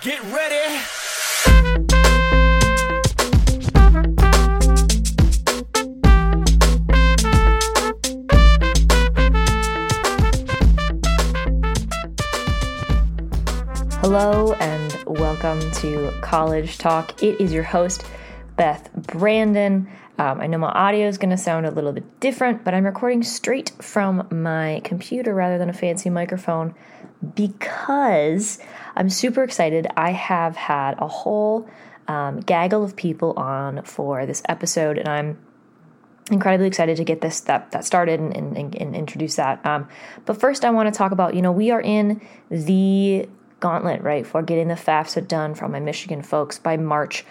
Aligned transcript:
Get 0.00 0.20
ready. 0.24 0.80
Hello 14.00 14.54
and 14.54 15.04
welcome 15.06 15.60
to 15.72 16.12
College 16.20 16.78
Talk. 16.78 17.22
It 17.22 17.40
is 17.40 17.52
your 17.52 17.62
host, 17.62 18.04
Beth 18.56 18.92
Brandon. 18.94 19.88
Um, 20.18 20.40
I 20.40 20.46
know 20.46 20.58
my 20.58 20.68
audio 20.68 21.06
is 21.06 21.18
going 21.18 21.30
to 21.30 21.36
sound 21.36 21.66
a 21.66 21.70
little 21.70 21.92
bit 21.92 22.20
different, 22.20 22.64
but 22.64 22.74
I'm 22.74 22.84
recording 22.84 23.22
straight 23.22 23.70
from 23.80 24.26
my 24.30 24.80
computer 24.84 25.34
rather 25.34 25.58
than 25.58 25.68
a 25.70 25.72
fancy 25.72 26.10
microphone 26.10 26.74
because 27.34 28.58
I'm 28.96 29.10
super 29.10 29.42
excited. 29.42 29.86
I 29.96 30.12
have 30.12 30.56
had 30.56 30.96
a 30.98 31.08
whole 31.08 31.68
um, 32.08 32.40
gaggle 32.40 32.84
of 32.84 32.96
people 32.96 33.32
on 33.36 33.82
for 33.84 34.26
this 34.26 34.42
episode, 34.48 34.98
and 34.98 35.08
I'm 35.08 35.38
incredibly 36.30 36.66
excited 36.66 36.96
to 36.96 37.04
get 37.04 37.20
this 37.20 37.40
that, 37.40 37.70
that 37.72 37.84
started 37.84 38.20
and, 38.20 38.36
and, 38.36 38.74
and 38.74 38.96
introduce 38.96 39.36
that. 39.36 39.64
Um, 39.64 39.88
but 40.24 40.38
first, 40.38 40.64
I 40.64 40.70
want 40.70 40.92
to 40.92 40.96
talk 40.96 41.12
about 41.12 41.34
you 41.34 41.42
know 41.42 41.52
we 41.52 41.70
are 41.70 41.80
in 41.80 42.20
the 42.50 43.28
gauntlet 43.60 44.02
right 44.02 44.26
for 44.26 44.42
getting 44.42 44.68
the 44.68 44.74
FAFSA 44.74 45.28
done 45.28 45.54
from 45.54 45.72
my 45.72 45.80
Michigan 45.80 46.22
folks 46.22 46.58
by 46.58 46.76
March 46.76 47.24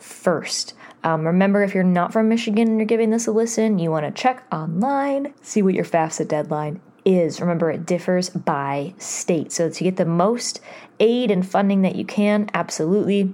1st. 0.00 0.72
Um, 1.04 1.26
remember, 1.26 1.62
if 1.62 1.74
you're 1.74 1.84
not 1.84 2.12
from 2.12 2.28
Michigan 2.28 2.68
and 2.68 2.78
you're 2.78 2.86
giving 2.86 3.10
this 3.10 3.26
a 3.26 3.32
listen, 3.32 3.78
you 3.78 3.90
want 3.90 4.06
to 4.06 4.22
check 4.22 4.42
online, 4.50 5.34
see 5.42 5.60
what 5.60 5.74
your 5.74 5.84
FAFSA 5.84 6.26
deadline 6.26 6.80
is. 7.04 7.40
Remember, 7.40 7.70
it 7.70 7.86
differs 7.86 8.30
by 8.30 8.94
state. 8.98 9.52
So, 9.52 9.68
to 9.68 9.84
get 9.84 9.96
the 9.96 10.04
most 10.04 10.60
aid 11.00 11.30
and 11.30 11.46
funding 11.46 11.82
that 11.82 11.96
you 11.96 12.04
can, 12.04 12.48
absolutely, 12.54 13.32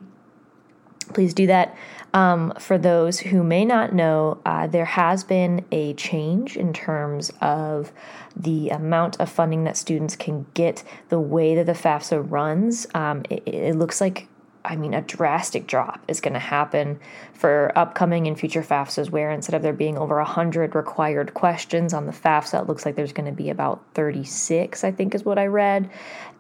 please 1.12 1.35
do 1.35 1.46
that. 1.46 1.77
Um, 2.12 2.52
for 2.59 2.77
those 2.77 3.21
who 3.21 3.43
may 3.43 3.65
not 3.65 3.93
know, 3.93 4.40
uh, 4.45 4.66
there 4.66 4.85
has 4.85 5.23
been 5.23 5.65
a 5.71 5.95
change 5.95 6.57
in 6.57 6.73
terms 6.73 7.32
of 7.40 7.93
the 8.37 8.71
amount 8.71 9.21
of 9.21 9.30
funding 9.30 9.65
that 9.65 9.77
students 9.77 10.16
can 10.16 10.46
get, 10.55 10.82
the 11.09 11.21
way 11.21 11.55
that 11.55 11.66
the 11.66 11.73
FAFSA 11.73 12.29
runs. 12.29 12.87
Um, 12.95 13.23
it, 13.30 13.43
it 13.46 13.77
looks 13.77 14.01
like 14.01 14.27
I 14.65 14.77
mean, 14.77 14.93
a 14.93 15.01
drastic 15.01 15.66
drop 15.66 16.01
is 16.07 16.21
going 16.21 16.35
to 16.35 16.41
happen 16.41 17.01
for 17.33 17.73
upcoming 17.77 18.27
and 18.27 18.39
future 18.39 18.63
FAFSAs, 18.63 19.11
where 19.11 19.30
instead 19.30 19.55
of 19.55 19.63
there 19.63 19.73
being 19.73 19.97
over 19.97 20.17
100 20.17 20.75
required 20.75 21.33
questions 21.33 21.95
on 21.95 22.07
the 22.07 22.13
FAFSA, 22.13 22.63
it 22.63 22.67
looks 22.69 22.85
like 22.85 22.95
there's 22.95 23.13
going 23.13 23.27
to 23.30 23.33
be 23.33 23.49
about 23.51 23.83
36, 23.95 24.85
I 24.85 24.91
think 24.91 25.15
is 25.15 25.25
what 25.25 25.39
I 25.39 25.47
read. 25.47 25.89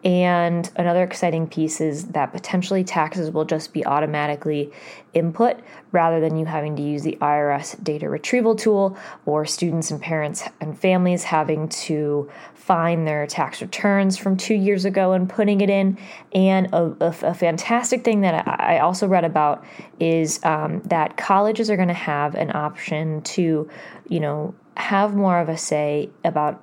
And 0.02 0.70
another 0.76 1.02
exciting 1.02 1.46
piece 1.46 1.80
is 1.80 2.06
that 2.08 2.32
potentially 2.32 2.84
taxes 2.84 3.30
will 3.30 3.44
just 3.44 3.74
be 3.74 3.84
automatically 3.84 4.72
input 5.12 5.58
rather 5.92 6.20
than 6.20 6.36
you 6.36 6.46
having 6.46 6.74
to 6.76 6.82
use 6.82 7.02
the 7.02 7.18
IRS 7.20 7.82
data 7.84 8.08
retrieval 8.08 8.54
tool 8.56 8.96
or 9.26 9.44
students 9.44 9.90
and 9.90 10.00
parents 10.00 10.44
and 10.60 10.78
families 10.78 11.24
having 11.24 11.68
to 11.68 12.30
find 12.54 13.06
their 13.06 13.26
tax 13.26 13.60
returns 13.60 14.16
from 14.16 14.38
two 14.38 14.54
years 14.54 14.86
ago 14.86 15.12
and 15.12 15.28
putting 15.28 15.60
it 15.60 15.68
in. 15.68 15.98
And 16.32 16.72
a, 16.72 16.96
a, 17.00 17.14
a 17.22 17.34
fantastic 17.34 18.02
thing 18.02 18.22
that 18.22 18.48
I 18.48 18.78
also 18.78 19.06
read 19.06 19.24
about 19.26 19.64
is 19.98 20.42
um, 20.44 20.80
that 20.86 21.18
colleges 21.18 21.68
are 21.68 21.76
going 21.76 21.88
to 21.88 21.94
have 21.94 22.34
an 22.36 22.56
option 22.56 23.20
to, 23.22 23.68
you 24.08 24.20
know, 24.20 24.54
have 24.78 25.14
more 25.14 25.40
of 25.40 25.50
a 25.50 25.58
say 25.58 26.08
about 26.24 26.62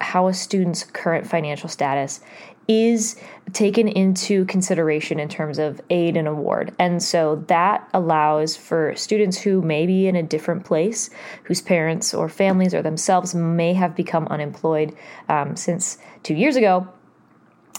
how 0.00 0.28
a 0.28 0.34
student's 0.34 0.84
current 0.84 1.26
financial 1.26 1.68
status 1.68 2.20
is 2.68 3.16
taken 3.52 3.86
into 3.88 4.44
consideration 4.46 5.20
in 5.20 5.28
terms 5.28 5.58
of 5.58 5.80
aid 5.90 6.16
and 6.16 6.26
award. 6.26 6.74
And 6.78 7.02
so 7.02 7.44
that 7.46 7.88
allows 7.94 8.56
for 8.56 8.94
students 8.96 9.38
who 9.38 9.62
may 9.62 9.86
be 9.86 10.08
in 10.08 10.16
a 10.16 10.22
different 10.22 10.64
place, 10.64 11.10
whose 11.44 11.60
parents 11.60 12.12
or 12.12 12.28
families 12.28 12.74
or 12.74 12.82
themselves 12.82 13.34
may 13.34 13.72
have 13.74 13.94
become 13.94 14.26
unemployed 14.28 14.96
um, 15.28 15.54
since 15.56 15.98
two 16.22 16.34
years 16.34 16.56
ago, 16.56 16.88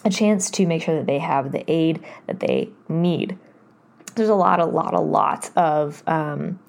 a 0.06 0.10
chance 0.10 0.50
to 0.52 0.66
make 0.66 0.82
sure 0.84 0.96
that 0.96 1.06
they 1.06 1.20
have 1.20 1.52
the 1.52 1.70
aid 1.70 2.04
that 2.28 2.40
they 2.40 2.70
need. 2.88 3.38
There's 4.16 4.30
a 4.30 4.36
lot, 4.36 4.60
a 4.60 4.66
lot, 4.66 4.94
a 4.94 5.02
lot 5.02 5.52
of. 5.56 6.02
Um, 6.08 6.60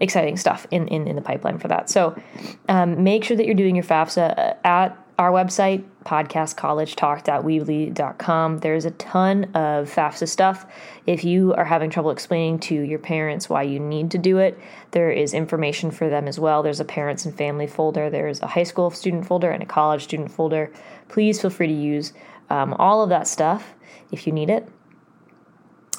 exciting 0.00 0.38
stuff 0.38 0.66
in, 0.70 0.88
in, 0.88 1.06
in 1.06 1.14
the 1.14 1.22
pipeline 1.22 1.58
for 1.58 1.68
that. 1.68 1.90
So 1.90 2.20
um, 2.68 3.04
make 3.04 3.22
sure 3.22 3.36
that 3.36 3.44
you're 3.44 3.54
doing 3.54 3.76
your 3.76 3.84
FAFSA 3.84 4.56
at 4.64 4.96
our 5.20 5.30
website, 5.30 5.84
podcastcollegetalk.weebly.com. 6.06 8.58
There's 8.58 8.84
a 8.86 8.90
ton 8.92 9.44
of 9.54 9.94
FAFSA 9.94 10.26
stuff. 10.26 10.64
If 11.06 11.24
you 11.24 11.52
are 11.52 11.66
having 11.66 11.90
trouble 11.90 12.10
explaining 12.10 12.60
to 12.60 12.74
your 12.74 12.98
parents 12.98 13.50
why 13.50 13.64
you 13.64 13.78
need 13.78 14.10
to 14.12 14.18
do 14.18 14.38
it, 14.38 14.58
there 14.92 15.10
is 15.10 15.34
information 15.34 15.90
for 15.90 16.08
them 16.08 16.26
as 16.26 16.40
well. 16.40 16.62
There's 16.62 16.80
a 16.80 16.86
parents 16.86 17.26
and 17.26 17.36
family 17.36 17.66
folder, 17.66 18.08
there's 18.08 18.40
a 18.40 18.46
high 18.46 18.62
school 18.62 18.90
student 18.90 19.26
folder, 19.26 19.50
and 19.50 19.62
a 19.62 19.66
college 19.66 20.04
student 20.04 20.32
folder. 20.32 20.72
Please 21.08 21.38
feel 21.38 21.50
free 21.50 21.66
to 21.66 21.74
use 21.74 22.14
um, 22.48 22.72
all 22.78 23.02
of 23.02 23.10
that 23.10 23.28
stuff 23.28 23.74
if 24.10 24.26
you 24.26 24.32
need 24.32 24.48
it. 24.48 24.66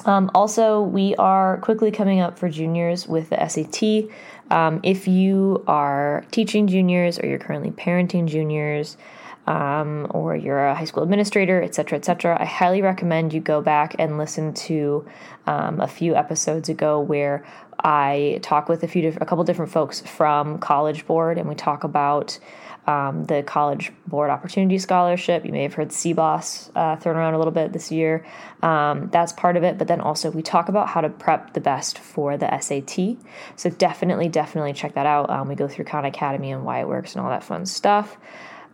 Um, 0.04 0.32
also, 0.34 0.82
we 0.82 1.14
are 1.14 1.58
quickly 1.58 1.92
coming 1.92 2.18
up 2.18 2.38
for 2.38 2.48
juniors 2.48 3.06
with 3.06 3.30
the 3.30 3.36
SAT. 3.46 4.10
Um, 4.52 4.80
if 4.82 5.08
you 5.08 5.64
are 5.66 6.24
teaching 6.30 6.66
juniors 6.66 7.18
or 7.18 7.26
you're 7.26 7.38
currently 7.38 7.70
parenting 7.70 8.26
juniors, 8.28 8.98
um, 9.46 10.06
or 10.10 10.36
you're 10.36 10.66
a 10.68 10.74
high 10.74 10.84
school 10.84 11.02
administrator, 11.02 11.62
et 11.62 11.74
cetera, 11.74 11.98
et 11.98 12.04
cetera, 12.04 12.36
I 12.40 12.44
highly 12.44 12.82
recommend 12.82 13.32
you 13.32 13.40
go 13.40 13.62
back 13.62 13.96
and 13.98 14.18
listen 14.18 14.52
to 14.54 15.06
um, 15.46 15.80
a 15.80 15.88
few 15.88 16.14
episodes 16.14 16.68
ago 16.68 17.00
where 17.00 17.44
I 17.82 18.40
talk 18.42 18.68
with 18.68 18.82
a 18.82 18.88
few, 18.88 19.02
diff- 19.02 19.18
a 19.20 19.24
couple 19.24 19.42
different 19.44 19.72
folks 19.72 20.00
from 20.02 20.58
College 20.58 21.06
Board, 21.06 21.38
and 21.38 21.48
we 21.48 21.54
talk 21.54 21.82
about 21.82 22.38
um, 22.86 23.24
the 23.24 23.42
College 23.42 23.92
Board 24.06 24.30
Opportunity 24.30 24.78
Scholarship. 24.78 25.44
You 25.44 25.52
may 25.52 25.62
have 25.62 25.74
heard 25.74 25.90
CBOS 25.90 26.70
uh, 26.74 26.96
thrown 26.96 27.16
around 27.16 27.34
a 27.34 27.38
little 27.38 27.52
bit 27.52 27.72
this 27.72 27.92
year. 27.92 28.26
Um, 28.62 29.08
that's 29.10 29.32
part 29.32 29.56
of 29.56 29.62
it. 29.62 29.78
But 29.78 29.88
then 29.88 30.00
also, 30.00 30.30
we 30.30 30.42
talk 30.42 30.68
about 30.68 30.88
how 30.88 31.00
to 31.00 31.08
prep 31.08 31.54
the 31.54 31.60
best 31.60 31.98
for 31.98 32.36
the 32.36 32.58
SAT. 32.58 33.16
So 33.56 33.70
definitely, 33.70 34.28
definitely 34.28 34.72
check 34.72 34.94
that 34.94 35.06
out. 35.06 35.30
Um, 35.30 35.48
we 35.48 35.54
go 35.54 35.68
through 35.68 35.84
Khan 35.84 36.04
Academy 36.04 36.50
and 36.50 36.64
why 36.64 36.80
it 36.80 36.88
works 36.88 37.14
and 37.14 37.24
all 37.24 37.30
that 37.30 37.44
fun 37.44 37.66
stuff. 37.66 38.16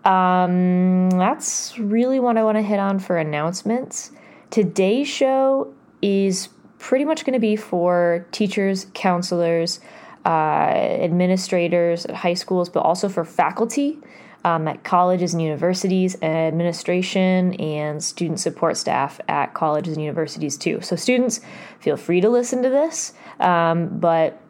Um, 0.04 1.10
that's 1.10 1.78
really 1.78 2.20
what 2.20 2.38
I 2.38 2.44
want 2.44 2.56
to 2.56 2.62
hit 2.62 2.78
on 2.78 2.98
for 2.98 3.18
announcements. 3.18 4.12
Today's 4.50 5.08
show 5.08 5.74
is 6.00 6.48
pretty 6.78 7.04
much 7.04 7.24
going 7.24 7.34
to 7.34 7.40
be 7.40 7.56
for 7.56 8.26
teachers, 8.30 8.86
counselors, 8.94 9.80
uh, 10.24 10.28
administrators 10.28 12.06
at 12.06 12.14
high 12.14 12.34
schools, 12.34 12.68
but 12.68 12.80
also 12.80 13.08
for 13.08 13.24
faculty 13.24 13.98
um, 14.44 14.68
at 14.68 14.84
colleges 14.84 15.34
and 15.34 15.42
universities, 15.42 16.20
administration, 16.22 17.54
and 17.54 18.02
student 18.02 18.40
support 18.40 18.76
staff 18.76 19.20
at 19.28 19.54
colleges 19.54 19.94
and 19.94 20.02
universities 20.02 20.56
too. 20.56 20.80
So, 20.80 20.96
students, 20.96 21.40
feel 21.80 21.96
free 21.96 22.20
to 22.20 22.28
listen 22.28 22.62
to 22.62 22.68
this, 22.68 23.12
um, 23.40 23.88
but 23.98 24.40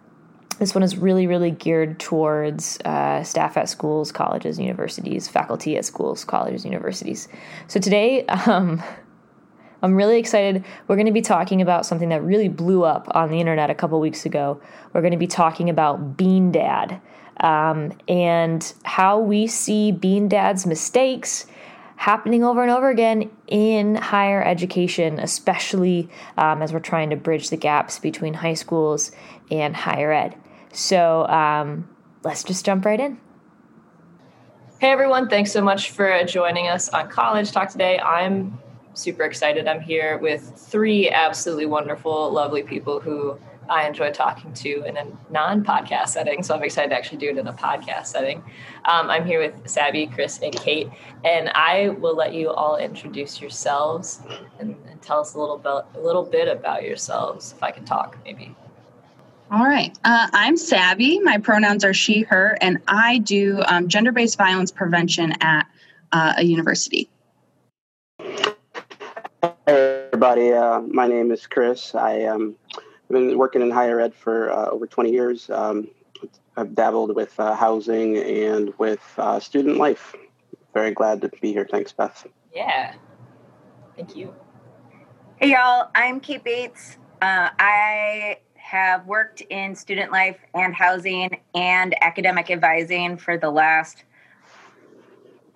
this 0.59 0.75
one 0.75 0.83
is 0.83 0.97
really, 0.97 1.27
really 1.27 1.53
geared 1.53 2.01
towards 2.01 2.81
uh, 2.85 3.23
staff 3.23 3.57
at 3.57 3.69
schools, 3.69 4.11
colleges, 4.11 4.59
universities, 4.59 5.29
faculty 5.29 5.77
at 5.77 5.85
schools, 5.85 6.25
colleges, 6.25 6.65
universities. 6.65 7.29
So 7.69 7.79
today, 7.79 8.27
um, 8.27 8.83
I'm 9.83 9.95
really 9.95 10.19
excited. 10.19 10.65
We're 10.87 10.97
going 10.97 11.07
to 11.07 11.13
be 11.13 11.23
talking 11.23 11.63
about 11.63 11.87
something 11.87 12.09
that 12.09 12.23
really 12.23 12.49
blew 12.49 12.85
up 12.85 13.07
on 13.13 13.31
the 13.31 13.41
internet 13.41 13.71
a 13.71 13.75
couple 13.75 14.01
weeks 14.01 14.27
ago. 14.27 14.61
We're 14.93 15.03
going 15.03 15.13
to 15.13 15.19
be 15.19 15.29
talking 15.29 15.71
about 15.71 16.17
Bean 16.17 16.51
Dad 16.51 17.01
um, 17.39 17.93
and 18.09 18.73
how 18.85 19.21
we 19.21 19.47
see 19.47 19.93
Bean 19.93 20.29
Dad's 20.29 20.67
mistakes 20.67 21.47
happening 21.97 22.45
over 22.45 22.63
and 22.63 22.71
over 22.71 22.89
again 22.89 23.31
in 23.49 23.97
higher 23.97 24.43
education, 24.43 25.19
especially 25.19 26.09
um, 26.37 26.63
as 26.63 26.73
we're 26.73 26.81
trying 26.81 27.11
to 27.11 27.17
bridge 27.17 27.51
the 27.51 27.57
gaps 27.57 27.99
between 27.99 28.35
high 28.35 28.55
schools 28.55 29.13
and 29.51 29.75
higher 29.75 30.13
ed. 30.13 30.37
So 30.73 31.27
um, 31.27 31.89
let's 32.23 32.45
just 32.45 32.65
jump 32.65 32.85
right 32.85 33.01
in. 33.01 33.19
Hey 34.81 34.91
everyone, 34.91 35.29
thanks 35.29 35.51
so 35.51 35.61
much 35.61 35.91
for 35.91 36.23
joining 36.25 36.69
us 36.69 36.89
on 36.91 37.09
College 37.09 37.51
Talk 37.51 37.69
today. 37.69 37.99
I'm 37.99 38.57
super 38.99 39.25
excited. 39.25 39.69
I'm 39.69 39.81
here 39.81 40.19
with 40.19 40.53
three 40.57 41.11
absolutely 41.11 41.67
wonderful, 41.67 42.31
lovely 42.31 42.63
people 42.63 43.01
who 43.01 43.39
I 43.69 43.87
enjoy 43.87 44.11
talking 44.13 44.53
to 44.55 44.83
in 44.85 44.97
a 44.97 45.05
non 45.31 45.65
podcast 45.65 46.09
setting. 46.09 46.43
So 46.43 46.55
I'm 46.55 46.63
excited 46.63 46.91
to 46.91 46.97
actually 46.97 47.19
do 47.19 47.29
it 47.29 47.39
in 47.39 47.47
a 47.47 47.53
podcast 47.53 48.07
setting. 48.07 48.39
Um, 48.85 49.11
I'm 49.11 49.25
here 49.27 49.41
with 49.41 49.69
Sabby, 49.69 50.07
Chris, 50.07 50.41
and 50.43 50.55
Kate, 50.55 50.89
and 51.25 51.51
I 51.51 51.91
will 51.91 52.17
let 52.17 52.33
you 52.33 52.51
all 52.51 52.77
introduce 52.77 53.41
yourselves 53.41 54.21
and, 54.59 54.75
and 54.89 55.03
tell 55.03 55.21
us 55.21 55.35
a 55.35 55.39
little 55.39 55.59
bit, 55.59 56.01
a 56.01 56.01
little 56.01 56.25
bit 56.25 56.49
about 56.49 56.83
yourselves, 56.83 57.53
if 57.57 57.63
I 57.63 57.71
can 57.71 57.85
talk, 57.85 58.17
maybe. 58.25 58.55
All 59.51 59.65
right. 59.65 59.97
Uh, 60.05 60.29
I'm 60.33 60.57
Sabby. 60.57 61.21
My 61.21 61.39
pronouns 61.39 61.85
are 61.85 61.95
she, 61.95 62.23
her, 62.23 62.59
and 62.61 62.79
I 62.87 63.19
do 63.19 63.63
um, 63.67 63.89
gender 63.89 64.13
based 64.13 64.37
violence 64.37 64.71
prevention 64.71 65.33
at 65.41 65.67
uh, 66.13 66.35
a 66.39 66.43
university. 66.43 67.09
Everybody. 70.19 70.53
Uh, 70.53 70.81
my 70.81 71.07
name 71.07 71.31
is 71.31 71.47
Chris. 71.47 71.95
I 71.95 72.25
um, 72.25 72.57
I've 72.77 73.09
been 73.09 73.39
working 73.39 73.63
in 73.63 73.71
higher 73.71 74.01
ed 74.01 74.13
for 74.17 74.51
uh, 74.51 74.67
over 74.67 74.85
20 74.85 75.13
years. 75.13 75.49
Um, 75.49 75.87
I've 76.57 76.75
dabbled 76.75 77.15
with 77.15 77.39
uh, 77.39 77.55
housing 77.55 78.17
and 78.17 78.75
with 78.79 79.15
uh, 79.17 79.39
student 79.39 79.77
life. 79.77 80.17
Very 80.75 80.91
glad 80.91 81.21
to 81.21 81.29
be 81.41 81.53
here. 81.53 81.69
Thanks, 81.71 81.93
Beth. 81.93 82.27
Yeah. 82.53 82.97
Thank 83.95 84.17
you. 84.17 84.35
Hey, 85.37 85.53
y'all. 85.53 85.89
I'm 85.95 86.19
Kate 86.19 86.43
Bates. 86.43 86.97
Uh, 87.23 87.51
I 87.61 88.39
have 88.57 89.07
worked 89.07 89.43
in 89.43 89.77
student 89.77 90.11
life 90.11 90.41
and 90.53 90.75
housing 90.75 91.39
and 91.55 91.95
academic 92.03 92.51
advising 92.51 93.19
for 93.19 93.39
the 93.39 93.51
last, 93.51 94.03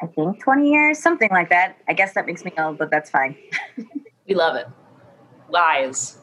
I 0.00 0.06
think, 0.06 0.40
20 0.40 0.70
years, 0.70 1.00
something 1.00 1.30
like 1.32 1.48
that. 1.48 1.78
I 1.88 1.94
guess 1.94 2.14
that 2.14 2.26
makes 2.26 2.44
me 2.44 2.52
old, 2.56 2.78
but 2.78 2.92
that's 2.92 3.10
fine. 3.10 3.36
we 4.32 4.36
love 4.36 4.56
it. 4.56 4.66
Lies. 5.50 6.16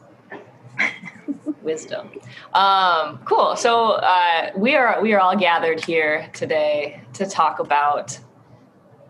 wisdom. 1.61 2.09
Um, 2.53 3.19
cool. 3.23 3.55
So 3.55 3.91
uh, 3.91 4.49
we 4.55 4.75
are 4.75 4.99
we 4.99 5.13
are 5.13 5.19
all 5.19 5.37
gathered 5.37 5.83
here 5.83 6.27
today 6.33 7.03
to 7.13 7.27
talk 7.27 7.59
about 7.59 8.17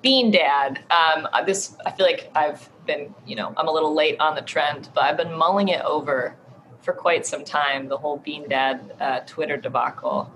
Bean 0.01 0.31
Dad. 0.31 0.83
Um, 0.91 1.29
this 1.45 1.77
I 1.85 1.91
feel 1.91 2.05
like 2.05 2.29
I've 2.35 2.69
been 2.85 3.15
you 3.25 3.37
know 3.37 3.53
I'm 3.55 3.69
a 3.69 3.71
little 3.71 3.93
late 3.93 4.19
on 4.19 4.35
the 4.35 4.41
trend, 4.41 4.89
but 4.93 5.05
I've 5.05 5.15
been 5.15 5.31
mulling 5.31 5.69
it 5.69 5.81
over 5.85 6.35
for 6.81 6.91
quite 6.91 7.25
some 7.25 7.45
time. 7.45 7.87
The 7.87 7.97
whole 7.97 8.17
Bean 8.17 8.49
Dad 8.49 8.93
uh, 8.99 9.19
Twitter 9.25 9.55
debacle, 9.55 10.29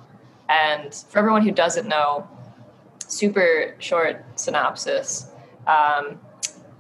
and 0.48 0.94
for 1.10 1.20
everyone 1.20 1.42
who 1.42 1.52
doesn't 1.52 1.90
know, 1.90 2.30
super 3.08 3.76
short 3.80 4.24
synopsis. 4.40 5.28
Um, 5.68 6.22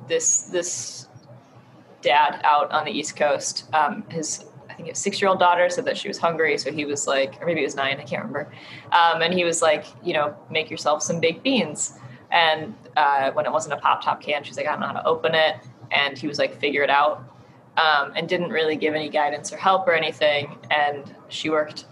this 0.08 0.44
this 0.44 1.08
dad 2.04 2.42
out 2.44 2.72
on 2.72 2.86
the 2.86 2.92
East 2.92 3.16
Coast, 3.16 3.66
um, 3.74 4.04
his 4.10 4.46
I 4.70 4.76
think 4.76 4.90
his 4.90 4.98
six 4.98 5.22
year 5.22 5.30
old 5.30 5.40
daughter 5.40 5.70
said 5.70 5.86
that 5.86 5.98
she 5.98 6.08
was 6.08 6.18
hungry. 6.18 6.58
So 6.58 6.72
he 6.72 6.86
was 6.86 7.08
like, 7.08 7.40
or 7.42 7.46
maybe 7.46 7.62
it 7.62 7.66
was 7.66 7.76
nine, 7.76 8.00
I 8.00 8.04
can't 8.04 8.24
remember. 8.24 8.52
Um, 8.92 9.22
and 9.22 9.34
he 9.34 9.44
was 9.44 9.62
like, 9.62 9.86
you 10.04 10.14
know, 10.14 10.36
make 10.50 10.72
yourself 10.72 11.04
some 11.04 11.20
baked 11.20 11.44
beans. 11.44 11.94
And 12.32 12.74
uh, 12.98 13.32
when 13.32 13.46
it 13.46 13.52
wasn't 13.52 13.76
a 13.76 13.78
pop 13.78 14.04
top 14.04 14.22
can, 14.22 14.44
she's 14.44 14.58
like, 14.58 14.66
I 14.66 14.72
don't 14.72 14.82
know 14.82 14.88
how 14.88 14.94
to 14.94 15.06
open 15.06 15.36
it. 15.36 15.58
And 15.92 16.18
he 16.18 16.28
was 16.28 16.40
like, 16.40 16.60
figure 16.60 16.82
it 16.82 16.90
out. 16.90 17.30
Um, 17.78 18.14
and 18.16 18.30
didn't 18.30 18.50
really 18.50 18.76
give 18.76 18.94
any 18.94 19.10
guidance 19.10 19.52
or 19.52 19.58
help 19.58 19.88
or 19.88 19.94
anything. 19.94 20.58
And 20.70 21.16
she 21.30 21.50
worked 21.50 21.86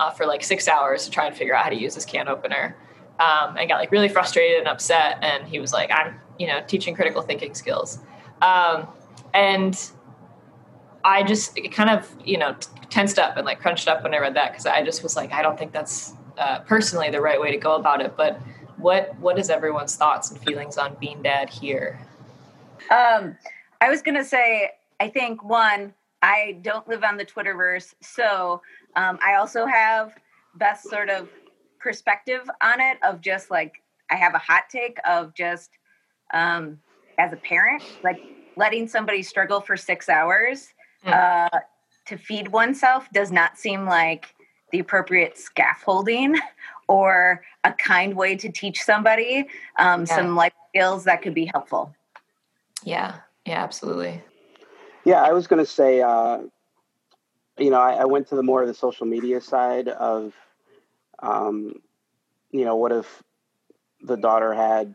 uh, 0.00 0.10
for 0.10 0.26
like 0.26 0.42
six 0.42 0.66
hours 0.68 1.04
to 1.04 1.10
try 1.10 1.26
and 1.26 1.36
figure 1.36 1.54
out 1.54 1.64
how 1.64 1.70
to 1.70 1.76
use 1.76 1.94
this 1.94 2.04
can 2.04 2.28
opener. 2.28 2.76
Um, 3.18 3.56
and 3.56 3.68
got 3.68 3.78
like 3.78 3.90
really 3.90 4.08
frustrated 4.08 4.58
and 4.58 4.68
upset. 4.68 5.18
And 5.22 5.46
he 5.46 5.58
was 5.58 5.72
like, 5.72 5.90
I'm, 5.90 6.14
you 6.38 6.46
know, 6.46 6.62
teaching 6.66 6.94
critical 6.94 7.20
thinking 7.20 7.54
skills. 7.54 7.98
Um, 8.40 8.86
and 9.34 9.90
I 11.04 11.22
just 11.22 11.58
kind 11.72 11.90
of, 11.90 12.10
you 12.24 12.38
know, 12.38 12.56
tensed 12.90 13.18
up 13.18 13.36
and 13.36 13.46
like 13.46 13.60
crunched 13.60 13.88
up 13.88 14.02
when 14.02 14.14
I 14.14 14.18
read 14.18 14.34
that 14.34 14.52
because 14.52 14.66
I 14.66 14.82
just 14.82 15.02
was 15.02 15.16
like, 15.16 15.32
I 15.32 15.42
don't 15.42 15.58
think 15.58 15.72
that's 15.72 16.14
uh, 16.36 16.60
personally 16.60 17.10
the 17.10 17.20
right 17.20 17.40
way 17.40 17.50
to 17.50 17.56
go 17.58 17.76
about 17.76 18.00
it. 18.00 18.16
But 18.16 18.40
what 18.76 19.18
what 19.18 19.38
is 19.38 19.50
everyone's 19.50 19.96
thoughts 19.96 20.30
and 20.30 20.40
feelings 20.40 20.78
on 20.78 20.96
bean 21.00 21.22
dad 21.22 21.50
here? 21.50 22.00
Um, 22.90 23.36
I 23.80 23.88
was 23.88 24.02
gonna 24.02 24.24
say, 24.24 24.70
I 25.00 25.08
think 25.08 25.42
one, 25.42 25.94
I 26.22 26.58
don't 26.62 26.86
live 26.88 27.04
on 27.04 27.16
the 27.16 27.24
Twitterverse, 27.24 27.94
so 28.00 28.62
um, 28.96 29.18
I 29.24 29.34
also 29.34 29.66
have 29.66 30.14
best 30.56 30.88
sort 30.88 31.08
of 31.08 31.28
perspective 31.78 32.48
on 32.62 32.80
it 32.80 32.98
of 33.02 33.20
just 33.20 33.50
like 33.50 33.82
I 34.10 34.16
have 34.16 34.34
a 34.34 34.38
hot 34.38 34.64
take 34.70 34.98
of 35.06 35.34
just 35.34 35.70
um, 36.32 36.78
as 37.18 37.32
a 37.32 37.36
parent, 37.36 37.82
like 38.02 38.20
letting 38.58 38.86
somebody 38.88 39.22
struggle 39.22 39.60
for 39.60 39.76
six 39.76 40.08
hours 40.08 40.68
Hmm. 41.02 41.12
uh, 41.12 41.60
to 42.06 42.16
feed 42.16 42.48
oneself 42.48 43.08
does 43.12 43.30
not 43.30 43.56
seem 43.56 43.84
like 43.84 44.34
the 44.72 44.80
appropriate 44.80 45.38
scaffolding 45.38 46.36
or 46.88 47.42
a 47.64 47.72
kind 47.72 48.16
way 48.16 48.34
to 48.36 48.50
teach 48.50 48.82
somebody 48.82 49.46
um, 49.78 50.00
yeah. 50.00 50.16
some 50.16 50.34
life 50.34 50.52
skills 50.70 51.04
that 51.04 51.22
could 51.22 51.34
be 51.34 51.50
helpful. 51.52 51.94
Yeah, 52.82 53.16
yeah, 53.46 53.62
absolutely. 53.62 54.22
Yeah, 55.04 55.22
I 55.22 55.32
was 55.32 55.46
going 55.46 55.64
to 55.64 55.70
say, 55.70 56.00
uh, 56.00 56.38
you 57.58 57.70
know, 57.70 57.80
I, 57.80 57.94
I, 57.94 58.04
went 58.04 58.28
to 58.28 58.36
the 58.36 58.42
more 58.42 58.62
of 58.62 58.68
the 58.68 58.74
social 58.74 59.06
media 59.06 59.40
side 59.40 59.88
of, 59.88 60.34
um, 61.20 61.74
you 62.50 62.64
know, 62.64 62.76
what 62.76 62.92
if 62.92 63.22
the 64.02 64.16
daughter 64.16 64.52
had 64.52 64.94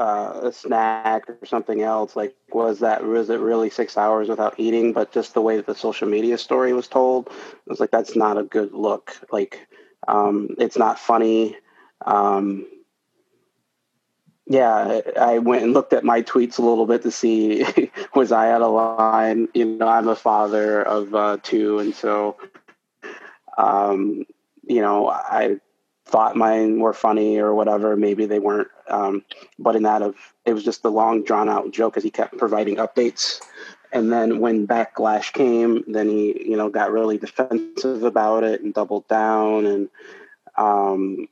uh, 0.00 0.40
a 0.44 0.52
snack 0.52 1.28
or 1.28 1.44
something 1.44 1.82
else 1.82 2.16
like 2.16 2.34
was 2.52 2.78
that 2.78 3.04
was 3.04 3.28
it 3.28 3.38
really 3.38 3.68
six 3.68 3.98
hours 3.98 4.28
without 4.28 4.54
eating 4.56 4.94
but 4.94 5.12
just 5.12 5.34
the 5.34 5.42
way 5.42 5.56
that 5.56 5.66
the 5.66 5.74
social 5.74 6.08
media 6.08 6.38
story 6.38 6.72
was 6.72 6.88
told? 6.88 7.26
It 7.26 7.68
was 7.68 7.80
like 7.80 7.90
that's 7.90 8.16
not 8.16 8.38
a 8.38 8.42
good 8.42 8.72
look. 8.72 9.14
Like 9.30 9.68
um, 10.08 10.56
it's 10.58 10.78
not 10.78 10.98
funny. 10.98 11.56
Um, 12.06 12.66
yeah 14.46 15.00
i 15.20 15.38
went 15.38 15.62
and 15.62 15.74
looked 15.74 15.92
at 15.92 16.02
my 16.02 16.22
tweets 16.22 16.58
a 16.58 16.62
little 16.62 16.86
bit 16.86 17.02
to 17.02 17.10
see 17.10 17.64
was 18.14 18.32
i 18.32 18.50
out 18.50 18.62
of 18.62 18.72
line? 18.72 19.48
You 19.54 19.64
know 19.66 19.86
i'm 19.86 20.08
a 20.08 20.16
father 20.16 20.82
of 20.82 21.14
uh, 21.14 21.36
two 21.42 21.78
and 21.78 21.94
so 21.94 22.36
um, 23.58 24.24
you 24.66 24.80
know 24.80 25.08
i 25.08 25.60
thought 26.06 26.36
mine 26.36 26.80
were 26.80 26.92
funny 26.92 27.38
or 27.38 27.54
whatever. 27.54 27.96
Maybe 27.96 28.26
they 28.26 28.38
weren't. 28.38 28.68
Um, 28.88 29.24
but 29.58 29.76
in 29.76 29.84
that 29.84 30.02
of 30.02 30.16
it 30.44 30.52
was 30.54 30.64
just 30.64 30.82
the 30.82 30.90
long 30.90 31.22
drawn 31.22 31.48
out 31.48 31.70
joke 31.72 31.96
as 31.96 32.02
he 32.02 32.10
kept 32.10 32.38
providing 32.38 32.76
updates. 32.76 33.40
And 33.92 34.12
then 34.12 34.40
when 34.40 34.66
backlash 34.66 35.32
came, 35.32 35.84
then 35.86 36.08
he 36.08 36.48
you 36.48 36.56
know 36.56 36.68
got 36.68 36.92
really 36.92 37.18
defensive 37.18 38.04
about 38.04 38.44
it 38.44 38.62
and 38.62 38.74
doubled 38.74 39.08
down. 39.08 39.66
And 39.66 39.88
um, 40.56 41.28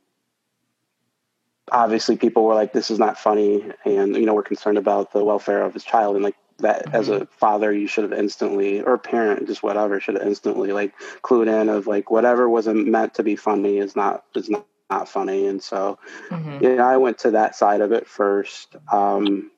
obviously, 1.70 2.16
people 2.16 2.44
were 2.44 2.54
like, 2.54 2.72
"This 2.72 2.90
is 2.90 2.98
not 2.98 3.18
funny," 3.18 3.64
and 3.84 4.16
you 4.16 4.26
know 4.26 4.34
we're 4.34 4.42
concerned 4.42 4.78
about 4.78 5.12
the 5.12 5.24
welfare 5.24 5.62
of 5.62 5.74
his 5.74 5.84
child. 5.84 6.16
And 6.16 6.24
like 6.24 6.36
that 6.58 6.86
mm-hmm. 6.86 6.96
as 6.96 7.08
a 7.08 7.26
father 7.26 7.72
you 7.72 7.86
should 7.86 8.04
have 8.04 8.18
instantly 8.18 8.80
or 8.80 8.98
parent 8.98 9.46
just 9.46 9.62
whatever 9.62 10.00
should 10.00 10.14
have 10.14 10.26
instantly 10.26 10.72
like 10.72 10.92
clued 11.22 11.48
in 11.48 11.68
of 11.68 11.86
like 11.86 12.10
whatever 12.10 12.48
wasn't 12.48 12.86
meant 12.86 13.14
to 13.14 13.22
be 13.22 13.36
funny 13.36 13.78
is 13.78 13.94
not 13.94 14.24
is 14.34 14.50
not, 14.50 14.66
not 14.90 15.08
funny 15.08 15.46
and 15.46 15.62
so 15.62 15.98
mm-hmm. 16.28 16.64
yeah 16.64 16.86
i 16.86 16.96
went 16.96 17.18
to 17.18 17.32
that 17.32 17.54
side 17.54 17.80
of 17.80 17.92
it 17.92 18.06
first 18.06 18.74
um 18.92 19.50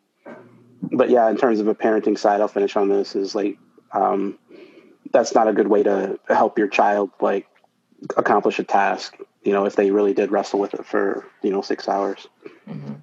but 0.82 1.10
yeah 1.10 1.28
in 1.28 1.36
terms 1.36 1.60
of 1.60 1.68
a 1.68 1.74
parenting 1.74 2.18
side 2.18 2.40
i'll 2.40 2.48
finish 2.48 2.76
on 2.76 2.88
this 2.88 3.14
is 3.14 3.34
like 3.34 3.58
um 3.92 4.38
that's 5.12 5.34
not 5.34 5.48
a 5.48 5.52
good 5.52 5.68
way 5.68 5.82
to 5.82 6.18
help 6.28 6.58
your 6.58 6.68
child 6.68 7.10
like 7.20 7.46
accomplish 8.16 8.58
a 8.58 8.64
task 8.64 9.16
you 9.42 9.52
know 9.52 9.64
if 9.64 9.76
they 9.76 9.90
really 9.90 10.14
did 10.14 10.30
wrestle 10.30 10.60
with 10.60 10.74
it 10.74 10.84
for 10.84 11.26
you 11.42 11.50
know 11.50 11.62
six 11.62 11.88
hours 11.88 12.26
mm-hmm. 12.68 12.94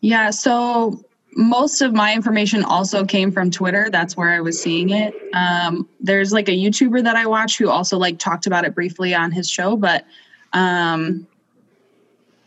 yeah 0.00 0.30
so 0.30 1.04
most 1.34 1.80
of 1.80 1.94
my 1.94 2.14
information 2.14 2.62
also 2.62 3.04
came 3.04 3.32
from 3.32 3.50
Twitter. 3.50 3.88
That's 3.90 4.16
where 4.16 4.30
I 4.30 4.40
was 4.40 4.60
seeing 4.60 4.90
it. 4.90 5.14
Um, 5.32 5.88
there's 6.00 6.32
like 6.32 6.48
a 6.48 6.52
YouTuber 6.52 7.02
that 7.04 7.16
I 7.16 7.26
watch 7.26 7.58
who 7.58 7.70
also 7.70 7.96
like 7.98 8.18
talked 8.18 8.46
about 8.46 8.64
it 8.64 8.74
briefly 8.74 9.14
on 9.14 9.30
his 9.30 9.48
show, 9.48 9.76
but 9.76 10.04
um, 10.52 11.26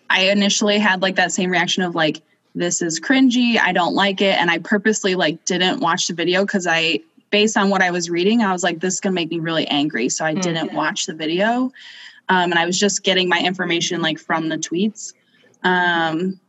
I 0.09 0.29
initially 0.29 0.77
had 0.77 1.01
like 1.01 1.15
that 1.15 1.31
same 1.31 1.49
reaction 1.49 1.83
of 1.83 1.95
like, 1.95 2.21
this 2.53 2.81
is 2.81 2.99
cringy. 2.99 3.59
I 3.59 3.73
don't 3.73 3.95
like 3.95 4.21
it, 4.21 4.37
and 4.39 4.49
I 4.49 4.59
purposely 4.59 5.15
like 5.15 5.43
didn't 5.45 5.81
watch 5.81 6.07
the 6.07 6.13
video 6.13 6.45
because 6.45 6.67
I, 6.67 6.99
based 7.29 7.57
on 7.57 7.69
what 7.69 7.81
I 7.81 7.91
was 7.91 8.09
reading, 8.09 8.41
I 8.41 8.53
was 8.53 8.63
like, 8.63 8.79
this 8.79 8.93
is 8.93 8.99
gonna 9.01 9.13
make 9.13 9.29
me 9.29 9.39
really 9.39 9.67
angry, 9.67 10.07
so 10.09 10.23
I 10.23 10.31
mm-hmm. 10.31 10.41
didn't 10.41 10.73
watch 10.73 11.05
the 11.05 11.13
video, 11.13 11.71
um, 12.29 12.51
and 12.51 12.53
I 12.53 12.65
was 12.65 12.79
just 12.79 13.03
getting 13.03 13.27
my 13.27 13.39
information 13.39 14.01
like 14.01 14.19
from 14.19 14.47
the 14.47 14.57
tweets. 14.57 15.13
Um, 15.63 16.39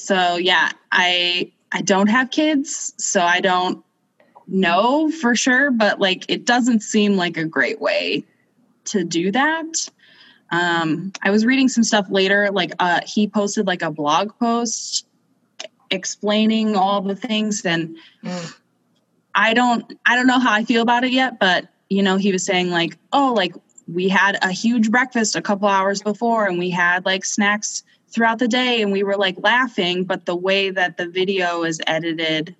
so 0.00 0.36
yeah, 0.36 0.70
I 0.90 1.52
I 1.72 1.82
don't 1.82 2.08
have 2.08 2.30
kids, 2.30 2.92
so 2.96 3.22
I 3.22 3.40
don't 3.40 3.84
know 4.46 5.10
for 5.10 5.36
sure, 5.36 5.70
but 5.70 6.00
like 6.00 6.24
it 6.28 6.44
doesn't 6.44 6.80
seem 6.80 7.16
like 7.16 7.36
a 7.36 7.44
great 7.44 7.80
way 7.80 8.24
to 8.86 9.04
do 9.04 9.30
that. 9.32 9.88
Um, 10.50 11.12
I 11.22 11.30
was 11.30 11.46
reading 11.46 11.68
some 11.68 11.84
stuff 11.84 12.06
later, 12.10 12.50
like 12.50 12.72
uh, 12.78 13.00
he 13.06 13.28
posted 13.28 13.66
like 13.66 13.82
a 13.82 13.90
blog 13.90 14.36
post 14.38 15.06
explaining 15.90 16.76
all 16.76 17.00
the 17.02 17.16
things, 17.16 17.64
and 17.64 17.96
mm. 18.24 18.56
I 19.34 19.54
don't 19.54 19.92
I 20.06 20.16
don't 20.16 20.26
know 20.26 20.40
how 20.40 20.52
I 20.52 20.64
feel 20.64 20.82
about 20.82 21.04
it 21.04 21.12
yet, 21.12 21.38
but 21.38 21.68
you 21.88 22.02
know 22.02 22.16
he 22.16 22.32
was 22.32 22.44
saying 22.44 22.70
like 22.70 22.96
oh 23.12 23.32
like 23.36 23.54
we 23.86 24.08
had 24.08 24.38
a 24.42 24.50
huge 24.50 24.90
breakfast 24.90 25.36
a 25.36 25.42
couple 25.42 25.68
hours 25.68 26.02
before, 26.02 26.46
and 26.46 26.58
we 26.58 26.70
had 26.70 27.04
like 27.04 27.24
snacks 27.24 27.84
throughout 28.10 28.38
the 28.38 28.48
day 28.48 28.82
and 28.82 28.92
we 28.92 29.02
were 29.02 29.16
like 29.16 29.36
laughing 29.38 30.04
but 30.04 30.26
the 30.26 30.36
way 30.36 30.70
that 30.70 30.96
the 30.96 31.06
video 31.06 31.62
is 31.64 31.80
edited 31.86 32.54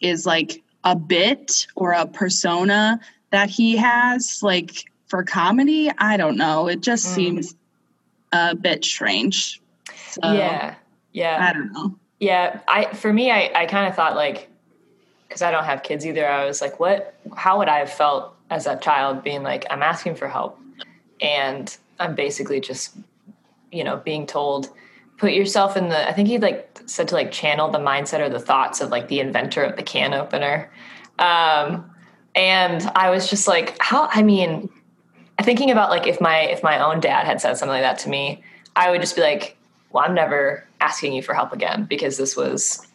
is 0.00 0.26
like 0.26 0.62
a 0.84 0.96
bit 0.96 1.66
or 1.74 1.92
a 1.92 2.06
persona 2.06 3.00
that 3.30 3.50
he 3.50 3.76
has 3.76 4.40
like 4.42 4.84
for 5.06 5.22
comedy 5.22 5.90
i 5.98 6.16
don't 6.16 6.36
know. 6.36 6.68
It 6.68 6.80
just 6.80 7.06
mm. 7.08 7.14
seems 7.14 7.54
a 8.32 8.54
bit 8.54 8.84
strange. 8.84 9.60
So, 10.10 10.32
yeah 10.32 10.74
yeah. 11.12 11.48
I 11.48 11.52
don't 11.52 11.72
know. 11.72 11.96
Yeah 12.20 12.60
i 12.68 12.92
for 12.94 13.12
me 13.12 13.30
i, 13.30 13.50
I 13.54 13.66
kind 13.66 13.88
of 13.88 13.94
thought 13.94 14.16
like 14.16 14.48
because 15.28 15.42
I 15.42 15.50
don't 15.50 15.64
have 15.64 15.82
kids 15.82 16.06
either, 16.06 16.26
I 16.26 16.46
was 16.46 16.60
like, 16.62 16.80
what, 16.80 17.14
how 17.36 17.58
would 17.58 17.68
I 17.68 17.80
have 17.80 17.92
felt 17.92 18.34
as 18.50 18.66
a 18.66 18.76
child 18.76 19.22
being 19.22 19.42
like, 19.42 19.66
I'm 19.70 19.82
asking 19.82 20.14
for 20.14 20.26
help 20.26 20.58
and 21.20 21.76
I'm 22.00 22.14
basically 22.14 22.60
just, 22.60 22.96
you 23.72 23.84
know, 23.84 23.96
being 23.96 24.26
told, 24.26 24.68
put 25.16 25.32
yourself 25.32 25.76
in 25.76 25.88
the, 25.88 26.08
I 26.08 26.12
think 26.12 26.28
he 26.28 26.38
like 26.38 26.78
said 26.86 27.08
to 27.08 27.14
like 27.14 27.32
channel 27.32 27.70
the 27.70 27.78
mindset 27.78 28.20
or 28.20 28.28
the 28.28 28.40
thoughts 28.40 28.80
of 28.80 28.90
like 28.90 29.08
the 29.08 29.20
inventor 29.20 29.62
of 29.62 29.76
the 29.76 29.82
can 29.82 30.14
opener. 30.14 30.70
Um, 31.18 31.90
and 32.34 32.82
I 32.94 33.10
was 33.10 33.28
just 33.28 33.48
like, 33.48 33.76
how, 33.80 34.08
I 34.12 34.22
mean, 34.22 34.70
thinking 35.42 35.70
about 35.70 35.90
like 35.90 36.06
if 36.06 36.20
my, 36.20 36.40
if 36.40 36.62
my 36.62 36.78
own 36.78 37.00
dad 37.00 37.26
had 37.26 37.40
said 37.40 37.56
something 37.56 37.72
like 37.72 37.82
that 37.82 37.98
to 38.00 38.08
me, 38.08 38.42
I 38.76 38.90
would 38.90 39.00
just 39.00 39.16
be 39.16 39.22
like, 39.22 39.56
well, 39.90 40.04
I'm 40.04 40.14
never 40.14 40.64
asking 40.80 41.12
you 41.12 41.22
for 41.22 41.34
help 41.34 41.52
again 41.52 41.84
because 41.84 42.16
this 42.16 42.36
was 42.36 42.86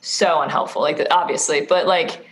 so 0.00 0.40
unhelpful. 0.40 0.82
Like 0.82 1.04
obviously, 1.10 1.66
but 1.66 1.86
like 1.86 2.24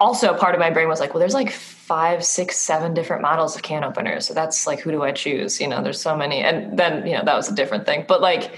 also 0.00 0.34
part 0.34 0.54
of 0.54 0.60
my 0.60 0.70
brain 0.70 0.88
was 0.88 1.00
like, 1.00 1.14
well, 1.14 1.20
there's 1.20 1.34
like 1.34 1.50
five, 1.50 2.24
six, 2.24 2.56
seven 2.56 2.94
different 2.94 3.22
models 3.22 3.56
of 3.56 3.62
can 3.62 3.84
openers. 3.84 4.26
So 4.26 4.34
that's 4.34 4.66
like, 4.66 4.80
who 4.80 4.90
do 4.90 5.02
I 5.02 5.12
choose? 5.12 5.60
You 5.60 5.68
know, 5.68 5.82
there's 5.82 6.00
so 6.00 6.16
many. 6.16 6.40
And 6.40 6.78
then, 6.78 7.06
you 7.06 7.16
know, 7.16 7.24
that 7.24 7.34
was 7.34 7.50
a 7.50 7.54
different 7.54 7.86
thing. 7.86 8.04
But 8.06 8.20
like, 8.20 8.52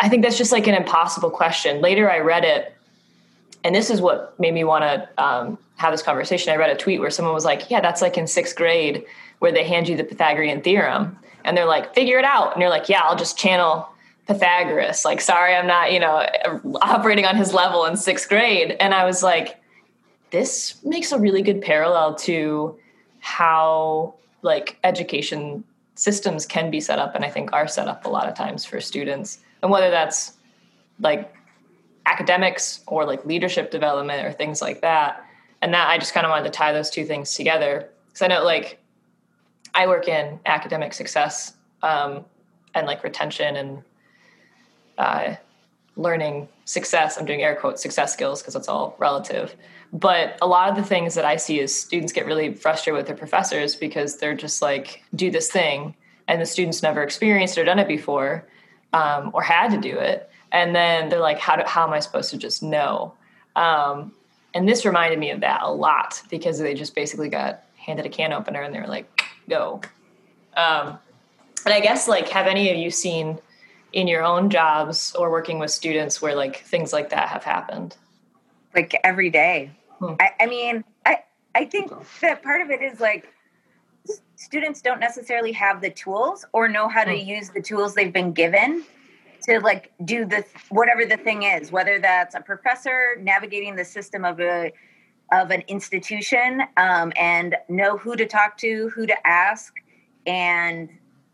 I 0.00 0.08
think 0.08 0.22
that's 0.22 0.38
just 0.38 0.52
like 0.52 0.66
an 0.66 0.74
impossible 0.74 1.30
question. 1.30 1.80
Later, 1.80 2.10
I 2.10 2.20
read 2.20 2.44
it, 2.44 2.74
and 3.64 3.74
this 3.74 3.90
is 3.90 4.00
what 4.00 4.38
made 4.38 4.54
me 4.54 4.64
want 4.64 4.84
to 4.84 5.22
um, 5.22 5.58
have 5.76 5.92
this 5.92 6.02
conversation. 6.02 6.52
I 6.52 6.56
read 6.56 6.70
a 6.70 6.76
tweet 6.76 7.00
where 7.00 7.10
someone 7.10 7.34
was 7.34 7.44
like, 7.44 7.70
yeah, 7.70 7.80
that's 7.80 8.00
like 8.00 8.16
in 8.16 8.26
sixth 8.26 8.54
grade 8.54 9.04
where 9.40 9.52
they 9.52 9.64
hand 9.64 9.88
you 9.88 9.96
the 9.96 10.04
Pythagorean 10.04 10.62
theorem 10.62 11.18
and 11.44 11.56
they're 11.56 11.66
like, 11.66 11.94
figure 11.94 12.18
it 12.18 12.24
out. 12.24 12.52
And 12.52 12.60
you're 12.60 12.70
like, 12.70 12.88
yeah, 12.88 13.00
I'll 13.02 13.16
just 13.16 13.38
channel 13.38 13.88
Pythagoras. 14.26 15.04
Like, 15.04 15.20
sorry, 15.20 15.54
I'm 15.54 15.66
not, 15.66 15.92
you 15.92 16.00
know, 16.00 16.26
operating 16.82 17.24
on 17.24 17.36
his 17.36 17.54
level 17.54 17.84
in 17.84 17.96
sixth 17.96 18.28
grade. 18.28 18.76
And 18.78 18.94
I 18.94 19.04
was 19.04 19.22
like, 19.22 19.57
this 20.30 20.82
makes 20.84 21.12
a 21.12 21.18
really 21.18 21.42
good 21.42 21.62
parallel 21.62 22.14
to 22.14 22.78
how 23.20 24.14
like 24.42 24.78
education 24.84 25.64
systems 25.94 26.46
can 26.46 26.70
be 26.70 26.80
set 26.80 26.98
up 26.98 27.14
and 27.14 27.24
I 27.24 27.30
think 27.30 27.52
are 27.52 27.66
set 27.66 27.88
up 27.88 28.06
a 28.06 28.08
lot 28.08 28.28
of 28.28 28.34
times 28.34 28.64
for 28.64 28.80
students. 28.80 29.40
And 29.62 29.70
whether 29.70 29.90
that's 29.90 30.34
like 31.00 31.34
academics 32.06 32.80
or 32.86 33.04
like 33.04 33.24
leadership 33.26 33.70
development 33.70 34.24
or 34.24 34.32
things 34.32 34.62
like 34.62 34.80
that. 34.80 35.24
And 35.60 35.74
that 35.74 35.88
I 35.88 35.98
just 35.98 36.14
kind 36.14 36.24
of 36.24 36.30
wanted 36.30 36.44
to 36.44 36.50
tie 36.50 36.72
those 36.72 36.90
two 36.90 37.04
things 37.04 37.34
together. 37.34 37.90
Because 38.06 38.22
I 38.22 38.26
know 38.28 38.44
like 38.44 38.78
I 39.74 39.86
work 39.86 40.08
in 40.08 40.38
academic 40.46 40.94
success 40.94 41.54
um, 41.82 42.24
and 42.74 42.86
like 42.86 43.02
retention 43.02 43.56
and 43.56 43.82
uh, 44.96 45.34
learning 45.96 46.48
success. 46.64 47.18
I'm 47.18 47.26
doing 47.26 47.42
air 47.42 47.56
quotes 47.56 47.82
success 47.82 48.12
skills 48.12 48.40
because 48.40 48.56
it's 48.56 48.68
all 48.68 48.96
relative. 48.98 49.54
But 49.92 50.36
a 50.42 50.46
lot 50.46 50.68
of 50.68 50.76
the 50.76 50.82
things 50.82 51.14
that 51.14 51.24
I 51.24 51.36
see 51.36 51.60
is 51.60 51.74
students 51.74 52.12
get 52.12 52.26
really 52.26 52.52
frustrated 52.52 52.98
with 52.98 53.06
their 53.06 53.16
professors 53.16 53.74
because 53.74 54.18
they're 54.18 54.34
just 54.34 54.60
like, 54.60 55.02
do 55.14 55.30
this 55.30 55.50
thing. 55.50 55.94
And 56.26 56.40
the 56.40 56.46
students 56.46 56.82
never 56.82 57.02
experienced 57.02 57.56
or 57.56 57.64
done 57.64 57.78
it 57.78 57.88
before 57.88 58.46
um, 58.92 59.30
or 59.32 59.42
had 59.42 59.70
to 59.70 59.78
do 59.78 59.96
it. 59.96 60.30
And 60.52 60.74
then 60.74 61.08
they're 61.08 61.20
like, 61.20 61.38
how, 61.38 61.56
do, 61.56 61.62
how 61.66 61.86
am 61.86 61.92
I 61.92 62.00
supposed 62.00 62.30
to 62.30 62.38
just 62.38 62.62
know? 62.62 63.14
Um, 63.56 64.12
and 64.54 64.68
this 64.68 64.84
reminded 64.84 65.18
me 65.18 65.30
of 65.30 65.40
that 65.40 65.62
a 65.62 65.70
lot 65.70 66.22
because 66.30 66.58
they 66.58 66.74
just 66.74 66.94
basically 66.94 67.28
got 67.28 67.64
handed 67.76 68.06
a 68.06 68.08
can 68.08 68.32
opener 68.32 68.62
and 68.62 68.74
they 68.74 68.80
were 68.80 68.86
like, 68.86 69.22
go. 69.48 69.80
Um, 70.56 70.98
and 71.64 71.74
I 71.74 71.80
guess 71.80 72.08
like, 72.08 72.28
have 72.28 72.46
any 72.46 72.70
of 72.70 72.76
you 72.76 72.90
seen 72.90 73.38
in 73.92 74.06
your 74.06 74.22
own 74.22 74.50
jobs 74.50 75.14
or 75.14 75.30
working 75.30 75.58
with 75.58 75.70
students 75.70 76.20
where 76.20 76.34
like 76.34 76.56
things 76.56 76.92
like 76.92 77.10
that 77.10 77.28
have 77.28 77.44
happened? 77.44 77.96
Like 78.74 78.94
every 79.02 79.30
day. 79.30 79.70
Hmm. 79.98 80.14
I, 80.20 80.30
I 80.40 80.46
mean, 80.46 80.84
I 81.06 81.18
I 81.54 81.64
think 81.64 81.92
that 82.20 82.42
part 82.42 82.60
of 82.60 82.70
it 82.70 82.82
is 82.82 83.00
like 83.00 83.32
students 84.36 84.80
don't 84.80 85.00
necessarily 85.00 85.52
have 85.52 85.80
the 85.80 85.90
tools 85.90 86.44
or 86.52 86.68
know 86.68 86.88
how 86.88 87.04
to 87.04 87.12
hmm. 87.12 87.28
use 87.28 87.50
the 87.50 87.62
tools 87.62 87.94
they've 87.94 88.12
been 88.12 88.32
given 88.32 88.84
to 89.42 89.60
like 89.60 89.92
do 90.04 90.24
the 90.24 90.44
whatever 90.70 91.06
the 91.06 91.16
thing 91.16 91.44
is 91.44 91.70
whether 91.70 91.98
that's 91.98 92.34
a 92.34 92.40
professor 92.40 93.16
navigating 93.20 93.76
the 93.76 93.84
system 93.84 94.24
of 94.24 94.40
a 94.40 94.72
of 95.32 95.50
an 95.50 95.62
institution 95.68 96.62
um, 96.76 97.12
and 97.16 97.56
know 97.68 97.96
who 97.96 98.16
to 98.16 98.26
talk 98.26 98.56
to 98.56 98.88
who 98.90 99.06
to 99.06 99.26
ask 99.26 99.74
and 100.26 100.88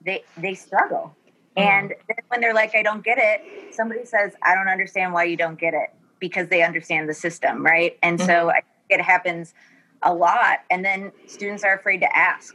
they 0.04 0.22
they 0.36 0.54
struggle 0.54 1.14
mm-hmm. 1.56 1.68
and 1.68 1.94
then 2.08 2.16
when 2.28 2.40
they're 2.40 2.54
like 2.54 2.74
i 2.74 2.82
don't 2.82 3.04
get 3.04 3.18
it 3.18 3.74
somebody 3.74 4.04
says 4.04 4.32
i 4.42 4.54
don't 4.54 4.68
understand 4.68 5.12
why 5.12 5.24
you 5.24 5.36
don't 5.36 5.58
get 5.58 5.74
it 5.74 5.94
because 6.18 6.48
they 6.48 6.62
understand 6.62 7.08
the 7.08 7.14
system 7.14 7.64
right 7.64 7.98
and 8.02 8.18
mm-hmm. 8.18 8.26
so 8.26 8.50
I, 8.50 8.62
it 8.88 9.00
happens 9.00 9.54
a 10.02 10.12
lot 10.12 10.60
and 10.70 10.84
then 10.84 11.12
students 11.26 11.64
are 11.64 11.74
afraid 11.74 11.98
to 11.98 12.16
ask 12.16 12.54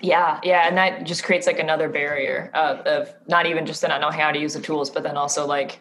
yeah 0.00 0.40
yeah 0.42 0.66
and 0.66 0.76
that 0.76 1.04
just 1.04 1.24
creates 1.24 1.46
like 1.46 1.58
another 1.58 1.88
barrier 1.88 2.50
uh, 2.54 2.82
of 2.86 3.14
not 3.28 3.46
even 3.46 3.66
just 3.66 3.80
to 3.82 3.88
not 3.88 4.00
know 4.00 4.10
how 4.10 4.32
to 4.32 4.38
use 4.38 4.54
the 4.54 4.60
tools 4.60 4.90
but 4.90 5.02
then 5.02 5.16
also 5.16 5.46
like 5.46 5.80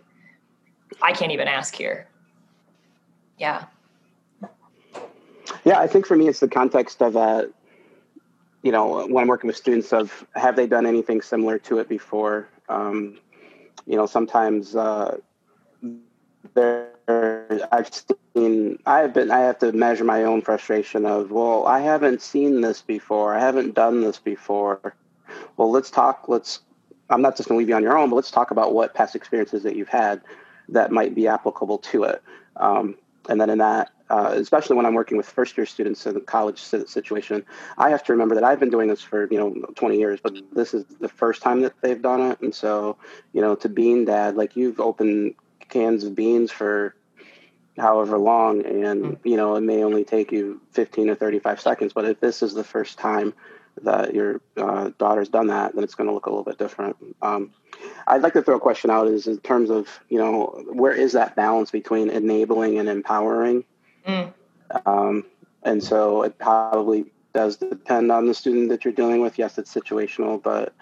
i 1.01 1.11
can't 1.11 1.31
even 1.31 1.47
ask 1.47 1.75
here 1.75 2.09
yeah. 3.39 3.65
Yeah, 5.63 5.79
I 5.79 5.87
think 5.87 6.05
for 6.05 6.15
me, 6.15 6.27
it's 6.27 6.41
the 6.41 6.47
context 6.47 7.01
of, 7.01 7.17
uh, 7.17 7.45
you 8.61 8.71
know, 8.71 9.07
when 9.07 9.23
I'm 9.23 9.27
working 9.27 9.47
with 9.47 9.57
students 9.57 9.91
of 9.93 10.25
have 10.35 10.55
they 10.55 10.67
done 10.67 10.85
anything 10.85 11.21
similar 11.21 11.57
to 11.59 11.79
it 11.79 11.89
before? 11.89 12.49
Um, 12.67 13.17
you 13.87 13.95
know, 13.95 14.05
sometimes 14.05 14.75
uh, 14.75 15.17
there 16.53 16.89
I've 17.71 17.89
seen 18.35 18.79
I've 18.85 19.13
been 19.13 19.31
I 19.31 19.39
have 19.39 19.59
to 19.59 19.71
measure 19.71 20.03
my 20.03 20.23
own 20.23 20.41
frustration 20.41 21.05
of 21.05 21.31
well 21.31 21.65
I 21.65 21.79
haven't 21.79 22.21
seen 22.21 22.61
this 22.61 22.81
before. 22.81 23.35
I 23.35 23.39
haven't 23.39 23.75
done 23.75 24.01
this 24.01 24.19
before. 24.19 24.95
Well 25.57 25.71
let's 25.71 25.89
talk 25.89 26.25
let's 26.27 26.59
I'm 27.09 27.21
not 27.21 27.35
just 27.35 27.49
going 27.49 27.57
to 27.57 27.59
leave 27.59 27.69
you 27.69 27.75
on 27.75 27.83
your 27.83 27.97
own 27.97 28.09
but 28.09 28.15
let's 28.15 28.31
talk 28.31 28.51
about 28.51 28.73
what 28.73 28.93
past 28.93 29.15
experiences 29.15 29.63
that 29.63 29.75
you've 29.75 29.89
had 29.89 30.21
that 30.69 30.91
might 30.91 31.15
be 31.15 31.27
applicable 31.27 31.79
to 31.79 32.03
it. 32.03 32.21
Um, 32.57 32.95
and 33.27 33.39
then 33.39 33.49
in 33.49 33.57
that, 33.59 33.91
uh, 34.09 34.31
especially 34.33 34.75
when 34.75 34.85
I'm 34.85 34.93
working 34.93 35.17
with 35.17 35.27
first 35.27 35.57
year 35.57 35.65
students 35.65 36.05
in 36.05 36.15
the 36.15 36.19
college 36.19 36.59
situation, 36.59 37.45
I 37.77 37.89
have 37.89 38.03
to 38.05 38.13
remember 38.13 38.35
that 38.35 38.43
I've 38.43 38.59
been 38.59 38.69
doing 38.69 38.87
this 38.87 39.01
for, 39.01 39.27
you 39.31 39.37
know, 39.37 39.53
20 39.75 39.97
years, 39.97 40.19
but 40.21 40.35
this 40.51 40.73
is 40.73 40.85
the 40.99 41.09
first 41.09 41.41
time 41.41 41.61
that 41.61 41.73
they've 41.81 42.01
done 42.01 42.21
it. 42.31 42.39
And 42.41 42.53
so, 42.53 42.97
you 43.33 43.41
know, 43.41 43.55
to 43.55 43.69
bean 43.69 44.05
dad, 44.05 44.35
like 44.35 44.55
you've 44.55 44.79
opened 44.79 45.35
cans 45.69 46.03
of 46.03 46.15
beans 46.15 46.51
for 46.51 46.95
however 47.77 48.17
long 48.17 48.65
and 48.65 49.17
you 49.23 49.37
know 49.37 49.55
it 49.55 49.61
may 49.61 49.83
only 49.83 50.03
take 50.03 50.31
you 50.31 50.59
15 50.71 51.09
or 51.09 51.15
35 51.15 51.61
seconds 51.61 51.93
but 51.93 52.05
if 52.05 52.19
this 52.19 52.41
is 52.41 52.53
the 52.53 52.63
first 52.63 52.97
time 52.97 53.33
that 53.83 54.13
your 54.13 54.41
uh, 54.57 54.89
daughter's 54.97 55.29
done 55.29 55.47
that 55.47 55.73
then 55.73 55.83
it's 55.83 55.95
going 55.95 56.07
to 56.07 56.13
look 56.13 56.25
a 56.25 56.29
little 56.29 56.43
bit 56.43 56.57
different 56.57 56.97
um, 57.21 57.51
I'd 58.07 58.21
like 58.21 58.33
to 58.33 58.41
throw 58.41 58.55
a 58.55 58.59
question 58.59 58.89
out 58.89 59.07
is 59.07 59.27
in 59.27 59.39
terms 59.39 59.69
of, 59.69 59.87
you 60.09 60.17
know, 60.17 60.63
where 60.71 60.91
is 60.91 61.13
that 61.13 61.35
balance 61.35 61.71
between 61.71 62.09
enabling 62.09 62.79
and 62.79 62.89
empowering? 62.89 63.63
Mm. 64.07 64.33
Um, 64.85 65.25
and 65.63 65.83
so 65.83 66.23
it 66.23 66.37
probably 66.37 67.05
does 67.33 67.57
depend 67.57 68.11
on 68.11 68.27
the 68.27 68.33
student 68.33 68.69
that 68.69 68.83
you're 68.83 68.93
dealing 68.93 69.21
with. 69.21 69.37
Yes, 69.37 69.57
it's 69.57 69.73
situational, 69.73 70.41
but 70.41 70.73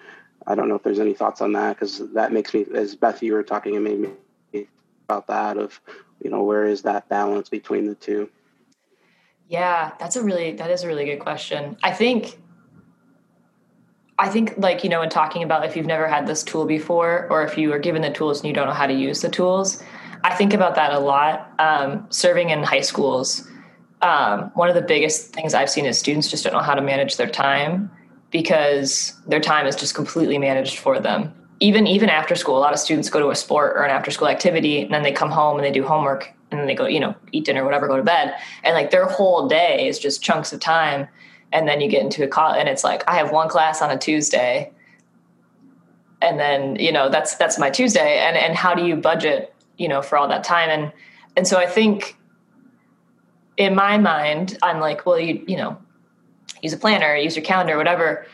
I 0.46 0.54
don't 0.54 0.68
know 0.68 0.76
if 0.76 0.82
there's 0.82 1.00
any 1.00 1.14
thoughts 1.14 1.40
on 1.40 1.52
that 1.52 1.76
because 1.76 1.98
that 2.14 2.32
makes 2.32 2.54
me, 2.54 2.64
as 2.74 2.94
Beth, 2.94 3.22
you 3.22 3.34
were 3.34 3.42
talking, 3.42 3.74
it 3.74 3.80
made 3.80 4.00
me 4.00 4.10
about 5.08 5.26
that 5.26 5.56
of, 5.56 5.80
you 6.22 6.30
know, 6.30 6.42
where 6.42 6.66
is 6.66 6.82
that 6.82 7.08
balance 7.08 7.48
between 7.48 7.86
the 7.86 7.94
two? 7.94 8.28
Yeah, 9.48 9.92
that's 9.98 10.16
a 10.16 10.22
really, 10.22 10.52
that 10.52 10.70
is 10.70 10.82
a 10.82 10.86
really 10.86 11.06
good 11.06 11.20
question. 11.20 11.78
I 11.82 11.92
think 11.92 12.38
I 14.20 14.28
think, 14.28 14.54
like, 14.58 14.82
you 14.82 14.90
know, 14.90 15.00
in 15.02 15.10
talking 15.10 15.44
about 15.44 15.64
if 15.64 15.76
you've 15.76 15.86
never 15.86 16.08
had 16.08 16.26
this 16.26 16.42
tool 16.42 16.66
before, 16.66 17.28
or 17.30 17.44
if 17.44 17.56
you 17.56 17.72
are 17.72 17.78
given 17.78 18.02
the 18.02 18.10
tools 18.10 18.40
and 18.40 18.48
you 18.48 18.52
don't 18.52 18.66
know 18.66 18.74
how 18.74 18.88
to 18.88 18.92
use 18.92 19.20
the 19.20 19.28
tools, 19.28 19.80
I 20.24 20.34
think 20.34 20.52
about 20.52 20.74
that 20.74 20.92
a 20.92 20.98
lot. 20.98 21.52
Um, 21.60 22.04
serving 22.10 22.50
in 22.50 22.64
high 22.64 22.80
schools, 22.80 23.48
um, 24.02 24.50
one 24.54 24.68
of 24.68 24.74
the 24.74 24.82
biggest 24.82 25.32
things 25.32 25.54
I've 25.54 25.70
seen 25.70 25.86
is 25.86 26.00
students 26.00 26.28
just 26.28 26.42
don't 26.42 26.52
know 26.52 26.58
how 26.58 26.74
to 26.74 26.82
manage 26.82 27.16
their 27.16 27.30
time 27.30 27.92
because 28.32 29.14
their 29.28 29.38
time 29.38 29.68
is 29.68 29.76
just 29.76 29.94
completely 29.94 30.36
managed 30.36 30.80
for 30.80 30.98
them. 30.98 31.32
Even 31.60 31.86
even 31.86 32.08
after 32.08 32.34
school, 32.34 32.56
a 32.56 32.60
lot 32.60 32.72
of 32.72 32.78
students 32.78 33.10
go 33.10 33.20
to 33.20 33.30
a 33.30 33.36
sport 33.36 33.76
or 33.76 33.82
an 33.82 33.90
after 33.90 34.10
school 34.10 34.28
activity, 34.28 34.82
and 34.82 34.92
then 34.92 35.02
they 35.02 35.12
come 35.12 35.30
home 35.30 35.56
and 35.56 35.64
they 35.64 35.72
do 35.72 35.84
homework, 35.84 36.32
and 36.50 36.60
then 36.60 36.66
they 36.66 36.74
go, 36.74 36.86
you 36.86 37.00
know, 37.00 37.14
eat 37.32 37.44
dinner, 37.44 37.64
whatever, 37.64 37.88
go 37.88 37.96
to 37.96 38.02
bed, 38.02 38.34
and 38.62 38.74
like 38.74 38.90
their 38.90 39.06
whole 39.06 39.48
day 39.48 39.88
is 39.88 39.98
just 39.98 40.22
chunks 40.22 40.52
of 40.52 40.60
time 40.60 41.08
and 41.50 41.66
then 41.66 41.80
you 41.80 41.88
get 41.88 42.02
into 42.02 42.22
a 42.22 42.28
call 42.28 42.52
and 42.52 42.68
it's 42.68 42.84
like 42.84 43.02
i 43.08 43.16
have 43.16 43.32
one 43.32 43.48
class 43.48 43.80
on 43.80 43.90
a 43.90 43.96
tuesday 43.96 44.70
and 46.20 46.38
then 46.38 46.76
you 46.76 46.92
know 46.92 47.08
that's 47.08 47.36
that's 47.36 47.58
my 47.58 47.70
tuesday. 47.70 48.18
And 48.18 48.36
and 48.36 48.56
how 48.56 48.74
do 48.74 48.84
you 48.84 48.96
budget 48.96 49.54
you 49.76 49.88
know 49.88 50.02
for 50.02 50.18
all 50.18 50.28
that 50.28 50.44
time? 50.44 50.68
And 50.68 50.92
and 51.36 51.46
so 51.46 51.58
i 51.58 51.66
think 51.66 52.16
in 53.56 53.74
my 53.74 53.98
mind 53.98 54.58
i'm 54.62 54.80
like 54.80 55.06
well 55.06 55.18
you 55.18 55.44
you 55.46 55.56
know 55.56 55.78
use 56.62 56.72
a 56.72 56.76
planner 56.76 57.14
use 57.14 57.36
your 57.36 57.44
calendar 57.44 57.76
whatever 57.76 58.26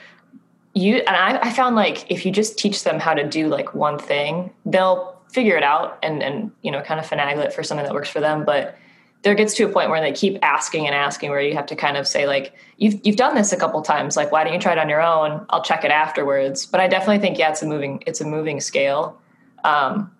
you 0.75 0.97
and 0.97 1.16
I, 1.16 1.38
I 1.38 1.50
found 1.52 1.76
like 1.76 2.11
if 2.11 2.26
you 2.26 2.33
just 2.33 2.59
teach 2.59 2.83
them 2.83 2.99
how 2.99 3.14
to 3.14 3.26
do 3.26 3.49
like 3.49 3.75
one 3.75 3.99
thing 3.99 4.50
they'll 4.66 5.14
figure 5.33 5.57
it 5.57 5.62
out 5.62 5.99
and 6.02 6.23
and 6.23 6.50
you 6.62 6.71
know 6.71 6.81
kind 6.83 7.00
of 7.00 7.07
finagle 7.07 7.45
it 7.45 7.52
for 7.52 7.62
something 7.62 7.85
that 7.85 7.95
works 7.95 8.09
for 8.09 8.21
them. 8.21 8.45
But 8.45 8.76
there 9.23 9.35
gets 9.35 9.54
to 9.54 9.64
a 9.64 9.69
point 9.69 9.88
where 9.88 10.00
they 10.00 10.12
keep 10.12 10.38
asking 10.43 10.87
and 10.87 10.95
asking 10.95 11.31
where 11.31 11.40
you 11.40 11.54
have 11.54 11.66
to 11.66 11.76
kind 11.76 11.97
of 11.97 12.07
say 12.07 12.26
like 12.26 12.54
you've 12.76 13.00
you've 13.04 13.16
done 13.16 13.35
this 13.35 13.52
a 13.52 13.57
couple 13.57 13.81
times 13.83 14.16
like 14.16 14.31
why 14.31 14.45
don't 14.45 14.52
you 14.52 14.59
try 14.59 14.73
it 14.73 14.78
on 14.78 14.88
your 14.88 15.00
own? 15.00 15.47
I'll 15.50 15.62
check 15.62 15.85
it 15.85 15.90
afterwards. 15.90 16.66
But 16.66 16.81
i 16.81 16.88
definitely 16.88 17.21
think 17.21 17.38
yeah 17.38 17.50
it's 17.50 17.62
a 17.62 17.66
moving 17.66 18.02
it's 18.07 18.21
a 18.21 18.26
moving 18.26 18.61
scale. 18.61 19.21
Um 19.64 20.11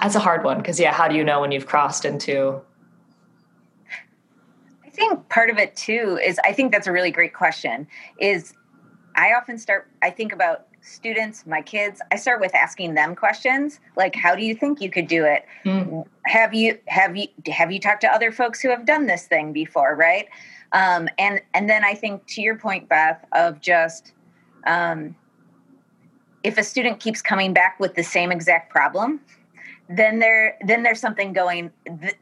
that's 0.00 0.14
a 0.14 0.20
hard 0.20 0.44
one 0.44 0.58
because 0.58 0.80
yeah 0.80 0.92
how 0.92 1.08
do 1.08 1.16
you 1.16 1.24
know 1.24 1.40
when 1.40 1.52
you've 1.52 1.66
crossed 1.66 2.04
into 2.04 2.58
i 4.84 4.88
think 4.88 5.28
part 5.28 5.50
of 5.50 5.58
it 5.58 5.76
too 5.76 6.18
is 6.24 6.40
i 6.44 6.52
think 6.52 6.72
that's 6.72 6.86
a 6.86 6.92
really 6.92 7.10
great 7.10 7.34
question 7.34 7.86
is 8.18 8.54
i 9.16 9.32
often 9.32 9.58
start 9.58 9.88
i 10.02 10.10
think 10.10 10.32
about 10.32 10.66
students, 10.86 11.44
my 11.46 11.60
kids, 11.60 12.00
I 12.12 12.16
start 12.16 12.40
with 12.40 12.54
asking 12.54 12.94
them 12.94 13.16
questions 13.16 13.80
like 13.96 14.14
how 14.14 14.34
do 14.34 14.42
you 14.42 14.54
think 14.54 14.80
you 14.80 14.90
could 14.90 15.08
do 15.08 15.24
it? 15.24 15.44
Mm. 15.64 16.06
Have 16.24 16.54
you 16.54 16.78
have 16.86 17.16
you 17.16 17.26
have 17.48 17.72
you 17.72 17.80
talked 17.80 18.00
to 18.02 18.08
other 18.08 18.30
folks 18.30 18.60
who 18.60 18.70
have 18.70 18.86
done 18.86 19.06
this 19.06 19.26
thing 19.26 19.52
before, 19.52 19.96
right? 19.96 20.28
Um, 20.72 21.08
and 21.18 21.40
and 21.54 21.68
then 21.68 21.84
I 21.84 21.94
think 21.94 22.26
to 22.28 22.40
your 22.40 22.56
point, 22.56 22.88
Beth, 22.88 23.24
of 23.32 23.60
just 23.60 24.12
um, 24.66 25.16
if 26.44 26.56
a 26.56 26.62
student 26.62 27.00
keeps 27.00 27.20
coming 27.20 27.52
back 27.52 27.80
with 27.80 27.94
the 27.94 28.04
same 28.04 28.30
exact 28.30 28.70
problem, 28.70 29.20
then 29.88 30.20
there 30.20 30.56
then 30.64 30.82
there's 30.82 31.00
something 31.00 31.32
going 31.32 31.70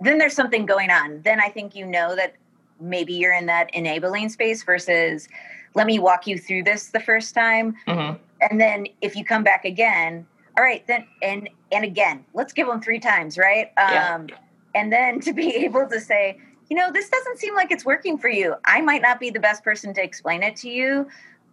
then 0.01 0.19
there's 0.19 0.35
something 0.35 0.65
going 0.65 0.91
on. 0.91 1.21
Then 1.23 1.41
I 1.41 1.49
think 1.49 1.75
you 1.75 1.85
know 1.85 2.17
that 2.17 2.35
maybe 2.81 3.13
you're 3.13 3.35
in 3.35 3.47
that 3.47 3.73
enabling 3.75 4.29
space 4.31 4.63
versus 4.63 5.29
let 5.75 5.87
me 5.87 5.99
walk 5.99 6.26
you 6.26 6.38
through 6.38 6.62
this 6.62 6.88
the 6.88 7.00
first 7.00 7.35
time. 7.35 7.76
Mm-hmm. 7.87 8.16
And 8.40 8.61
then 8.61 8.87
if 9.00 9.16
you 9.16 9.25
come 9.25 9.43
back 9.43 9.64
again 9.64 10.26
all 10.57 10.64
right 10.64 10.87
then 10.87 11.07
and 11.23 11.49
and 11.73 11.85
again 11.85 12.25
let's 12.35 12.52
give 12.52 12.66
them 12.66 12.81
three 12.81 13.00
times 13.00 13.37
right? 13.38 13.73
Yeah. 13.76 14.14
um 14.14 14.28
and 14.75 14.93
then 14.93 15.21
to 15.21 15.33
be 15.33 15.54
able 15.64 15.87
to 15.88 16.00
say 16.00 16.38
you 16.71 16.76
know 16.76 16.90
this 16.93 17.09
doesn't 17.09 17.38
seem 17.38 17.54
like 17.54 17.71
it's 17.71 17.85
working 17.85 18.19
for 18.19 18.28
you. 18.28 18.54
I 18.64 18.81
might 18.81 19.02
not 19.02 19.21
be 19.21 19.31
the 19.31 19.40
best 19.40 19.62
person 19.62 19.93
to 19.95 20.02
explain 20.02 20.43
it 20.43 20.57
to 20.57 20.71
you. 20.71 21.09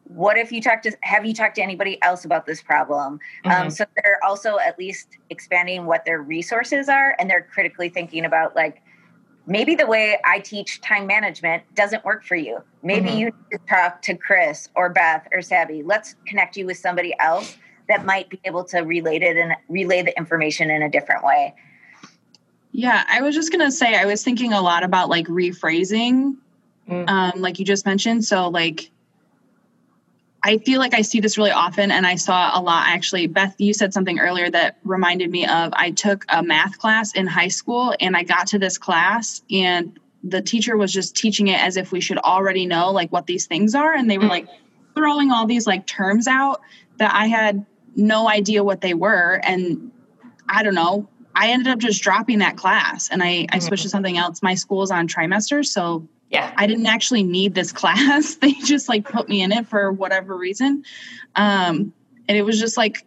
What 0.06 0.38
if 0.38 0.51
you 0.51 0.62
talk 0.62 0.82
to 0.84 0.92
have 1.01 1.25
you 1.25 1.34
talked 1.34 1.56
to 1.56 1.62
anybody 1.62 2.01
else 2.01 2.25
about 2.25 2.46
this 2.46 2.62
problem? 2.62 3.13
Um, 3.13 3.20
mm-hmm. 3.51 3.62
um, 3.63 3.70
so 3.70 3.86
they're 3.96 4.20
also 4.24 4.58
at 4.60 4.80
least 4.80 5.18
expanding 5.30 5.86
what 5.86 6.06
their 6.06 6.22
resources 6.22 6.90
are 6.90 7.16
and 7.20 7.30
they're 7.30 7.48
critically 7.51 7.90
thinking 7.90 8.25
about 8.25 8.56
like 8.56 8.82
maybe 9.46 9.76
the 9.76 9.88
way 9.88 10.20
I 10.24 10.40
teach 10.40 10.82
time 10.82 11.08
management 11.08 11.64
doesn't 11.76 12.04
work 12.06 12.24
for 12.24 12.36
you. 12.36 12.62
Maybe 12.84 13.10
mm-hmm. 13.10 13.18
you 13.18 13.26
need 13.26 13.34
to 13.52 13.60
talk 13.70 14.02
to 14.04 14.16
Chris 14.16 14.70
or 14.76 14.90
Beth 14.90 15.28
or 15.34 15.42
Sabby. 15.42 15.84
Let's 15.84 16.16
connect 16.26 16.58
you 16.58 16.66
with 16.66 16.78
somebody 16.78 17.14
else 17.20 17.58
that 17.88 18.06
might 18.06 18.30
be 18.30 18.40
able 18.46 18.64
to 18.66 18.80
relay 18.80 19.18
it 19.18 19.38
and 19.38 19.56
relay 19.68 20.02
the 20.02 20.16
information 20.18 20.70
in 20.70 20.82
a 20.82 20.90
different 20.90 21.24
way. 21.24 21.54
Yeah, 22.72 23.04
I 23.10 23.22
was 23.22 23.36
just 23.36 23.52
gonna 23.52 23.72
say 23.72 23.96
I 23.96 24.06
was 24.06 24.24
thinking 24.24 24.54
a 24.54 24.62
lot 24.62 24.84
about 24.84 25.10
like 25.10 25.28
rephrasing, 25.28 26.38
mm-hmm. 26.90 27.10
um, 27.10 27.42
like 27.42 27.60
you 27.60 27.66
just 27.66 27.86
mentioned. 27.86 28.24
So 28.24 28.48
like 28.48 28.90
I 30.44 30.58
feel 30.58 30.80
like 30.80 30.94
I 30.94 31.02
see 31.02 31.20
this 31.20 31.38
really 31.38 31.52
often, 31.52 31.92
and 31.92 32.08
I 32.08 32.16
saw 32.16 32.58
a 32.58 32.62
lot 32.62 32.88
actually. 32.88 33.28
Beth, 33.28 33.56
you 33.60 33.74
said 33.74 33.94
something 33.94 34.20
earlier 34.20 34.50
that 34.50 34.78
reminded 34.84 35.30
me 35.30 35.46
of 35.46 35.72
I 35.74 35.92
took 35.92 36.26
a 36.30 36.42
math 36.42 36.80
class 36.80 37.14
in 37.14 37.28
high 37.28 37.48
school, 37.48 37.94
and 38.00 38.18
I 38.18 38.24
got 38.24 38.48
to 38.48 38.60
this 38.60 38.78
class, 38.78 39.44
and 39.52 40.00
the 40.24 40.42
teacher 40.42 40.78
was 40.78 40.92
just 40.92 41.16
teaching 41.16 41.48
it 41.48 41.60
as 41.60 41.78
if 41.78 41.92
we 41.92 42.00
should 42.00 42.18
already 42.20 42.66
know 42.66 42.92
like 42.92 43.12
what 43.12 43.28
these 43.28 43.46
things 43.46 43.76
are, 43.76 43.94
and 43.94 44.10
they 44.10 44.18
were 44.18 44.26
like 44.26 44.48
throwing 44.96 45.32
all 45.32 45.46
these 45.46 45.68
like 45.68 45.86
terms 45.86 46.28
out 46.28 46.62
that 46.98 47.14
I 47.14 47.28
had 47.28 47.66
no 47.96 48.28
idea 48.28 48.64
what 48.64 48.82
they 48.82 48.96
were, 48.96 49.42
and 49.44 49.92
I 50.50 50.64
don't 50.64 50.76
know. 50.76 51.08
I 51.36 51.52
ended 51.52 51.68
up 51.68 51.80
just 51.80 52.02
dropping 52.02 52.40
that 52.40 52.58
class, 52.58 53.10
and 53.10 53.22
I, 53.22 53.46
I 53.52 53.60
switched 53.60 53.84
to 53.84 53.88
mm-hmm. 53.88 53.92
something 53.92 54.18
else. 54.18 54.42
My 54.42 54.56
school 54.56 54.82
is 54.82 54.92
on 54.92 55.08
trimesters, 55.08 55.68
so 55.68 56.08
yeah. 56.31 56.53
I 56.57 56.65
didn't 56.65 56.87
actually 56.87 57.24
need 57.24 57.53
this 57.53 57.72
class. 57.81 58.35
They 58.35 58.53
just 58.53 58.89
like 58.89 59.05
put 59.05 59.29
me 59.29 59.41
in 59.41 59.51
it 59.51 59.67
for 59.67 59.91
whatever 59.91 60.35
reason. 60.35 60.83
Um 61.35 61.94
and 62.27 62.37
it 62.37 62.44
was 62.44 62.59
just 62.59 62.77
like 62.77 63.05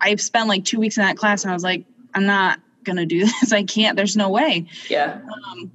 i 0.00 0.14
spent 0.16 0.48
like 0.48 0.64
two 0.64 0.78
weeks 0.78 0.98
in 0.98 1.02
that 1.02 1.16
class 1.16 1.42
and 1.42 1.50
i 1.50 1.54
was 1.54 1.62
like 1.62 1.84
i'm 2.14 2.26
not 2.26 2.60
gonna 2.84 3.06
do 3.06 3.24
this. 3.40 3.52
I 3.52 3.62
can't. 3.62 3.96
There's 3.96 4.16
no 4.16 4.28
way. 4.28 4.66
Yeah. 4.88 5.20
Um, 5.50 5.70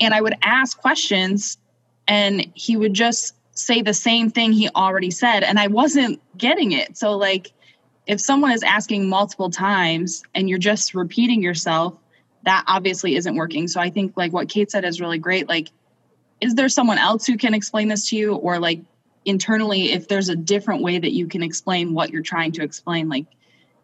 and 0.00 0.14
i 0.14 0.20
would 0.20 0.36
ask 0.42 0.78
questions 0.78 1.58
and 2.06 2.46
he 2.54 2.76
would 2.76 2.94
just 2.94 3.34
say 3.52 3.82
the 3.82 3.94
same 3.94 4.30
thing 4.30 4.52
he 4.52 4.68
already 4.70 5.10
said 5.10 5.42
and 5.42 5.58
i 5.58 5.66
wasn't 5.66 6.20
getting 6.36 6.72
it. 6.72 6.96
So 6.96 7.16
like 7.16 7.52
if 8.06 8.20
someone 8.20 8.52
is 8.52 8.62
asking 8.62 9.08
multiple 9.08 9.50
times 9.50 10.22
and 10.34 10.48
you're 10.48 10.58
just 10.58 10.94
repeating 10.94 11.42
yourself 11.42 11.94
that 12.44 12.64
obviously 12.68 13.16
isn't 13.16 13.34
working. 13.34 13.66
So 13.66 13.80
i 13.80 13.90
think 13.90 14.16
like 14.16 14.32
what 14.32 14.48
kate 14.48 14.70
said 14.70 14.84
is 14.84 15.00
really 15.00 15.18
great. 15.18 15.48
Like 15.48 15.70
is 16.40 16.54
there 16.54 16.68
someone 16.68 16.98
else 16.98 17.26
who 17.26 17.36
can 17.36 17.54
explain 17.54 17.88
this 17.88 18.08
to 18.10 18.16
you? 18.16 18.34
Or 18.34 18.58
like 18.58 18.80
internally 19.24 19.92
if 19.92 20.08
there's 20.08 20.28
a 20.28 20.36
different 20.36 20.82
way 20.82 20.98
that 20.98 21.12
you 21.12 21.26
can 21.26 21.42
explain 21.42 21.92
what 21.92 22.10
you're 22.10 22.22
trying 22.22 22.52
to 22.52 22.62
explain 22.62 23.08
like 23.08 23.26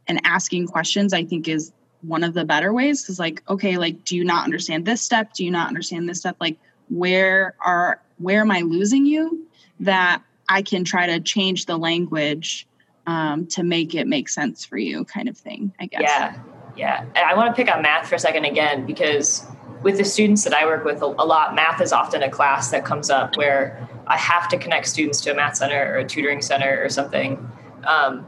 and 0.07 0.19
asking 0.25 0.67
questions 0.67 1.13
i 1.13 1.23
think 1.23 1.49
is 1.49 1.73
one 2.07 2.23
of 2.23 2.35
the 2.35 2.45
better 2.45 2.73
ways. 2.73 3.09
Is 3.09 3.19
like 3.19 3.43
okay 3.49 3.77
like 3.77 4.05
do 4.05 4.17
you 4.17 4.25
not 4.25 4.45
understand 4.45 4.85
this 4.85 5.03
step? 5.03 5.33
Do 5.33 5.45
you 5.45 5.51
not 5.51 5.69
understand 5.69 6.09
this 6.09 6.21
step? 6.21 6.37
Like 6.41 6.59
where 6.89 7.55
are 7.65 8.01
where 8.19 8.43
am 8.43 8.51
i 8.51 8.61
losing 8.61 9.07
you 9.07 9.47
that 9.81 10.23
i 10.49 10.61
can 10.61 10.85
try 10.85 11.07
to 11.07 11.19
change 11.19 11.65
the 11.65 11.77
language 11.79 12.67
um, 13.07 13.47
to 13.47 13.63
make 13.63 13.95
it 13.95 14.07
make 14.07 14.29
sense 14.29 14.65
for 14.65 14.77
you 14.77 15.05
kind 15.05 15.29
of 15.29 15.37
thing 15.37 15.73
i 15.81 15.87
guess. 15.87 16.03
Yeah. 16.03 16.39
Yeah. 16.77 17.07
I 17.15 17.35
want 17.35 17.55
to 17.55 17.55
pick 17.55 17.73
on 17.75 17.83
math 17.83 18.09
for 18.09 18.17
a 18.17 18.19
second 18.19 18.45
again 18.45 18.85
because 18.85 19.47
with 19.85 19.99
the 19.99 20.05
students 20.05 20.45
that 20.45 20.55
I 20.55 20.65
work 20.65 20.85
with 20.85 21.03
a, 21.03 21.05
a 21.05 21.27
lot, 21.27 21.55
math 21.55 21.81
is 21.83 21.93
often 21.93 22.23
a 22.23 22.31
class 22.31 22.71
that 22.71 22.87
comes 22.87 23.11
up 23.11 23.37
where 23.37 23.87
I 24.07 24.17
have 24.17 24.49
to 24.49 24.57
connect 24.57 24.89
students 24.89 25.21
to 25.21 25.31
a 25.31 25.35
math 25.35 25.57
center 25.57 25.93
or 25.93 25.97
a 25.97 26.09
tutoring 26.09 26.41
center 26.41 26.83
or 26.83 26.89
something. 26.89 27.51
Um, 27.87 28.27